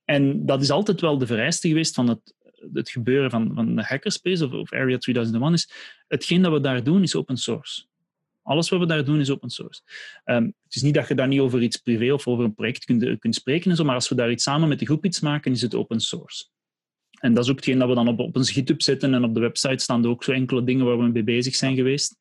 En 0.06 0.46
dat 0.46 0.62
is 0.62 0.70
altijd 0.70 1.02
wel 1.02 1.18
de 1.18 1.28
vereiste 1.28 1.68
geweest 1.68 1.96
van 1.96 2.08
het, 2.08 2.36
het 2.74 2.90
gebeuren 2.90 3.30
van, 3.30 3.52
van 3.54 3.76
de 3.76 3.84
hackerspace 3.84 4.46
of, 4.46 4.52
of 4.52 4.74
Area 4.74 4.98
3001 4.98 5.54
is, 5.54 5.70
hetgeen 6.08 6.42
dat 6.42 6.52
we 6.52 6.60
daar 6.60 6.84
doen 6.84 7.04
is 7.04 7.16
open 7.16 7.38
source. 7.38 7.86
Alles 8.42 8.70
wat 8.70 8.80
we 8.80 8.86
daar 8.86 9.06
doen 9.06 9.20
is 9.20 9.30
open 9.30 9.50
source. 9.50 9.82
Um, 10.26 10.46
het 10.64 10.76
is 10.76 10.82
niet 10.82 10.94
dat 10.94 11.08
je 11.08 11.16
daar 11.16 11.28
niet 11.28 11.40
over 11.40 11.62
iets 11.62 11.78
privé 11.78 12.14
of 12.14 12.28
over 12.28 12.46
een 12.46 12.54
project 12.54 12.86
kunt, 12.86 13.20
kunt 13.20 13.36
spreken, 13.36 13.72
en 13.72 13.78
zo, 13.78 13.84
maar 13.84 13.96
als 13.96 14.10
we 14.10 14.16
daar 14.16 14.32
iets 14.32 14.44
samen 14.44 14.70
met 14.70 14.80
de 14.80 14.86
groep 14.86 15.06
iets 15.06 15.20
maken, 15.20 15.52
is 15.52 15.62
het 15.62 15.76
open 15.76 16.00
source. 16.00 16.46
En 17.20 17.34
dat 17.34 17.44
is 17.44 17.50
ook 17.50 17.56
hetgeen 17.56 17.80
dat 17.80 17.88
we 17.88 17.96
dan 17.96 18.08
op, 18.08 18.20
op 18.20 18.36
een 18.36 18.46
GitHub 18.46 18.82
zetten 18.82 19.14
en 19.14 19.24
op 19.24 19.34
de 19.34 19.40
website 19.40 19.84
staan 19.84 20.04
er 20.04 20.10
ook 20.10 20.24
zo 20.24 20.32
enkele 20.32 20.64
dingen 20.64 20.86
waar 20.86 20.98
we 20.98 21.04
mee 21.04 21.24
bezig 21.24 21.56
zijn 21.56 21.76
geweest. 21.76 22.18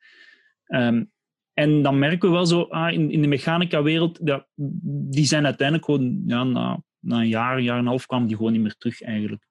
Um, 0.67 1.11
en 1.55 1.83
dan 1.83 1.99
merken 1.99 2.29
we 2.29 2.35
wel 2.35 2.47
zo, 2.47 2.63
ah, 2.63 2.93
in, 2.93 3.11
in 3.11 3.21
de 3.21 3.29
mechanica-wereld, 3.29 4.19
die 5.11 5.27
zijn 5.27 5.45
uiteindelijk 5.45 5.87
gewoon, 5.87 6.23
ja, 6.27 6.45
na, 6.45 6.83
na 7.03 7.21
een 7.21 7.29
jaar, 7.29 7.57
een 7.57 7.63
jaar 7.63 7.77
en 7.77 7.83
een 7.83 7.89
half 7.89 8.07
kwamen 8.07 8.27
die 8.27 8.37
gewoon 8.37 8.53
niet 8.53 8.61
meer 8.61 8.77
terug 8.79 9.03
eigenlijk. 9.03 9.47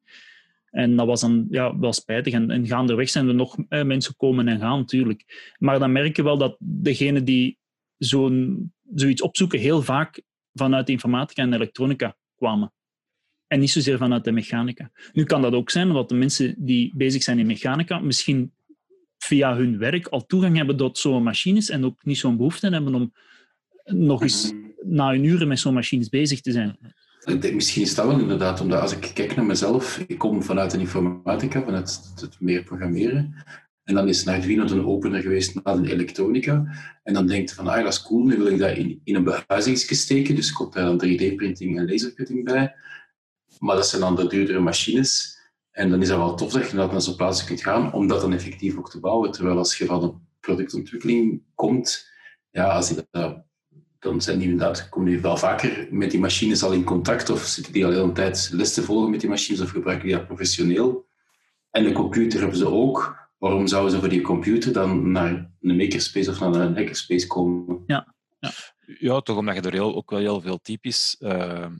En 0.71 0.95
dat 0.95 1.07
was 1.07 1.21
dan 1.21 1.47
ja, 1.49 1.79
wel 1.79 1.93
spijtig. 1.93 2.33
En, 2.33 2.51
en 2.51 2.67
gaandeweg 2.67 3.09
zijn 3.09 3.27
er 3.27 3.35
nog 3.35 3.57
eh, 3.69 3.83
mensen 3.83 4.15
komen 4.15 4.47
en 4.47 4.59
gaan, 4.59 4.77
natuurlijk. 4.77 5.53
Maar 5.57 5.79
dan 5.79 5.91
merk 5.91 6.15
je 6.15 6.23
wel 6.23 6.37
dat 6.37 6.55
degenen 6.59 7.25
die 7.25 7.57
zo'n, 7.97 8.71
zoiets 8.95 9.21
opzoeken, 9.21 9.59
heel 9.59 9.81
vaak 9.81 10.21
vanuit 10.53 10.85
de 10.85 10.91
informatica 10.91 11.41
en 11.41 11.53
elektronica 11.53 12.15
kwamen. 12.35 12.73
En 13.47 13.59
niet 13.59 13.71
zozeer 13.71 13.97
vanuit 13.97 14.23
de 14.23 14.31
mechanica. 14.31 14.91
Nu 15.13 15.23
kan 15.23 15.41
dat 15.41 15.53
ook 15.53 15.69
zijn, 15.69 15.87
omdat 15.87 16.09
de 16.09 16.15
mensen 16.15 16.55
die 16.57 16.91
bezig 16.95 17.23
zijn 17.23 17.39
in 17.39 17.45
mechanica 17.45 17.99
misschien 17.99 18.53
via 19.17 19.55
hun 19.55 19.77
werk 19.77 20.07
al 20.07 20.25
toegang 20.25 20.57
hebben 20.57 20.77
tot 20.77 20.97
zo'n 20.97 21.23
machines 21.23 21.69
en 21.69 21.85
ook 21.85 22.05
niet 22.05 22.17
zo'n 22.17 22.37
behoefte 22.37 22.69
hebben 22.69 22.95
om 22.95 23.13
nog 23.83 24.21
eens 24.21 24.51
mhm. 24.51 24.95
na 24.95 25.13
een 25.13 25.23
uur 25.23 25.47
met 25.47 25.59
zo'n 25.59 25.73
machines 25.73 26.09
bezig 26.09 26.41
te 26.41 26.51
zijn. 26.51 26.77
Ik 27.25 27.53
misschien 27.53 27.81
is 27.81 27.95
dat 27.95 28.05
wel 28.05 28.19
inderdaad, 28.19 28.61
omdat 28.61 28.81
als 28.81 28.91
ik 28.91 29.11
kijk 29.13 29.35
naar 29.35 29.45
mezelf, 29.45 30.03
ik 30.07 30.17
kom 30.17 30.43
vanuit 30.43 30.71
de 30.71 30.77
informatica, 30.77 31.63
vanuit 31.63 32.13
het, 32.15 32.39
meer 32.39 32.63
programmeren. 32.63 33.35
En 33.83 33.95
dan 33.95 34.07
is 34.07 34.27
Arduino 34.27 34.63
een 34.63 34.85
opener 34.85 35.21
geweest 35.21 35.63
naar 35.63 35.81
de 35.81 35.91
elektronica. 35.91 36.65
En 37.03 37.13
dan 37.13 37.27
denkt 37.27 37.53
van, 37.53 37.67
ah, 37.67 37.83
dat 37.83 37.93
is 37.93 38.01
cool, 38.01 38.23
nu 38.23 38.37
wil 38.37 38.47
ik 38.47 38.57
dat 38.57 38.77
in, 38.77 39.01
een 39.03 39.23
behuizingsje 39.23 39.95
steken. 39.95 40.35
Dus 40.35 40.51
komt 40.51 40.73
daar 40.73 40.85
dan 40.85 41.03
3D-printing 41.05 41.77
en 41.77 41.89
lasercutting 41.89 42.43
bij. 42.43 42.75
Maar 43.59 43.75
dat 43.75 43.87
zijn 43.87 44.01
dan 44.01 44.15
de 44.15 44.27
duurdere 44.27 44.59
machines. 44.59 45.39
En 45.71 45.89
dan 45.89 46.01
is 46.01 46.07
dat 46.07 46.17
wel 46.17 46.35
tof 46.35 46.51
dat 46.51 46.69
je 46.69 46.75
naar 46.75 47.01
zo'n 47.01 47.15
plaats 47.15 47.43
kunt 47.43 47.61
gaan, 47.61 47.93
om 47.93 48.07
dat 48.07 48.21
dan 48.21 48.33
effectief 48.33 48.77
ook 48.77 48.89
te 48.89 48.99
bouwen. 48.99 49.31
Terwijl 49.31 49.57
als 49.57 49.77
je 49.77 49.85
van 49.85 50.03
een 50.03 50.27
productontwikkeling 50.39 51.43
komt, 51.55 52.09
ja, 52.49 52.71
als 52.71 52.89
je 52.89 53.07
dat, 53.11 53.43
dan 54.01 54.21
zijn 54.21 54.39
die 54.39 54.49
inderdaad, 54.49 54.89
komen 54.89 55.09
die 55.09 55.21
wel 55.21 55.37
vaker 55.37 55.87
met 55.91 56.11
die 56.11 56.19
machines 56.19 56.63
al 56.63 56.71
in 56.71 56.83
contact, 56.83 57.29
of 57.29 57.43
zitten 57.43 57.73
die 57.73 57.85
al 57.85 57.91
de 57.91 57.97
hele 57.97 58.11
tijd 58.11 58.49
les 58.53 58.73
te 58.73 58.83
volgen 58.83 59.09
met 59.11 59.19
die 59.19 59.29
machines, 59.29 59.61
of 59.61 59.69
gebruiken 59.69 60.07
die 60.07 60.15
dat 60.15 60.27
professioneel. 60.27 61.07
En 61.71 61.83
de 61.83 61.91
computer 61.91 62.39
hebben 62.39 62.57
ze 62.57 62.67
ook. 62.67 63.19
Waarom 63.37 63.67
zouden 63.67 63.91
ze 63.91 63.99
voor 63.99 64.09
die 64.09 64.21
computer 64.21 64.73
dan 64.73 65.11
naar 65.11 65.51
een 65.61 65.77
makerspace 65.77 66.29
of 66.29 66.39
naar 66.39 66.53
een 66.55 66.75
hackerspace 66.75 67.27
komen? 67.27 67.83
Ja, 67.85 68.15
ja. 68.39 68.51
Ja, 68.99 69.19
toch 69.19 69.37
omdat 69.37 69.55
je 69.55 69.61
er 69.61 69.73
heel, 69.73 69.95
ook 69.95 70.09
wel 70.09 70.19
heel 70.19 70.41
veel 70.41 70.59
typisch... 70.61 71.15
Uh, 71.19 71.29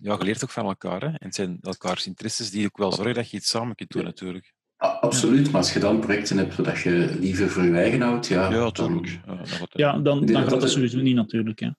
ja, 0.01 0.15
je 0.17 0.23
leert 0.23 0.43
ook 0.43 0.49
van 0.49 0.65
elkaar. 0.65 1.01
Hè? 1.01 1.07
En 1.07 1.17
het 1.19 1.35
zijn 1.35 1.57
elkaars 1.61 2.07
interesses 2.07 2.51
die 2.51 2.65
ook 2.65 2.77
wel 2.77 2.91
zorgen 2.91 3.13
dat 3.13 3.29
je 3.29 3.37
iets 3.37 3.49
samen 3.49 3.75
kunt 3.75 3.91
doen, 3.91 4.03
natuurlijk. 4.03 4.53
absoluut, 4.77 5.45
maar 5.51 5.61
als 5.61 5.73
je 5.73 5.79
dan 5.79 5.99
projecten 5.99 6.37
hebt 6.37 6.63
dat 6.63 6.79
je 6.79 7.15
liever 7.19 7.49
voor 7.49 7.63
je 7.63 7.75
eigen 7.75 8.01
houdt, 8.01 8.27
ja... 8.27 8.51
Ja, 8.51 8.71
Dan, 8.71 9.05
ja, 9.69 9.97
dan, 9.97 10.25
dan 10.25 10.49
gaat 10.49 10.61
dat 10.61 10.71
sowieso 10.71 10.97
niet, 10.97 11.15
natuurlijk. 11.15 11.59
Hè. 11.59 11.69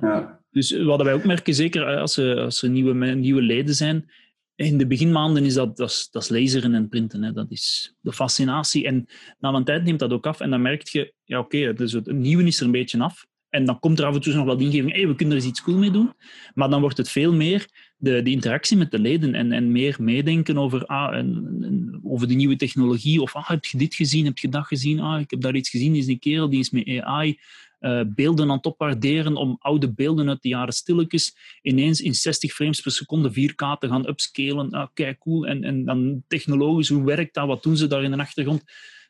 Ja. 0.00 0.40
Dus 0.50 0.82
wat 0.82 1.02
wij 1.02 1.14
ook 1.14 1.24
merken, 1.24 1.54
zeker 1.54 1.96
als 1.96 2.16
er, 2.16 2.40
als 2.40 2.62
er 2.62 2.70
nieuwe, 2.70 2.94
nieuwe 2.94 3.42
leden 3.42 3.74
zijn, 3.74 4.10
in 4.54 4.78
de 4.78 4.86
beginmaanden 4.86 5.44
is 5.44 5.54
dat, 5.54 5.76
dat, 5.76 5.90
is, 5.90 6.08
dat 6.10 6.22
is 6.22 6.28
laseren 6.28 6.74
en 6.74 6.88
printen. 6.88 7.22
Hè. 7.22 7.32
Dat 7.32 7.50
is 7.50 7.94
de 8.00 8.12
fascinatie. 8.12 8.86
En 8.86 9.06
na 9.38 9.52
een 9.52 9.64
tijd 9.64 9.84
neemt 9.84 9.98
dat 9.98 10.12
ook 10.12 10.26
af. 10.26 10.40
En 10.40 10.50
dan 10.50 10.62
merk 10.62 10.88
je, 10.88 11.14
ja 11.24 11.38
oké, 11.38 11.56
okay, 11.56 11.74
dus 11.74 11.92
het 11.92 12.12
nieuwe 12.12 12.44
is 12.44 12.58
er 12.58 12.64
een 12.64 12.72
beetje 12.72 13.02
af. 13.02 13.26
En 13.48 13.64
dan 13.64 13.78
komt 13.78 13.98
er 13.98 14.04
af 14.04 14.14
en 14.14 14.20
toe 14.20 14.34
nog 14.34 14.44
wat 14.44 14.60
ingeving, 14.60 14.92
hey, 14.92 15.06
we 15.06 15.14
kunnen 15.14 15.36
er 15.36 15.42
eens 15.42 15.50
iets 15.50 15.62
cool 15.62 15.78
mee 15.78 15.90
doen. 15.90 16.12
Maar 16.54 16.70
dan 16.70 16.80
wordt 16.80 16.96
het 16.96 17.10
veel 17.10 17.32
meer 17.32 17.68
de, 17.96 18.22
de 18.22 18.30
interactie 18.30 18.76
met 18.76 18.90
de 18.90 18.98
leden 18.98 19.34
en, 19.34 19.52
en 19.52 19.72
meer 19.72 19.96
meedenken 20.00 20.58
over, 20.58 20.86
ah, 20.86 21.16
en, 21.16 22.00
over 22.02 22.28
de 22.28 22.34
nieuwe 22.34 22.56
technologie. 22.56 23.20
Of 23.22 23.34
ah, 23.34 23.48
heb 23.48 23.64
je 23.64 23.78
dit 23.78 23.94
gezien, 23.94 24.24
heb 24.24 24.38
je 24.38 24.48
dat 24.48 24.66
gezien? 24.66 25.00
Ah, 25.00 25.20
ik 25.20 25.30
heb 25.30 25.40
daar 25.40 25.54
iets 25.54 25.70
gezien, 25.70 25.92
die 25.92 26.02
is 26.02 26.08
een 26.08 26.18
kerel 26.18 26.50
die 26.50 26.60
is 26.60 26.70
met 26.70 27.00
AI 27.00 27.38
uh, 27.80 28.00
beelden 28.06 28.50
aan 28.50 28.56
het 28.56 28.66
opwaarderen 28.66 29.36
om 29.36 29.56
oude 29.58 29.92
beelden 29.92 30.28
uit 30.28 30.42
de 30.42 30.48
jaren 30.48 30.72
stilletjes 30.72 31.36
ineens 31.62 32.00
in 32.00 32.14
60 32.14 32.52
frames 32.52 32.80
per 32.80 32.92
seconde 32.92 33.30
4K 33.30 33.78
te 33.78 33.88
gaan 33.88 34.08
upscalen. 34.08 34.70
Ah, 34.70 34.88
kijk, 34.94 35.18
cool. 35.18 35.46
En, 35.46 35.64
en 35.64 35.84
dan 35.84 36.24
technologisch, 36.26 36.88
hoe 36.88 37.04
werkt 37.04 37.34
dat? 37.34 37.46
Wat 37.46 37.62
doen 37.62 37.76
ze 37.76 37.86
daar 37.86 38.02
in 38.02 38.10
de 38.10 38.18
achtergrond? 38.18 38.62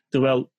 Terwijl 0.09 0.51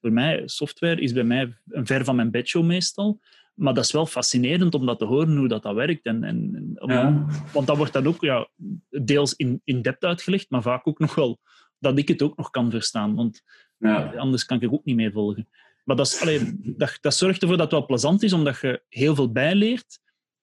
voor 0.00 0.12
mij, 0.12 0.42
software 0.44 1.00
is 1.00 1.12
bij 1.12 1.24
mij 1.24 1.56
een 1.68 1.86
ver 1.86 2.04
van 2.04 2.16
mijn 2.16 2.30
bedshow 2.30 2.64
meestal. 2.64 3.20
Maar 3.54 3.74
dat 3.74 3.84
is 3.84 3.92
wel 3.92 4.06
fascinerend 4.06 4.74
om 4.74 4.86
dat 4.86 4.98
te 4.98 5.04
horen, 5.04 5.36
hoe 5.36 5.48
dat, 5.48 5.62
dat 5.62 5.74
werkt. 5.74 6.04
En, 6.06 6.24
en, 6.24 6.70
ja. 6.74 7.26
Want 7.52 7.66
dat 7.66 7.76
wordt 7.76 7.92
dan 7.92 8.06
ook 8.06 8.20
ja, 8.20 8.48
deels 8.88 9.34
in, 9.34 9.60
in 9.64 9.82
depth 9.82 10.04
uitgelegd, 10.04 10.50
maar 10.50 10.62
vaak 10.62 10.86
ook 10.86 10.98
nog 10.98 11.14
wel 11.14 11.38
dat 11.78 11.98
ik 11.98 12.08
het 12.08 12.22
ook 12.22 12.36
nog 12.36 12.50
kan 12.50 12.70
verstaan. 12.70 13.14
Want 13.14 13.42
ja. 13.78 14.12
anders 14.16 14.44
kan 14.44 14.56
ik 14.56 14.62
er 14.62 14.72
ook 14.72 14.84
niet 14.84 14.96
mee 14.96 15.12
volgen. 15.12 15.48
Maar 15.84 15.96
dat, 15.96 16.06
is, 16.06 16.42
dat, 16.54 16.98
dat 17.00 17.14
zorgt 17.14 17.42
ervoor 17.42 17.56
dat 17.56 17.70
het 17.70 17.78
wel 17.78 17.86
plezant 17.86 18.22
is, 18.22 18.32
omdat 18.32 18.60
je 18.60 18.82
heel 18.88 19.14
veel 19.14 19.32
bijleert. 19.32 19.98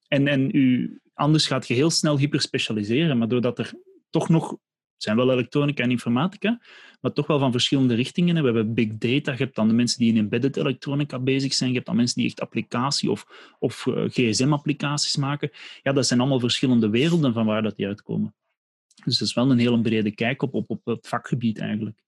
En, 0.08 0.28
en 0.28 0.56
u, 0.56 1.00
anders 1.14 1.46
gaat 1.46 1.68
je 1.68 1.74
heel 1.74 1.90
snel 1.90 2.18
hyperspecialiseren. 2.18 3.18
Maar 3.18 3.28
doordat 3.28 3.58
er 3.58 3.72
toch 4.10 4.28
nog... 4.28 4.56
Zijn 4.96 5.16
wel 5.16 5.32
elektronica 5.32 5.82
en 5.82 5.90
informatica, 5.90 6.60
maar 7.00 7.12
toch 7.12 7.26
wel 7.26 7.38
van 7.38 7.52
verschillende 7.52 7.94
richtingen. 7.94 8.34
We 8.34 8.44
hebben 8.44 8.74
big 8.74 8.88
data, 8.88 9.32
je 9.32 9.38
hebt 9.38 9.54
dan 9.54 9.68
de 9.68 9.74
mensen 9.74 9.98
die 9.98 10.12
in 10.12 10.18
embedded 10.18 10.56
elektronica 10.56 11.18
bezig 11.18 11.54
zijn, 11.54 11.68
je 11.68 11.74
hebt 11.74 11.86
dan 11.86 11.96
mensen 11.96 12.16
die 12.16 12.26
echt 12.26 12.40
applicatie 12.40 13.10
of, 13.10 13.54
of 13.58 13.86
uh, 13.86 14.04
gsm-applicaties 14.08 15.16
maken. 15.16 15.50
Ja, 15.82 15.92
dat 15.92 16.06
zijn 16.06 16.20
allemaal 16.20 16.40
verschillende 16.40 16.88
werelden 16.88 17.32
van 17.32 17.46
waar 17.46 17.62
dat 17.62 17.76
die 17.76 17.86
uitkomen. 17.86 18.34
Dus 19.04 19.18
dat 19.18 19.28
is 19.28 19.34
wel 19.34 19.50
een 19.50 19.58
hele 19.58 19.80
brede 19.80 20.10
kijk 20.10 20.42
op, 20.42 20.54
op, 20.54 20.70
op 20.70 20.84
het 20.84 21.08
vakgebied 21.08 21.58
eigenlijk. 21.58 21.98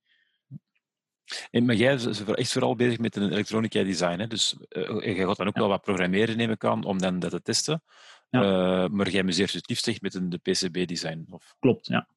En, 1.51 1.65
maar 1.65 1.75
jij 1.75 1.95
is 1.95 2.25
echt 2.25 2.53
vooral 2.53 2.77
bezig 2.77 2.99
met 2.99 3.17
een 3.17 3.33
elektronica 3.33 3.83
design. 3.83 4.19
Hè? 4.19 4.27
Dus 4.27 4.57
uh, 4.69 5.17
je 5.17 5.25
gaat 5.27 5.37
dan 5.37 5.47
ook 5.47 5.57
wel 5.57 5.69
wat 5.69 5.83
programmeren, 5.83 6.37
neem 6.37 6.51
ik 6.51 6.65
aan, 6.65 6.85
om 6.85 6.99
dan 6.99 7.19
dat 7.19 7.31
te 7.31 7.43
testen. 7.43 7.83
Ja. 8.31 8.43
Uh, 8.43 8.89
maar 8.89 9.11
jij 9.11 9.23
museert 9.23 9.53
het 9.53 9.69
liefst 9.69 9.89
echt 9.89 10.03
met 10.03 10.15
een 10.15 10.29
de 10.29 10.39
PCB-design. 10.39 11.27
Of... 11.31 11.57
Klopt, 11.59 11.87
ja. 11.87 12.09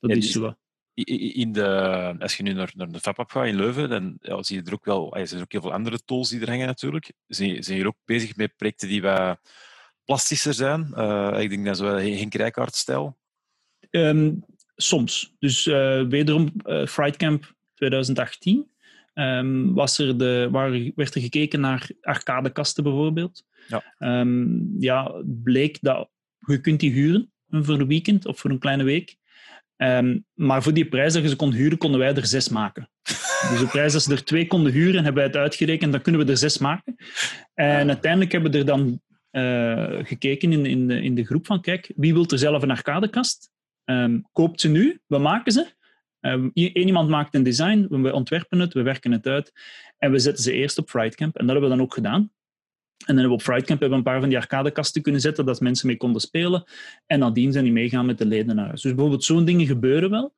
Dat 0.00 0.10
is 0.10 0.30
zo. 0.30 0.54
In 0.94 1.52
de, 1.52 2.14
als 2.18 2.36
je 2.36 2.42
nu 2.42 2.52
naar, 2.52 2.72
naar 2.74 2.92
de 2.92 3.00
FabApp 3.00 3.30
gaat 3.30 3.46
in 3.46 3.56
Leuven, 3.56 3.88
dan 3.88 4.16
ja, 4.20 4.42
zie 4.42 4.56
je 4.56 4.62
er 4.62 4.72
ook 4.72 4.84
wel 4.84 5.16
er 5.16 5.26
zijn 5.26 5.42
ook 5.42 5.52
heel 5.52 5.60
veel 5.60 5.72
andere 5.72 5.98
tools 6.04 6.28
die 6.28 6.40
er 6.40 6.48
hangen 6.48 6.66
natuurlijk. 6.66 7.12
Zijn, 7.26 7.62
zijn 7.62 7.78
je 7.78 7.86
ook 7.86 7.98
bezig 8.04 8.36
met 8.36 8.56
projecten 8.56 8.88
die 8.88 9.02
wat 9.02 9.38
plastischer 10.04 10.54
zijn? 10.54 10.92
Uh, 10.94 11.36
ik 11.40 11.50
denk 11.50 11.66
dat 11.66 11.76
zo 11.76 11.84
Henk 11.84 12.34
Rijkaard-stijl. 12.34 13.18
Um, 13.90 14.44
soms. 14.76 15.34
Dus 15.38 15.64
wederom, 15.64 16.52
Frightcamp 16.86 17.55
2018 17.76 18.66
um, 19.14 19.74
was 19.74 19.98
er 19.98 20.18
de, 20.18 20.48
waar, 20.50 20.70
werd 20.94 21.14
er 21.14 21.20
gekeken 21.20 21.60
naar 21.60 21.88
arcadekasten 22.00 22.82
bijvoorbeeld. 22.82 23.44
Ja. 23.68 24.20
Um, 24.20 24.76
ja, 24.78 25.22
bleek 25.24 25.78
dat 25.80 26.08
je 26.38 26.60
kunt 26.60 26.80
die 26.80 26.92
huren 26.92 27.32
voor 27.50 27.80
een 27.80 27.86
weekend 27.86 28.26
of 28.26 28.38
voor 28.38 28.50
een 28.50 28.58
kleine 28.58 28.84
week. 28.84 29.16
Um, 29.76 30.24
maar 30.34 30.62
voor 30.62 30.74
die 30.74 30.88
prijs 30.88 31.12
dat 31.12 31.22
je 31.22 31.28
ze 31.28 31.36
kon 31.36 31.52
huren, 31.52 31.78
konden 31.78 32.00
wij 32.00 32.14
er 32.14 32.26
zes 32.26 32.48
maken. 32.48 32.88
Dus 33.50 33.60
de 33.60 33.66
prijs, 33.70 33.94
als 33.94 34.04
ze 34.04 34.12
er 34.12 34.24
twee 34.24 34.46
konden 34.46 34.72
huren, 34.72 34.94
hebben 34.94 35.14
wij 35.14 35.24
het 35.24 35.36
uitgerekend, 35.36 35.92
dan 35.92 36.00
kunnen 36.00 36.24
we 36.24 36.30
er 36.30 36.36
zes 36.36 36.58
maken. 36.58 36.96
En 37.54 37.88
uiteindelijk 37.88 38.32
hebben 38.32 38.50
we 38.52 38.58
er 38.58 38.64
dan 38.64 39.00
uh, 39.30 40.06
gekeken 40.06 40.52
in, 40.52 40.66
in, 40.66 40.86
de, 40.86 41.02
in 41.02 41.14
de 41.14 41.24
groep 41.24 41.46
van, 41.46 41.60
kijk, 41.60 41.92
wie 41.96 42.12
wil 42.12 42.26
er 42.26 42.38
zelf 42.38 42.62
een 42.62 42.70
arcadekast? 42.70 43.50
Um, 43.84 44.26
koopt 44.32 44.60
ze 44.60 44.68
nu, 44.68 45.00
we 45.06 45.18
maken 45.18 45.52
ze. 45.52 45.66
Um, 46.26 46.50
iemand 46.54 47.08
maakt 47.08 47.34
een 47.34 47.42
design, 47.42 47.86
we 47.90 48.12
ontwerpen 48.12 48.58
het, 48.58 48.72
we 48.72 48.82
werken 48.82 49.12
het 49.12 49.26
uit 49.26 49.52
en 49.98 50.10
we 50.10 50.18
zetten 50.18 50.42
ze 50.42 50.52
eerst 50.52 50.78
op 50.78 50.90
Frightcamp. 50.90 51.36
En 51.36 51.46
dat 51.46 51.52
hebben 51.52 51.70
we 51.70 51.76
dan 51.76 51.84
ook 51.84 51.94
gedaan. 51.94 52.20
En 52.96 53.14
dan 53.14 53.16
hebben 53.16 53.36
we 53.36 53.42
op 53.42 53.42
Frightcamp 53.42 53.80
hebben 53.80 53.98
we 53.98 54.04
een 54.04 54.12
paar 54.12 54.20
van 54.20 54.28
die 54.28 54.38
arcadekasten 54.38 55.02
kunnen 55.02 55.20
zetten, 55.20 55.46
dat 55.46 55.60
mensen 55.60 55.86
mee 55.86 55.96
konden 55.96 56.20
spelen. 56.20 56.64
En 57.06 57.18
nadien 57.18 57.52
zijn 57.52 57.64
die 57.64 57.72
meegaan 57.72 58.06
met 58.06 58.18
de 58.18 58.26
leden 58.26 58.56
naar 58.56 58.66
huis. 58.66 58.82
Dus 58.82 58.92
bijvoorbeeld 58.92 59.24
zo'n 59.24 59.44
dingen 59.44 59.66
gebeuren 59.66 60.10
wel. 60.10 60.34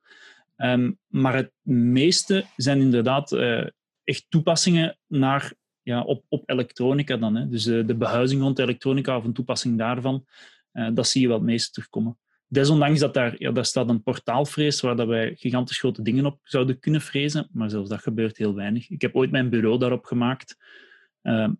Um, 0.57 0.97
maar 1.07 1.35
het 1.35 1.51
meeste 1.61 2.45
zijn 2.55 2.81
inderdaad 2.81 3.31
uh, 3.31 3.67
echt 4.03 4.25
toepassingen 4.29 4.97
naar, 5.07 5.53
ja, 5.81 6.01
op, 6.01 6.23
op 6.27 6.49
elektronica 6.49 7.17
dan. 7.17 7.35
Hè. 7.35 7.49
Dus 7.49 7.67
uh, 7.67 7.87
de 7.87 7.95
behuizing 7.95 8.41
rond 8.41 8.55
de 8.55 8.63
elektronica 8.63 9.17
of 9.17 9.23
een 9.23 9.33
toepassing 9.33 9.77
daarvan, 9.77 10.25
uh, 10.73 10.89
dat 10.93 11.07
zie 11.07 11.21
je 11.21 11.27
wel 11.27 11.37
het 11.37 11.45
meeste 11.45 11.71
terugkomen. 11.71 12.17
Desondanks 12.51 12.99
dat 12.99 13.13
daar, 13.13 13.35
ja, 13.37 13.51
daar 13.51 13.65
staat 13.65 13.89
een 13.89 14.03
portaalvrees 14.03 14.81
waar 14.81 14.95
dat 14.95 15.07
wij 15.07 15.35
gigantisch 15.35 15.79
grote 15.79 16.01
dingen 16.01 16.25
op 16.25 16.39
zouden 16.43 16.79
kunnen 16.79 17.01
frezen, 17.01 17.49
maar 17.51 17.69
zelfs 17.69 17.89
dat 17.89 18.01
gebeurt 18.01 18.37
heel 18.37 18.55
weinig. 18.55 18.89
Ik 18.89 19.01
heb 19.01 19.15
ooit 19.15 19.31
mijn 19.31 19.49
bureau 19.49 19.79
daarop 19.79 20.05
gemaakt, 20.05 20.57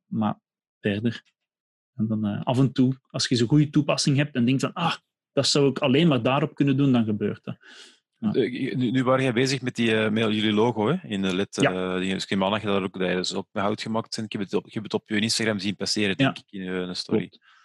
maar 0.06 0.40
verder. 0.80 1.24
En 1.96 2.08
dan 2.08 2.44
af 2.44 2.58
en 2.58 2.72
toe, 2.72 3.00
als 3.10 3.28
je 3.28 3.36
zo'n 3.36 3.48
goede 3.48 3.70
toepassing 3.70 4.18
hebt 4.18 4.36
en 4.36 4.46
denkt 4.46 4.62
van, 4.62 4.74
ah, 4.74 4.96
dat 5.34 5.48
zou 5.48 5.70
ik 5.70 5.80
alleen 5.80 6.08
maar 6.08 6.22
daarop 6.22 6.56
kunnen 6.56 6.78
doen, 6.78 6.92
dan 6.92 7.06
gebeurt 7.06 7.44
dat. 7.44 7.58
Ja. 8.20 8.34
Eh, 8.34 8.76
nu, 8.76 8.92
nu 8.92 9.04
waren 9.04 9.24
jij 9.24 9.34
bezig 9.34 9.62
met, 9.62 9.76
die, 9.76 9.92
uh, 9.92 10.10
met 10.10 10.24
jullie 10.24 10.54
logo 10.54 10.88
hè, 10.88 11.08
in 11.08 11.22
de 11.22 11.36
led. 11.36 11.56
Ja. 11.62 11.72
Uh, 12.00 12.12
dus 12.12 12.24
ik 12.24 12.30
neem 12.30 12.44
aan 12.44 12.52
dat 12.52 12.62
je 12.62 12.68
dat 12.68 12.84
ook, 12.84 13.00
dat 13.00 13.10
dus 13.10 13.34
ook 13.34 13.48
met 13.52 13.64
hout 13.64 13.82
gemaakt. 13.82 14.18
Ik 14.18 14.32
heb 14.32 14.42
het 14.42 14.54
op, 14.54 14.66
je 14.66 14.80
hebt 14.80 14.94
het 14.94 15.02
op 15.02 15.10
je 15.10 15.20
Instagram 15.20 15.60
zien 15.60 15.76
passeren, 15.76 16.18
denk 16.18 16.38
ja. 16.38 16.44
ik, 16.48 16.62
in 16.62 16.68
een 16.68 16.96
story. 16.96 17.28
Klopt. 17.28 17.58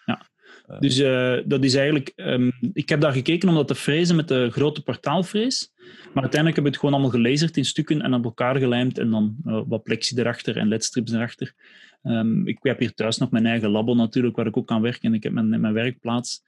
Ja. 0.68 0.78
Dus 0.78 0.98
uh, 0.98 1.36
dat 1.46 1.64
is 1.64 1.74
eigenlijk... 1.74 2.12
Um, 2.16 2.52
ik 2.72 2.88
heb 2.88 3.00
daar 3.00 3.12
gekeken 3.12 3.48
om 3.48 3.54
dat 3.54 3.68
te 3.68 3.74
frezen 3.74 4.16
met 4.16 4.28
de 4.28 4.50
grote 4.50 4.82
portaalfrees. 4.82 5.72
Maar 6.12 6.22
uiteindelijk 6.22 6.56
heb 6.56 6.66
ik 6.66 6.72
het 6.72 6.80
gewoon 6.80 6.94
allemaal 6.94 7.20
gelezerd 7.20 7.56
in 7.56 7.64
stukken 7.64 8.02
en 8.02 8.14
op 8.14 8.24
elkaar 8.24 8.56
gelijmd. 8.56 8.98
En 8.98 9.10
dan 9.10 9.36
uh, 9.46 9.62
wat 9.66 9.82
plexi 9.82 10.18
erachter 10.18 10.56
en 10.56 10.68
ledstrips 10.68 11.12
erachter. 11.12 11.54
Um, 12.02 12.46
ik 12.46 12.58
heb 12.60 12.78
hier 12.78 12.94
thuis 12.94 13.18
nog 13.18 13.30
mijn 13.30 13.46
eigen 13.46 13.70
labo 13.70 13.94
natuurlijk, 13.94 14.36
waar 14.36 14.46
ik 14.46 14.56
ook 14.56 14.66
kan 14.66 14.82
werken. 14.82 15.08
En 15.08 15.14
ik 15.14 15.22
heb 15.22 15.32
mijn, 15.32 15.60
mijn 15.60 15.74
werkplaats. 15.74 16.42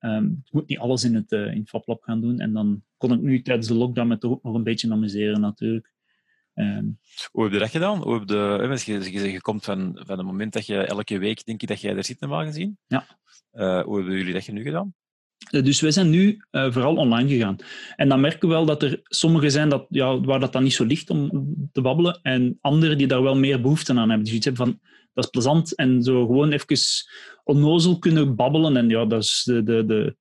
Um, 0.00 0.42
ik 0.44 0.52
moet 0.52 0.68
niet 0.68 0.78
alles 0.78 1.04
in 1.04 1.14
het, 1.14 1.32
in 1.32 1.66
FabLab 1.66 2.02
gaan 2.02 2.20
doen. 2.20 2.38
En 2.38 2.52
dan 2.52 2.82
kon 2.96 3.12
ik 3.12 3.20
nu 3.20 3.42
tijdens 3.42 3.66
de 3.68 3.74
lockdown 3.74 4.08
me 4.08 4.18
toch 4.18 4.30
ook 4.30 4.42
nog 4.42 4.54
een 4.54 4.62
beetje 4.62 4.92
amuseren, 4.92 5.40
natuurlijk. 5.40 5.92
Um, 6.60 6.98
Hoe 7.30 7.42
heb 7.42 7.52
je 7.52 7.58
dat 7.58 7.70
gedaan? 7.70 8.02
Hoe 8.02 8.14
heb 8.18 8.26
de, 8.26 8.82
je, 8.84 9.12
je, 9.12 9.32
je 9.32 9.40
komt 9.40 9.64
van, 9.64 10.00
van 10.06 10.18
het 10.18 10.26
moment 10.26 10.52
dat 10.52 10.66
je 10.66 10.76
elke 10.76 11.18
week, 11.18 11.44
denk 11.44 11.60
je, 11.60 11.66
dat 11.66 11.80
jij 11.80 11.96
er 11.96 12.04
zit 12.04 12.20
normaal 12.20 12.44
gezien. 12.44 12.78
Ja. 12.86 13.06
Uh, 13.52 13.82
hoe 13.82 13.96
hebben 13.96 14.16
jullie 14.16 14.32
dat 14.32 14.48
nu 14.48 14.62
gedaan? 14.62 14.94
Dus 15.50 15.80
wij 15.80 15.90
zijn 15.90 16.10
nu 16.10 16.44
uh, 16.50 16.72
vooral 16.72 16.96
online 16.96 17.28
gegaan. 17.28 17.56
En 17.96 18.08
dan 18.08 18.20
merken 18.20 18.48
we 18.48 18.54
wel 18.54 18.64
dat 18.64 18.82
er 18.82 19.00
sommigen 19.02 19.50
zijn 19.50 19.68
dat, 19.68 19.86
ja, 19.88 20.20
waar 20.20 20.40
dat 20.40 20.52
dan 20.52 20.62
niet 20.62 20.74
zo 20.74 20.84
ligt 20.84 21.10
om 21.10 21.30
te 21.72 21.80
babbelen. 21.80 22.18
En 22.22 22.58
anderen 22.60 22.98
die 22.98 23.06
daar 23.06 23.22
wel 23.22 23.36
meer 23.36 23.60
behoefte 23.60 23.92
aan 23.92 24.08
hebben. 24.08 24.24
Dus 24.24 24.34
iets 24.34 24.44
hebben 24.44 24.66
van, 24.66 24.80
dat 25.12 25.24
is 25.24 25.30
plezant. 25.30 25.74
En 25.74 26.02
zo 26.02 26.26
gewoon 26.26 26.52
even 26.52 26.78
onnozel 27.44 27.98
kunnen 27.98 28.36
babbelen. 28.36 28.76
En 28.76 28.88
ja, 28.88 29.04
dat 29.04 29.22
is 29.22 29.42
de, 29.44 29.62
de, 29.62 29.84
de, 29.84 30.16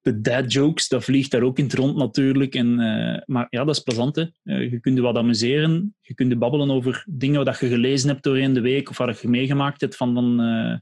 de 0.00 0.20
dad 0.20 0.52
jokes, 0.52 0.88
dat 0.88 1.04
vliegt 1.04 1.30
daar 1.30 1.42
ook 1.42 1.58
in 1.58 1.64
het 1.64 1.74
rond 1.74 1.96
natuurlijk. 1.96 2.54
En, 2.54 2.66
uh, 2.66 3.18
maar 3.24 3.46
ja, 3.50 3.64
dat 3.64 3.76
is 3.76 3.82
plezant. 3.82 4.16
Hè? 4.16 4.24
Uh, 4.44 4.70
je 4.70 4.80
kunt 4.80 4.96
je 4.96 5.02
wat 5.02 5.16
amuseren. 5.16 5.96
Je 6.00 6.14
kunt 6.14 6.38
babbelen 6.38 6.70
over 6.70 7.04
dingen 7.06 7.44
wat 7.44 7.58
je 7.58 7.68
gelezen 7.68 8.08
hebt 8.08 8.22
doorheen 8.22 8.52
de 8.52 8.60
week 8.60 8.90
of 8.90 8.98
wat 8.98 9.20
je 9.20 9.28
meegemaakt 9.28 9.80
hebt. 9.80 9.96
Van 9.96 10.14
dan, 10.14 10.40
uh, 10.40 10.78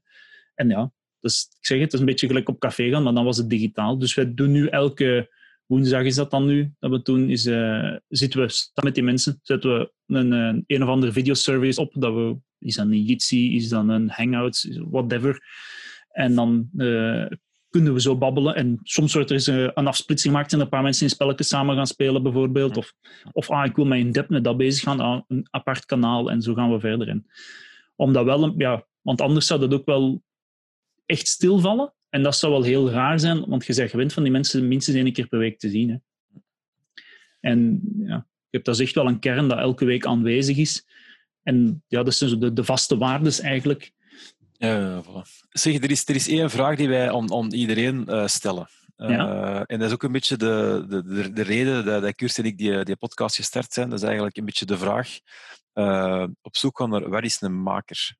en 0.55 0.69
ja, 0.69 0.93
dus, 1.21 1.49
ik 1.59 1.67
zeg 1.67 1.77
het, 1.79 1.85
het 1.85 1.95
is 1.95 2.01
een 2.01 2.07
beetje 2.07 2.27
gelijk 2.27 2.49
op 2.49 2.61
café 2.61 2.91
gaan, 2.91 3.03
maar 3.03 3.15
dan 3.15 3.25
was 3.25 3.37
het 3.37 3.51
digitaal. 3.51 3.99
Dus 3.99 4.15
wij 4.15 4.35
doen 4.35 4.53
nu 4.53 4.67
elke 4.67 5.37
woensdag 5.67 6.05
is 6.05 6.15
dat 6.15 6.31
dan 6.31 6.47
nu, 6.47 6.73
dat 6.79 6.91
we 6.91 7.03
doen, 7.03 7.31
is, 7.31 7.43
zitten 8.09 8.41
we 8.41 8.49
staan 8.49 8.85
met 8.85 8.95
die 8.95 9.03
mensen, 9.05 9.41
zetten 9.43 9.79
we 9.79 9.93
een, 10.07 10.65
een, 10.67 10.83
of 10.83 10.89
andere 10.89 11.13
videoservice 11.13 11.81
op, 11.81 11.93
dat 11.95 12.15
we 12.15 12.37
is 12.59 12.75
dat 12.75 12.87
een 12.87 13.03
Jitsi, 13.03 13.57
is 13.57 13.69
dat 13.69 13.89
een 13.89 14.11
Hangouts, 14.11 14.69
whatever. 14.91 15.43
En 16.09 16.35
dan 16.35 16.71
kunnen 17.71 17.95
we 17.95 18.01
zo 18.01 18.17
babbelen. 18.17 18.55
En 18.55 18.81
soms 18.83 19.15
wordt 19.15 19.31
er 19.31 19.37
eens 19.37 19.47
een 19.47 19.87
afsplitsing 19.87 20.33
gemaakt 20.33 20.53
en 20.53 20.61
een 20.61 20.69
paar 20.69 20.83
mensen 20.83 21.07
in 21.07 21.11
spelletjes 21.11 21.49
samen 21.49 21.77
gaan 21.77 21.87
spelen, 21.87 22.23
bijvoorbeeld. 22.23 22.77
Of, 22.77 22.95
of 23.33 23.51
ah, 23.51 23.67
ik 23.67 23.77
wil 23.77 23.85
mij 23.85 23.99
in 23.99 24.13
depth 24.13 24.29
met 24.29 24.45
dat 24.45 24.57
bezig 24.57 24.83
gaan, 24.83 25.01
ah, 25.01 25.21
een 25.29 25.47
apart 25.51 25.85
kanaal 25.85 26.31
en 26.31 26.43
zo 26.43 26.55
gaan 26.55 26.73
we 26.73 26.81
verder. 26.81 27.09
in. 27.09 27.27
omdat 27.97 28.25
wel, 28.25 28.55
ja, 28.59 28.87
want 29.01 29.21
anders 29.21 29.47
zou 29.47 29.61
dat 29.61 29.75
ook 29.75 29.87
wel 29.87 30.23
echt 31.07 31.29
stilvallen. 31.29 31.93
En 32.09 32.23
dat 32.23 32.37
zou 32.37 32.53
wel 32.53 32.63
heel 32.63 32.91
raar 32.91 33.21
zijn, 33.21 33.45
want 33.47 33.67
je 33.67 33.75
bent 33.75 33.91
gewend 33.91 34.13
van 34.13 34.23
die 34.23 34.33
mensen 34.33 34.69
minstens 34.69 34.97
één 34.97 35.13
keer 35.13 35.27
per 35.27 35.39
week 35.39 35.59
te 35.59 35.69
zien. 35.69 35.91
Hè. 35.91 35.97
En 37.41 37.81
ja, 37.99 38.27
je 38.51 38.57
hebt 38.57 38.65
dat 38.65 38.79
echt 38.79 38.95
wel 38.95 39.07
een 39.07 39.19
kern 39.19 39.49
dat 39.49 39.59
elke 39.59 39.85
week 39.85 40.07
aanwezig 40.07 40.57
is. 40.57 40.87
En 41.43 41.83
ja, 41.87 42.03
dat 42.03 42.15
zijn 42.15 42.39
de, 42.39 42.53
de 42.53 42.65
vaste 42.65 42.99
waardes 42.99 43.41
eigenlijk. 43.41 43.93
Ja, 44.59 45.03
voilà. 45.03 45.23
Zeg, 45.51 45.83
er 45.83 45.91
is, 45.91 46.09
er 46.09 46.15
is 46.15 46.29
één 46.29 46.51
vraag 46.51 46.77
die 46.77 46.89
wij 46.89 47.13
aan, 47.13 47.33
aan 47.33 47.53
iedereen 47.53 48.05
uh, 48.09 48.27
stellen. 48.27 48.69
Uh, 48.97 49.11
ja. 49.11 49.65
En 49.65 49.79
dat 49.79 49.89
is 49.89 49.95
ook 49.95 50.03
een 50.03 50.13
beetje 50.13 50.37
de, 50.37 50.85
de, 50.89 51.33
de, 51.33 51.43
reden 51.43 51.85
dat, 51.85 52.03
dat 52.03 52.15
Kurs 52.15 52.39
en 52.39 52.45
ik 52.45 52.59
die, 52.59 52.85
die 52.85 52.97
podcast 52.97 53.37
gestart 53.37 53.73
zijn. 53.73 53.89
Dat 53.89 53.99
is 53.99 54.05
eigenlijk 54.05 54.37
een 54.37 54.45
beetje 54.45 54.67
de 54.67 54.79
vraag 54.79 55.19
uh, 55.75 56.27
op 56.41 56.57
zoek 56.57 56.79
gaan 56.79 56.91
naar 56.91 57.09
wat 57.09 57.25
is 57.25 57.41
een 57.41 57.63
maker? 57.63 58.17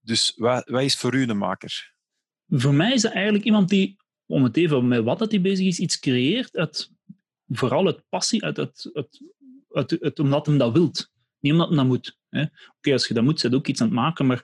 dus 0.00 0.34
wat, 0.36 0.68
wat 0.68 0.82
is 0.82 0.96
voor 0.96 1.14
u 1.14 1.28
een 1.28 1.38
maker? 1.38 1.92
Voor 2.48 2.74
mij 2.74 2.92
is 2.92 3.02
dat 3.02 3.12
eigenlijk 3.12 3.44
iemand 3.44 3.68
die, 3.68 3.96
om 4.26 4.44
het 4.44 4.56
even 4.56 4.88
met 4.88 5.04
wat 5.04 5.18
dat 5.18 5.30
hij 5.30 5.40
bezig 5.40 5.66
is, 5.66 5.78
iets 5.78 5.98
creëert 5.98 6.56
uit 6.56 6.90
vooral 7.50 7.86
uit 7.86 8.02
passie, 8.08 8.44
uit, 8.44 8.58
uit, 8.58 8.90
uit, 8.92 9.20
uit, 9.70 10.00
uit 10.00 10.18
omdat 10.18 10.46
hem 10.46 10.58
dat 10.58 10.72
wilt. 10.72 11.10
Niet 11.40 11.52
omdat 11.52 11.72
dat 11.72 11.86
moet. 11.86 12.18
Oké, 12.76 12.92
als 12.92 13.08
je 13.08 13.14
dat 13.14 13.24
moet, 13.24 13.40
zet 13.40 13.54
ook 13.54 13.66
iets 13.66 13.80
aan 13.80 13.86
het 13.86 13.96
maken. 13.96 14.26
Maar 14.26 14.42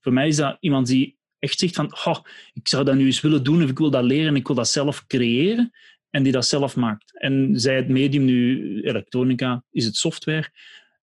voor 0.00 0.12
mij 0.12 0.28
is 0.28 0.36
dat 0.36 0.56
iemand 0.60 0.86
die 0.86 1.18
echt 1.38 1.58
zegt 1.58 1.74
van 1.74 1.94
oh, 2.04 2.18
ik 2.52 2.68
zou 2.68 2.84
dat 2.84 2.94
nu 2.94 3.04
eens 3.04 3.20
willen 3.20 3.42
doen 3.42 3.62
of 3.62 3.70
ik 3.70 3.78
wil 3.78 3.90
dat 3.90 4.04
leren 4.04 4.28
en 4.28 4.36
ik 4.36 4.46
wil 4.46 4.56
dat 4.56 4.68
zelf 4.68 5.06
creëren 5.06 5.72
en 6.10 6.22
die 6.22 6.32
dat 6.32 6.46
zelf 6.46 6.76
maakt. 6.76 7.20
En 7.20 7.60
zij 7.60 7.76
het 7.76 7.88
medium 7.88 8.24
nu 8.24 8.80
elektronica, 8.82 9.64
is 9.70 9.84
het 9.84 9.96
software, 9.96 10.50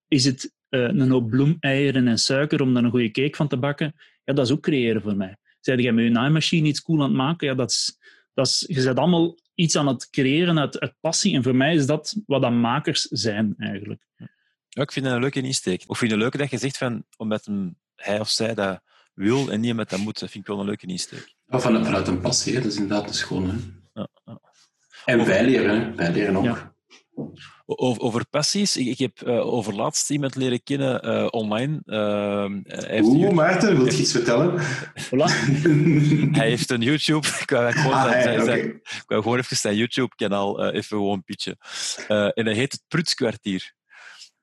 is 0.08 0.24
het 0.24 0.54
uh, 0.70 0.82
een 0.82 1.10
hoop 1.10 1.30
bloemeieren 1.30 2.08
en 2.08 2.18
suiker 2.18 2.62
om 2.62 2.74
daar 2.74 2.84
een 2.84 2.90
goede 2.90 3.10
cake 3.10 3.36
van 3.36 3.48
te 3.48 3.56
bakken, 3.56 3.94
ja, 4.24 4.32
dat 4.32 4.46
is 4.46 4.52
ook 4.52 4.62
creëren 4.62 5.02
voor 5.02 5.16
mij. 5.16 5.36
Zeg 5.60 5.80
jij 5.80 5.92
met 5.92 6.04
je 6.04 6.10
naaimachine 6.10 6.68
iets 6.68 6.82
cool 6.82 6.98
aan 6.98 7.08
het 7.08 7.16
maken, 7.16 7.48
ja, 7.48 7.54
dat 7.54 7.70
is, 7.70 7.98
dat 8.34 8.46
is, 8.46 8.64
je 8.68 8.84
bent 8.84 8.98
allemaal 8.98 9.38
iets 9.54 9.76
aan 9.76 9.86
het 9.86 10.10
creëren 10.10 10.58
uit, 10.58 10.80
uit 10.80 10.94
passie. 11.00 11.34
En 11.34 11.42
voor 11.42 11.56
mij 11.56 11.74
is 11.74 11.86
dat 11.86 12.16
wat 12.26 12.42
dat 12.42 12.52
makers 12.52 13.02
zijn, 13.02 13.54
eigenlijk. 13.58 14.06
Ja, 14.76 14.82
ik 14.82 14.92
vind 14.92 15.04
dat 15.04 15.14
een 15.14 15.20
leuke 15.20 15.40
insteek. 15.40 15.84
Of 15.86 15.98
vind 15.98 16.10
het 16.10 16.20
leuk 16.20 16.38
dat 16.38 16.50
je 16.50 16.58
zegt 16.58 16.76
van, 16.76 17.04
omdat 17.16 17.44
hem, 17.44 17.76
hij 17.94 18.20
of 18.20 18.28
zij 18.28 18.54
dat 18.54 18.80
wil 19.14 19.50
en 19.50 19.60
niet 19.60 19.74
met 19.74 19.90
dat 19.90 19.98
moet. 19.98 20.18
Dat 20.18 20.30
vind 20.30 20.44
ik 20.44 20.50
wel 20.50 20.60
een 20.60 20.66
leuke 20.66 20.86
insteek. 20.86 21.34
Ja, 21.46 21.60
vanuit, 21.60 21.84
vanuit 21.84 22.08
een 22.08 22.20
passie, 22.20 22.54
dat 22.54 22.64
is 22.64 22.76
inderdaad 22.76 23.08
de 23.08 23.14
schone. 23.14 23.52
Ja, 23.94 24.08
ja. 24.24 24.40
En 25.04 25.26
wij 25.26 25.44
leren, 25.44 25.96
wij 25.96 26.12
leren 26.12 26.36
ook. 26.36 26.44
Ja. 26.44 26.74
Over, 27.66 28.02
over, 28.02 28.26
passies. 28.26 28.76
Ik, 28.76 28.86
ik 28.86 28.98
heb 28.98 29.20
uh, 29.26 29.46
over 29.46 29.74
laatst 29.74 30.10
iemand 30.10 30.34
leren 30.34 30.62
kennen 30.62 31.06
uh, 31.06 31.26
online. 31.30 31.82
Uh, 31.86 33.04
Oeh, 33.04 33.32
Maarten, 33.32 33.76
wil 33.76 33.86
je 33.86 33.98
iets 33.98 34.12
vertellen? 34.12 34.60
Voilà. 35.04 35.24
hij 36.38 36.48
heeft 36.48 36.70
een 36.70 36.82
YouTube. 36.82 37.26
Ik 37.40 37.50
wou 37.50 37.72
gewoon, 37.72 37.92
ah, 37.92 38.10
zijn, 38.10 38.32
ja, 38.32 38.42
okay. 38.42 38.58
ik 38.58 39.04
wou 39.06 39.22
gewoon 39.22 39.38
even 39.38 39.56
zijn 39.56 39.76
YouTube-kanaal 39.76 40.70
even 40.70 40.96
gewoon 40.96 41.24
pitchen. 41.24 41.58
en 42.08 42.44
hij 42.44 42.54
heet 42.54 42.72
het 42.72 42.82
Prutskwartier. 42.88 43.74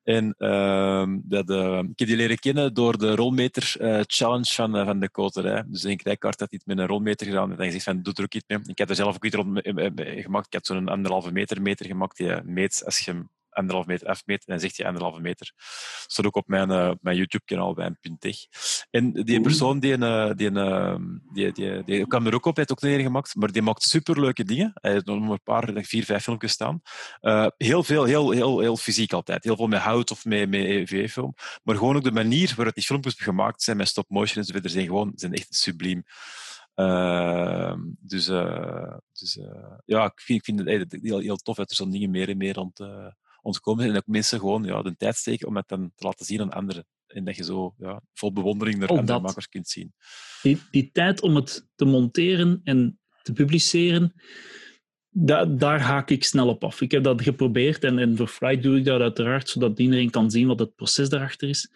En 0.04 0.36
uh, 0.38 1.06
dat, 1.24 1.49
uh, 1.49 1.78
ik 1.78 1.99
heb 1.99 2.08
die 2.08 2.16
leren 2.18 2.39
kennen 2.39 2.74
door 2.74 2.97
de 2.97 3.16
rolmeter 3.16 3.76
uh, 3.80 3.99
challenge 4.08 4.54
van, 4.54 4.76
uh, 4.78 4.86
van 4.86 4.99
de 4.99 5.10
koterij. 5.10 5.64
Dus 5.68 5.84
Henk 5.84 6.01
Rijkaard 6.01 6.39
had 6.39 6.54
iets 6.54 6.66
met 6.66 6.78
een 6.78 6.88
rolmeter 6.88 7.28
gedaan. 7.28 7.51
En 7.51 7.58
hij 7.58 7.66
gezegd 7.66 7.84
van, 7.84 8.01
doe 8.01 8.14
er 8.14 8.24
ook 8.24 8.34
iets 8.34 8.47
mee. 8.47 8.60
Ik 8.66 8.78
heb 8.78 8.89
er 8.89 8.95
zelf 8.95 9.16
ook 9.16 9.26
iets 9.26 9.36
rond 9.36 9.60
gemaakt. 9.95 10.45
Ik 10.45 10.54
heb 10.54 10.66
zo'n 10.66 10.88
anderhalve 10.88 11.32
meter 11.32 11.62
meter 11.62 11.86
gemaakt 11.86 12.18
die 12.18 12.43
meet 12.43 12.82
als 12.86 12.99
je 12.99 13.26
anderhalf 13.54 13.86
meter 13.86 14.08
afmeet, 14.08 14.45
en 14.45 14.54
dan 14.54 14.60
zegt 14.60 14.78
hij 14.78 14.86
anderhalve 14.86 15.22
meter. 15.22 15.51
Dat 15.56 16.12
staat 16.12 16.26
ook 16.26 16.36
op 16.36 16.47
mijn, 16.47 16.70
uh, 16.70 16.91
mijn 17.01 17.18
YouTube-kanaal 17.18 17.74
bij 17.74 17.91
Puntech. 18.01 18.38
En 18.89 19.14
die 19.14 19.41
persoon 19.41 19.80
die, 19.80 19.93
een, 19.93 20.38
die, 20.38 20.51
een, 20.51 21.22
die, 21.34 21.51
die, 21.51 21.84
die, 21.84 22.08
kwam 22.08 22.28
er 22.28 22.34
ook 22.34 22.45
op, 22.45 22.56
hij 22.56 22.66
heeft 22.68 22.72
ook 22.72 22.89
leren 22.89 23.06
gemaakt, 23.06 23.36
maar 23.36 23.51
die 23.51 23.62
maakt 23.62 23.84
superleuke 23.84 24.43
dingen. 24.43 24.72
Hij 24.74 24.91
heeft 24.91 25.06
nog 25.06 25.30
een 25.30 25.43
paar, 25.43 25.70
vier, 25.74 26.04
vijf 26.04 26.24
filmpjes 26.24 26.51
staan. 26.51 26.82
Uh, 27.22 27.47
heel 27.58 27.84
veel, 27.84 28.04
heel, 28.04 28.32
heel, 28.32 28.60
heel 28.60 28.78
fysiek 28.78 29.14
altijd. 29.14 29.43
Heel 29.43 29.56
veel 29.56 29.68
met 29.68 29.80
hout 29.80 30.12
of 30.12 30.26
met, 30.26 30.49
met 30.49 30.66
EV-film. 30.66 31.34
Maar 31.64 31.76
gewoon 31.76 31.95
ook 31.95 32.04
de 32.04 32.12
manier 32.12 32.54
waarop 32.56 32.74
die 32.74 32.84
filmpjes 32.84 33.14
gemaakt 33.14 33.62
zijn, 33.64 33.78
met 33.78 33.88
stop-motion 33.88 34.38
en 34.38 34.43
zo 34.43 34.54
verder, 34.54 34.72
zijn 34.72 34.86
gewoon 34.86 35.12
zijn 35.16 35.34
echt 35.34 35.56
subliem. 35.56 36.04
Uh, 36.76 37.74
dus 37.99 38.28
uh, 38.28 38.97
dus 39.12 39.36
uh, 39.38 39.76
ja, 39.86 40.06
ik 40.06 40.20
vind, 40.22 40.39
ik 40.39 40.45
vind 40.45 40.60
het 40.91 40.97
heel, 41.01 41.20
heel 41.20 41.36
tof 41.36 41.56
dat 41.56 41.70
er 41.70 41.76
zo'n 41.76 41.91
dingen 41.91 42.10
meer 42.10 42.30
en 42.30 42.38
meer 42.38 42.58
aan 42.58 42.72
het, 42.74 43.16
ontkomen. 43.44 43.86
En 43.86 43.94
dat 43.94 44.08
mensen 44.08 44.39
gewoon 44.39 44.64
ja, 44.64 44.82
de 44.82 44.96
tijd 44.98 45.16
steken 45.16 45.48
om 45.48 45.56
het 45.56 45.68
dan 45.68 45.91
te 45.96 46.06
laten 46.06 46.26
zien 46.26 46.41
aan 46.41 46.52
anderen. 46.52 46.86
En 47.08 47.24
dat 47.24 47.36
je 47.36 47.44
zo 47.44 47.74
ja, 47.78 48.02
vol 48.14 48.34
bewondering 48.34 48.80
naar 48.80 48.89
Oh, 48.89 48.98
andere 48.98 49.18
dat. 49.20 49.28
makers 49.28 49.50
kunt 49.50 49.68
zien. 49.68 49.94
Die, 50.41 50.62
die 50.72 50.89
tijd 50.91 51.22
om 51.22 51.36
het 51.36 51.68
te 51.76 51.86
monteren 51.86 52.62
en 52.64 53.00
te 53.22 53.34
publiceren, 53.34 54.14
da- 55.10 55.46
daar 55.46 55.82
haak 55.82 56.10
ik 56.10 56.24
snel 56.24 56.48
op 56.48 56.64
af. 56.64 56.82
Ik 56.82 56.91
heb 56.91 57.04
dat 57.04 57.22
geprobeerd 57.22 57.84
en, 57.84 58.00
en 58.00 58.18
voor 58.18 58.28
Flight 58.28 58.64
doe 58.64 58.78
ik 58.78 58.86
dat 58.86 59.02
uiteraard, 59.02 59.50
zodat 59.50 59.80
iedereen 59.80 60.10
kan 60.10 60.32
zien 60.32 60.48
wat 60.48 60.60
het 60.60 60.76
proces 60.76 61.10
daarachter 61.10 61.50
is. 61.50 61.72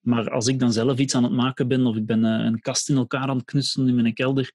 Maar 0.00 0.30
als 0.30 0.46
ik 0.46 0.58
dan 0.58 0.72
zelf 0.72 0.98
iets 0.98 1.14
aan 1.14 1.22
het 1.22 1.32
maken 1.32 1.68
ben 1.68 1.86
of 1.86 1.96
ik 1.96 2.06
ben 2.06 2.24
eh, 2.24 2.44
een 2.44 2.60
kast 2.60 2.88
in 2.88 2.96
elkaar 2.96 3.28
aan 3.28 3.36
het 3.36 3.44
knutselen 3.44 3.88
in 3.88 3.94
mijn 3.94 4.14
kelder, 4.14 4.52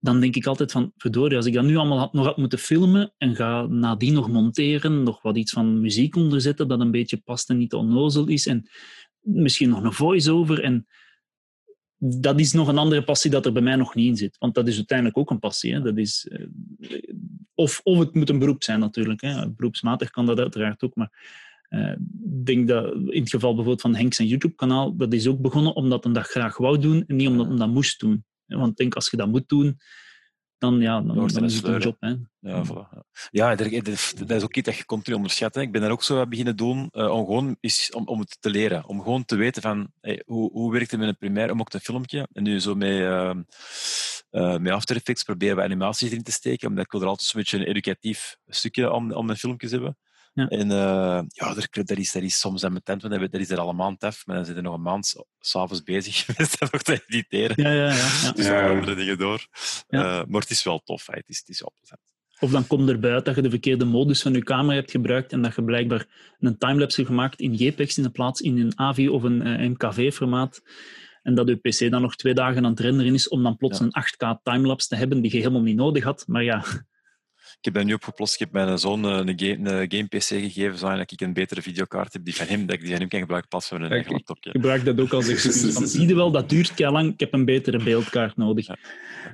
dan 0.00 0.20
denk 0.20 0.36
ik 0.36 0.46
altijd 0.46 0.72
van, 0.72 0.92
verdorie, 0.96 1.36
als 1.36 1.46
ik 1.46 1.54
dat 1.54 1.64
nu 1.64 1.76
allemaal 1.76 1.98
had, 1.98 2.12
nog 2.12 2.26
had 2.26 2.36
moeten 2.36 2.58
filmen 2.58 3.12
en 3.18 3.36
ga 3.36 3.66
nadien 3.66 4.12
nog 4.12 4.28
monteren, 4.28 5.02
nog 5.02 5.22
wat 5.22 5.36
iets 5.36 5.52
van 5.52 5.80
muziek 5.80 6.16
onderzetten 6.16 6.68
dat 6.68 6.80
een 6.80 6.90
beetje 6.90 7.16
past 7.16 7.50
en 7.50 7.58
niet 7.58 7.74
onnozel 7.74 8.26
is 8.26 8.46
en 8.46 8.68
misschien 9.20 9.68
nog 9.68 9.82
een 9.82 9.92
voice-over 9.92 10.62
en 10.62 10.86
dat 12.00 12.40
is 12.40 12.52
nog 12.52 12.68
een 12.68 12.78
andere 12.78 13.04
passie 13.04 13.30
dat 13.30 13.46
er 13.46 13.52
bij 13.52 13.62
mij 13.62 13.76
nog 13.76 13.94
niet 13.94 14.06
in 14.06 14.16
zit. 14.16 14.36
Want 14.38 14.54
dat 14.54 14.68
is 14.68 14.76
uiteindelijk 14.76 15.18
ook 15.18 15.30
een 15.30 15.38
passie. 15.38 15.74
Hè. 15.74 15.80
Dat 15.80 15.96
is, 15.96 16.28
eh, 16.28 16.46
of, 17.54 17.80
of 17.82 17.98
het 17.98 18.14
moet 18.14 18.28
een 18.28 18.38
beroep 18.38 18.62
zijn 18.62 18.80
natuurlijk. 18.80 19.20
Hè. 19.20 19.50
Beroepsmatig 19.50 20.10
kan 20.10 20.26
dat 20.26 20.38
uiteraard 20.38 20.82
ook. 20.82 20.94
Maar 20.94 21.10
eh, 21.68 21.92
ik 22.24 22.46
denk 22.46 22.68
dat 22.68 22.94
in 22.94 23.20
het 23.20 23.30
geval 23.30 23.50
bijvoorbeeld 23.50 23.80
van 23.80 23.94
Henk 23.94 24.14
zijn 24.14 24.28
YouTube-kanaal, 24.28 24.96
dat 24.96 25.12
is 25.12 25.26
ook 25.26 25.40
begonnen 25.40 25.74
omdat 25.74 26.04
hij 26.04 26.12
dat 26.12 26.26
graag 26.26 26.56
wou 26.56 26.78
doen 26.78 27.04
en 27.06 27.16
niet 27.16 27.28
omdat 27.28 27.46
hij 27.46 27.56
dat 27.56 27.68
moest 27.68 28.00
doen. 28.00 28.24
Want 28.56 28.70
ik 28.70 28.76
denk, 28.76 28.94
als 28.94 29.10
je 29.10 29.16
dat 29.16 29.28
moet 29.28 29.48
doen, 29.48 29.78
dan, 30.58 30.80
ja, 30.80 31.00
dan, 31.00 31.44
is 31.44 31.54
het 31.54 31.64
een 31.64 31.80
job. 31.80 31.96
Hè. 32.00 32.14
Ja, 32.40 32.64
voilà. 32.64 32.98
ja. 33.30 33.54
Dat 33.54 34.30
is 34.30 34.42
ook 34.42 34.56
iets 34.56 34.66
dat 34.66 34.76
je 34.76 34.84
continu 34.84 35.16
onderschat. 35.16 35.54
Hè. 35.54 35.60
Ik 35.60 35.72
ben 35.72 35.80
daar 35.80 35.90
ook 35.90 36.02
zo 36.02 36.20
aan 36.20 36.28
beginnen 36.28 36.56
doen 36.56 36.88
eh, 36.90 37.10
om, 37.10 37.24
gewoon 37.24 37.56
eens, 37.60 37.90
om, 37.90 38.06
om 38.06 38.20
het 38.20 38.36
te 38.40 38.50
leren. 38.50 38.86
Om 38.86 39.02
gewoon 39.02 39.24
te 39.24 39.36
weten 39.36 39.62
van 39.62 39.92
hey, 40.00 40.22
hoe, 40.26 40.50
hoe 40.52 40.72
werkt 40.72 40.90
het 40.90 41.00
met 41.00 41.08
een 41.08 41.16
primair, 41.16 41.50
om 41.50 41.60
ook 41.60 41.72
een 41.72 41.80
filmpje. 41.80 42.28
En 42.32 42.42
nu 42.42 42.60
zo 42.60 42.74
met, 42.74 43.00
ehm, 43.00 43.42
eh, 44.30 44.58
met 44.58 44.72
After 44.72 44.96
Effects 44.96 45.22
proberen 45.22 45.56
we 45.56 45.62
animaties 45.62 46.10
erin 46.10 46.22
te 46.22 46.32
steken, 46.32 46.68
omdat 46.68 46.84
ik 46.84 46.92
wil 46.92 47.00
er 47.00 47.06
altijd 47.06 47.28
zo'n 47.28 47.40
beetje 47.40 47.58
een 47.58 47.66
educatief 47.66 48.36
stukje 48.46 48.92
om, 48.92 49.12
om 49.12 49.26
mijn 49.26 49.38
filmpjes 49.38 49.70
hebben. 49.70 49.96
Ja. 50.38 50.48
En 50.48 50.70
uh, 50.70 51.20
ja, 51.28 51.56
er, 51.56 51.68
dat, 51.70 51.90
is, 51.98 52.12
dat 52.12 52.22
is 52.22 52.38
soms 52.38 52.64
aan 52.64 52.70
mijn 52.72 52.82
tent, 52.84 53.02
want 53.02 53.30
dat 53.32 53.40
is 53.40 53.50
er 53.50 53.58
al 53.58 53.68
een 53.68 53.76
maand 53.76 54.04
af, 54.04 54.26
maar 54.26 54.36
dan 54.36 54.44
zit 54.44 54.56
er 54.56 54.62
nog 54.62 54.74
een 54.74 54.82
maand 54.82 55.14
s'avonds 55.40 55.82
bezig 55.82 56.26
met 56.38 56.56
dat 56.58 56.72
nog 56.72 56.82
te 56.82 57.02
editeren. 57.06 57.62
Ja, 57.62 57.72
ja, 57.72 57.94
ja. 57.94 58.08
ja. 58.22 58.32
Dus 58.32 58.46
Ja. 58.46 58.68
andere 58.68 58.94
dingen 58.94 59.18
door. 59.18 59.46
Ja. 59.88 60.20
Uh, 60.20 60.24
maar 60.28 60.40
het 60.40 60.50
is 60.50 60.62
wel 60.64 60.78
tof, 60.84 61.06
hè. 61.06 61.14
Het, 61.14 61.28
is, 61.28 61.38
het 61.38 61.48
is 61.48 61.60
wel 61.60 61.72
plezant. 61.78 62.00
Of 62.40 62.50
dan 62.50 62.66
komt 62.66 62.88
erbij 62.88 63.12
uit 63.12 63.24
dat 63.24 63.34
je 63.34 63.42
de 63.42 63.50
verkeerde 63.50 63.84
modus 63.84 64.22
van 64.22 64.32
je 64.32 64.42
camera 64.42 64.74
hebt 64.74 64.90
gebruikt 64.90 65.32
en 65.32 65.42
dat 65.42 65.54
je 65.54 65.64
blijkbaar 65.64 66.06
een 66.38 66.58
timelapse 66.58 66.96
hebt 66.96 67.12
gemaakt 67.12 67.40
in 67.40 67.54
JPEGs 67.54 67.96
in 67.96 68.02
de 68.02 68.10
plaats 68.10 68.40
in 68.40 68.58
een 68.58 68.72
AVI 68.78 69.08
of 69.08 69.22
een 69.22 69.42
eh, 69.42 69.68
MKV-formaat. 69.68 70.62
En 71.22 71.34
dat 71.34 71.48
je 71.48 71.56
PC 71.56 71.90
dan 71.90 72.02
nog 72.02 72.16
twee 72.16 72.34
dagen 72.34 72.64
aan 72.64 72.70
het 72.70 72.80
renderen 72.80 73.14
is 73.14 73.28
om 73.28 73.42
dan 73.42 73.56
plots 73.56 73.78
Ja. 73.78 73.84
een 73.84 73.92
8K 74.36 74.42
timelapse 74.42 74.88
te 74.88 74.96
hebben 74.96 75.20
die 75.20 75.32
je 75.32 75.38
helemaal 75.38 75.62
niet 75.62 75.76
nodig 75.76 76.04
had. 76.04 76.24
Maar 76.26 76.42
ja, 76.44 76.64
Ik 77.58 77.64
heb 77.64 77.74
dat 77.74 77.84
nu 77.84 77.92
opgeplost. 77.94 78.32
Ik 78.34 78.40
heb 78.40 78.52
mijn 78.52 78.78
zoon 78.78 79.04
eh, 79.04 79.10
een 79.10 79.32
game, 79.40 79.70
een 79.80 79.90
game 79.92 80.06
PC 80.06 80.22
gegeven, 80.24 80.78
zodat 80.78 81.12
ik 81.12 81.20
een 81.20 81.32
betere 81.32 81.62
videokaart 81.62 82.12
heb 82.12 82.24
die 82.24 82.34
van 82.36 82.46
hem, 82.46 82.66
dat 82.66 82.74
ik 82.74 82.80
die 82.80 82.90
van 82.90 82.98
hem 83.00 83.08
kan 83.08 83.20
gebruiken 83.20 83.50
in 83.50 83.58
plaats 83.58 83.68
van 83.68 83.82
een 83.82 83.90
eigen 83.90 84.06
Kijk, 84.10 84.16
laptopje. 84.28 84.50
gebruik 84.50 84.84
dat 84.84 85.00
ook 85.00 85.12
als 85.12 85.28
excuus. 85.32 85.72
Van, 85.74 85.86
zie 85.86 86.06
je 86.06 86.14
wel, 86.14 86.30
dat 86.30 86.48
duurt 86.48 86.74
kei 86.74 86.92
lang, 86.92 87.12
ik 87.12 87.20
heb 87.20 87.32
een 87.32 87.44
betere 87.44 87.82
beeldkaart 87.82 88.36
nodig. 88.36 88.66
Ja. 88.66 88.76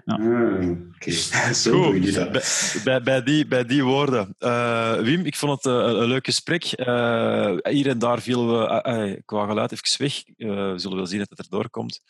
Ah, 0.05 0.71
Oké, 0.95 1.11
zo 1.55 2.01
dat. 2.01 2.33
bij, 2.33 2.43
bij, 2.85 3.03
bij, 3.03 3.23
die, 3.23 3.47
bij 3.47 3.65
die 3.65 3.85
woorden. 3.85 4.35
Eh, 4.39 4.99
Wim, 4.99 5.25
ik 5.25 5.37
vond 5.37 5.53
het 5.63 5.67
eh, 5.73 5.73
een, 5.73 6.01
een 6.03 6.09
leuk 6.09 6.25
gesprek. 6.25 6.65
Eh, 6.65 7.57
hier 7.63 7.89
en 7.89 7.99
daar 7.99 8.21
vielen 8.23 8.49
we 8.61 8.67
eh, 8.67 9.11
eh, 9.13 9.21
qua 9.25 9.47
geluid 9.47 9.73
even 9.73 9.99
weg. 9.99 10.23
Eh, 10.37 10.73
we 10.73 10.79
zullen 10.79 10.97
wel 10.97 11.07
zien 11.07 11.19
dat 11.19 11.29
het 11.31 11.39
erdoor 11.39 11.71
komt. 11.71 12.01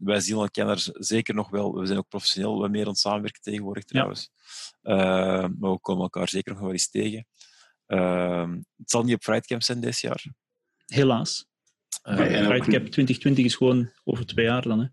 Wij 0.00 0.20
zien 0.20 0.36
elkaar 0.36 0.86
zeker 0.92 1.34
nog 1.34 1.50
wel. 1.50 1.74
We 1.78 1.86
zijn 1.86 1.98
ook 1.98 2.08
professioneel 2.08 2.68
meer 2.68 2.82
aan 2.82 2.88
het 2.88 2.98
samenwerken 2.98 3.42
tegenwoordig 3.42 3.84
trouwens. 3.84 4.30
Maar 4.94 5.70
we 5.70 5.78
komen 5.80 6.02
elkaar 6.02 6.28
zeker 6.28 6.52
nog 6.52 6.60
wel 6.62 6.72
eens 6.72 6.90
tegen. 6.90 7.26
Eh, 7.86 8.50
het 8.76 8.90
zal 8.90 9.02
niet 9.02 9.14
op 9.14 9.22
Frightcamp 9.22 9.62
zijn 9.62 9.80
dit 9.80 9.98
jaar. 10.00 10.24
Helaas. 10.86 11.46
Eh, 12.02 12.12
ook- 12.20 12.26
Pride 12.26 12.58
Cap 12.70 12.86
2020 12.86 13.44
is 13.44 13.54
gewoon 13.54 13.90
over 14.04 14.26
twee 14.26 14.44
jaar 14.44 14.62
dan. 14.62 14.78
Hè. 14.80 14.86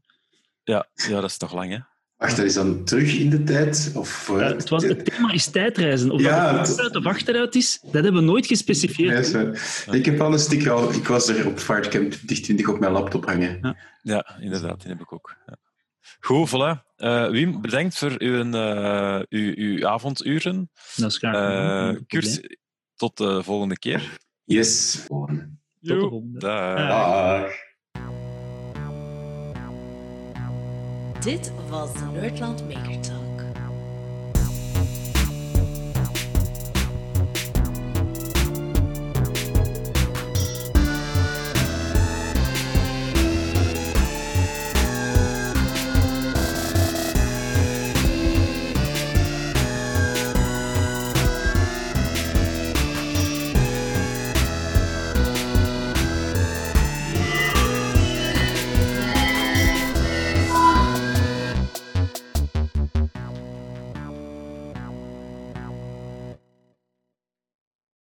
ja, 0.63 0.87
ja, 0.93 1.21
dat 1.21 1.29
is 1.29 1.37
toch 1.37 1.53
lang, 1.53 1.71
hè? 1.71 1.77
Wacht, 2.15 2.37
dat 2.37 2.45
is 2.45 2.53
dan 2.53 2.83
terug 2.85 3.13
in 3.17 3.29
de 3.29 3.43
tijd? 3.43 3.91
Of 3.95 4.27
Ja, 4.27 4.35
het, 4.37 4.69
was, 4.69 4.83
het 4.83 5.05
thema 5.05 5.31
is 5.31 5.45
tijdreizen. 5.49 6.11
Of 6.11 6.21
Ja, 6.21 6.51
dat 6.51 6.59
het- 6.59 6.69
vooruit 6.75 6.95
of 6.95 7.05
achteruit 7.05 7.55
is, 7.55 7.79
dat 7.81 7.93
hebben 7.93 8.13
we 8.13 8.21
nooit 8.21 8.43
Ja, 8.43 8.49
gespecifieerd. 8.55 9.25
zo. 9.27 9.53
Ik 9.91 10.05
heb 10.05 10.19
al 10.21 10.33
een 10.33 10.39
sticker 10.39 10.71
al. 10.71 10.93
Ik 10.93 11.07
was 11.07 11.27
er 11.27 11.47
op 11.47 11.59
Fartcamp 11.59 12.11
2020 12.11 12.67
op 12.67 12.79
mijn 12.79 12.91
laptop 12.91 13.25
hangen. 13.25 13.77
Ja, 14.01 14.37
inderdaad, 14.39 14.81
die 14.81 14.89
heb 14.91 15.01
ik 15.01 15.13
ook. 15.13 15.35
Ja. 15.45 15.55
Goed, 16.19 16.49
voilà. 16.49 16.92
Eh, 17.03 17.29
Wim, 17.29 17.61
bedankt 17.61 17.97
voor 17.97 18.15
uw, 18.17 18.51
eh, 18.51 19.21
uw, 19.29 19.53
uw 19.55 19.87
avonduren. 19.87 20.69
Dat 20.95 21.09
is 21.09 21.17
graag 21.17 21.95
Eh. 21.95 22.01
Kurt, 22.07 22.57
tot 22.95 23.17
de 23.17 23.43
volgende 23.43 23.77
keer. 23.77 24.17
Yes. 24.43 25.03
Volgende. 25.07 25.49
Tot 25.81 25.89
de 25.89 25.99
volgende. 25.99 26.39
Dag. 26.39 27.51
Dit 31.19 31.51
was 31.69 31.93
de 31.93 32.05
Nerdland. 32.05 32.63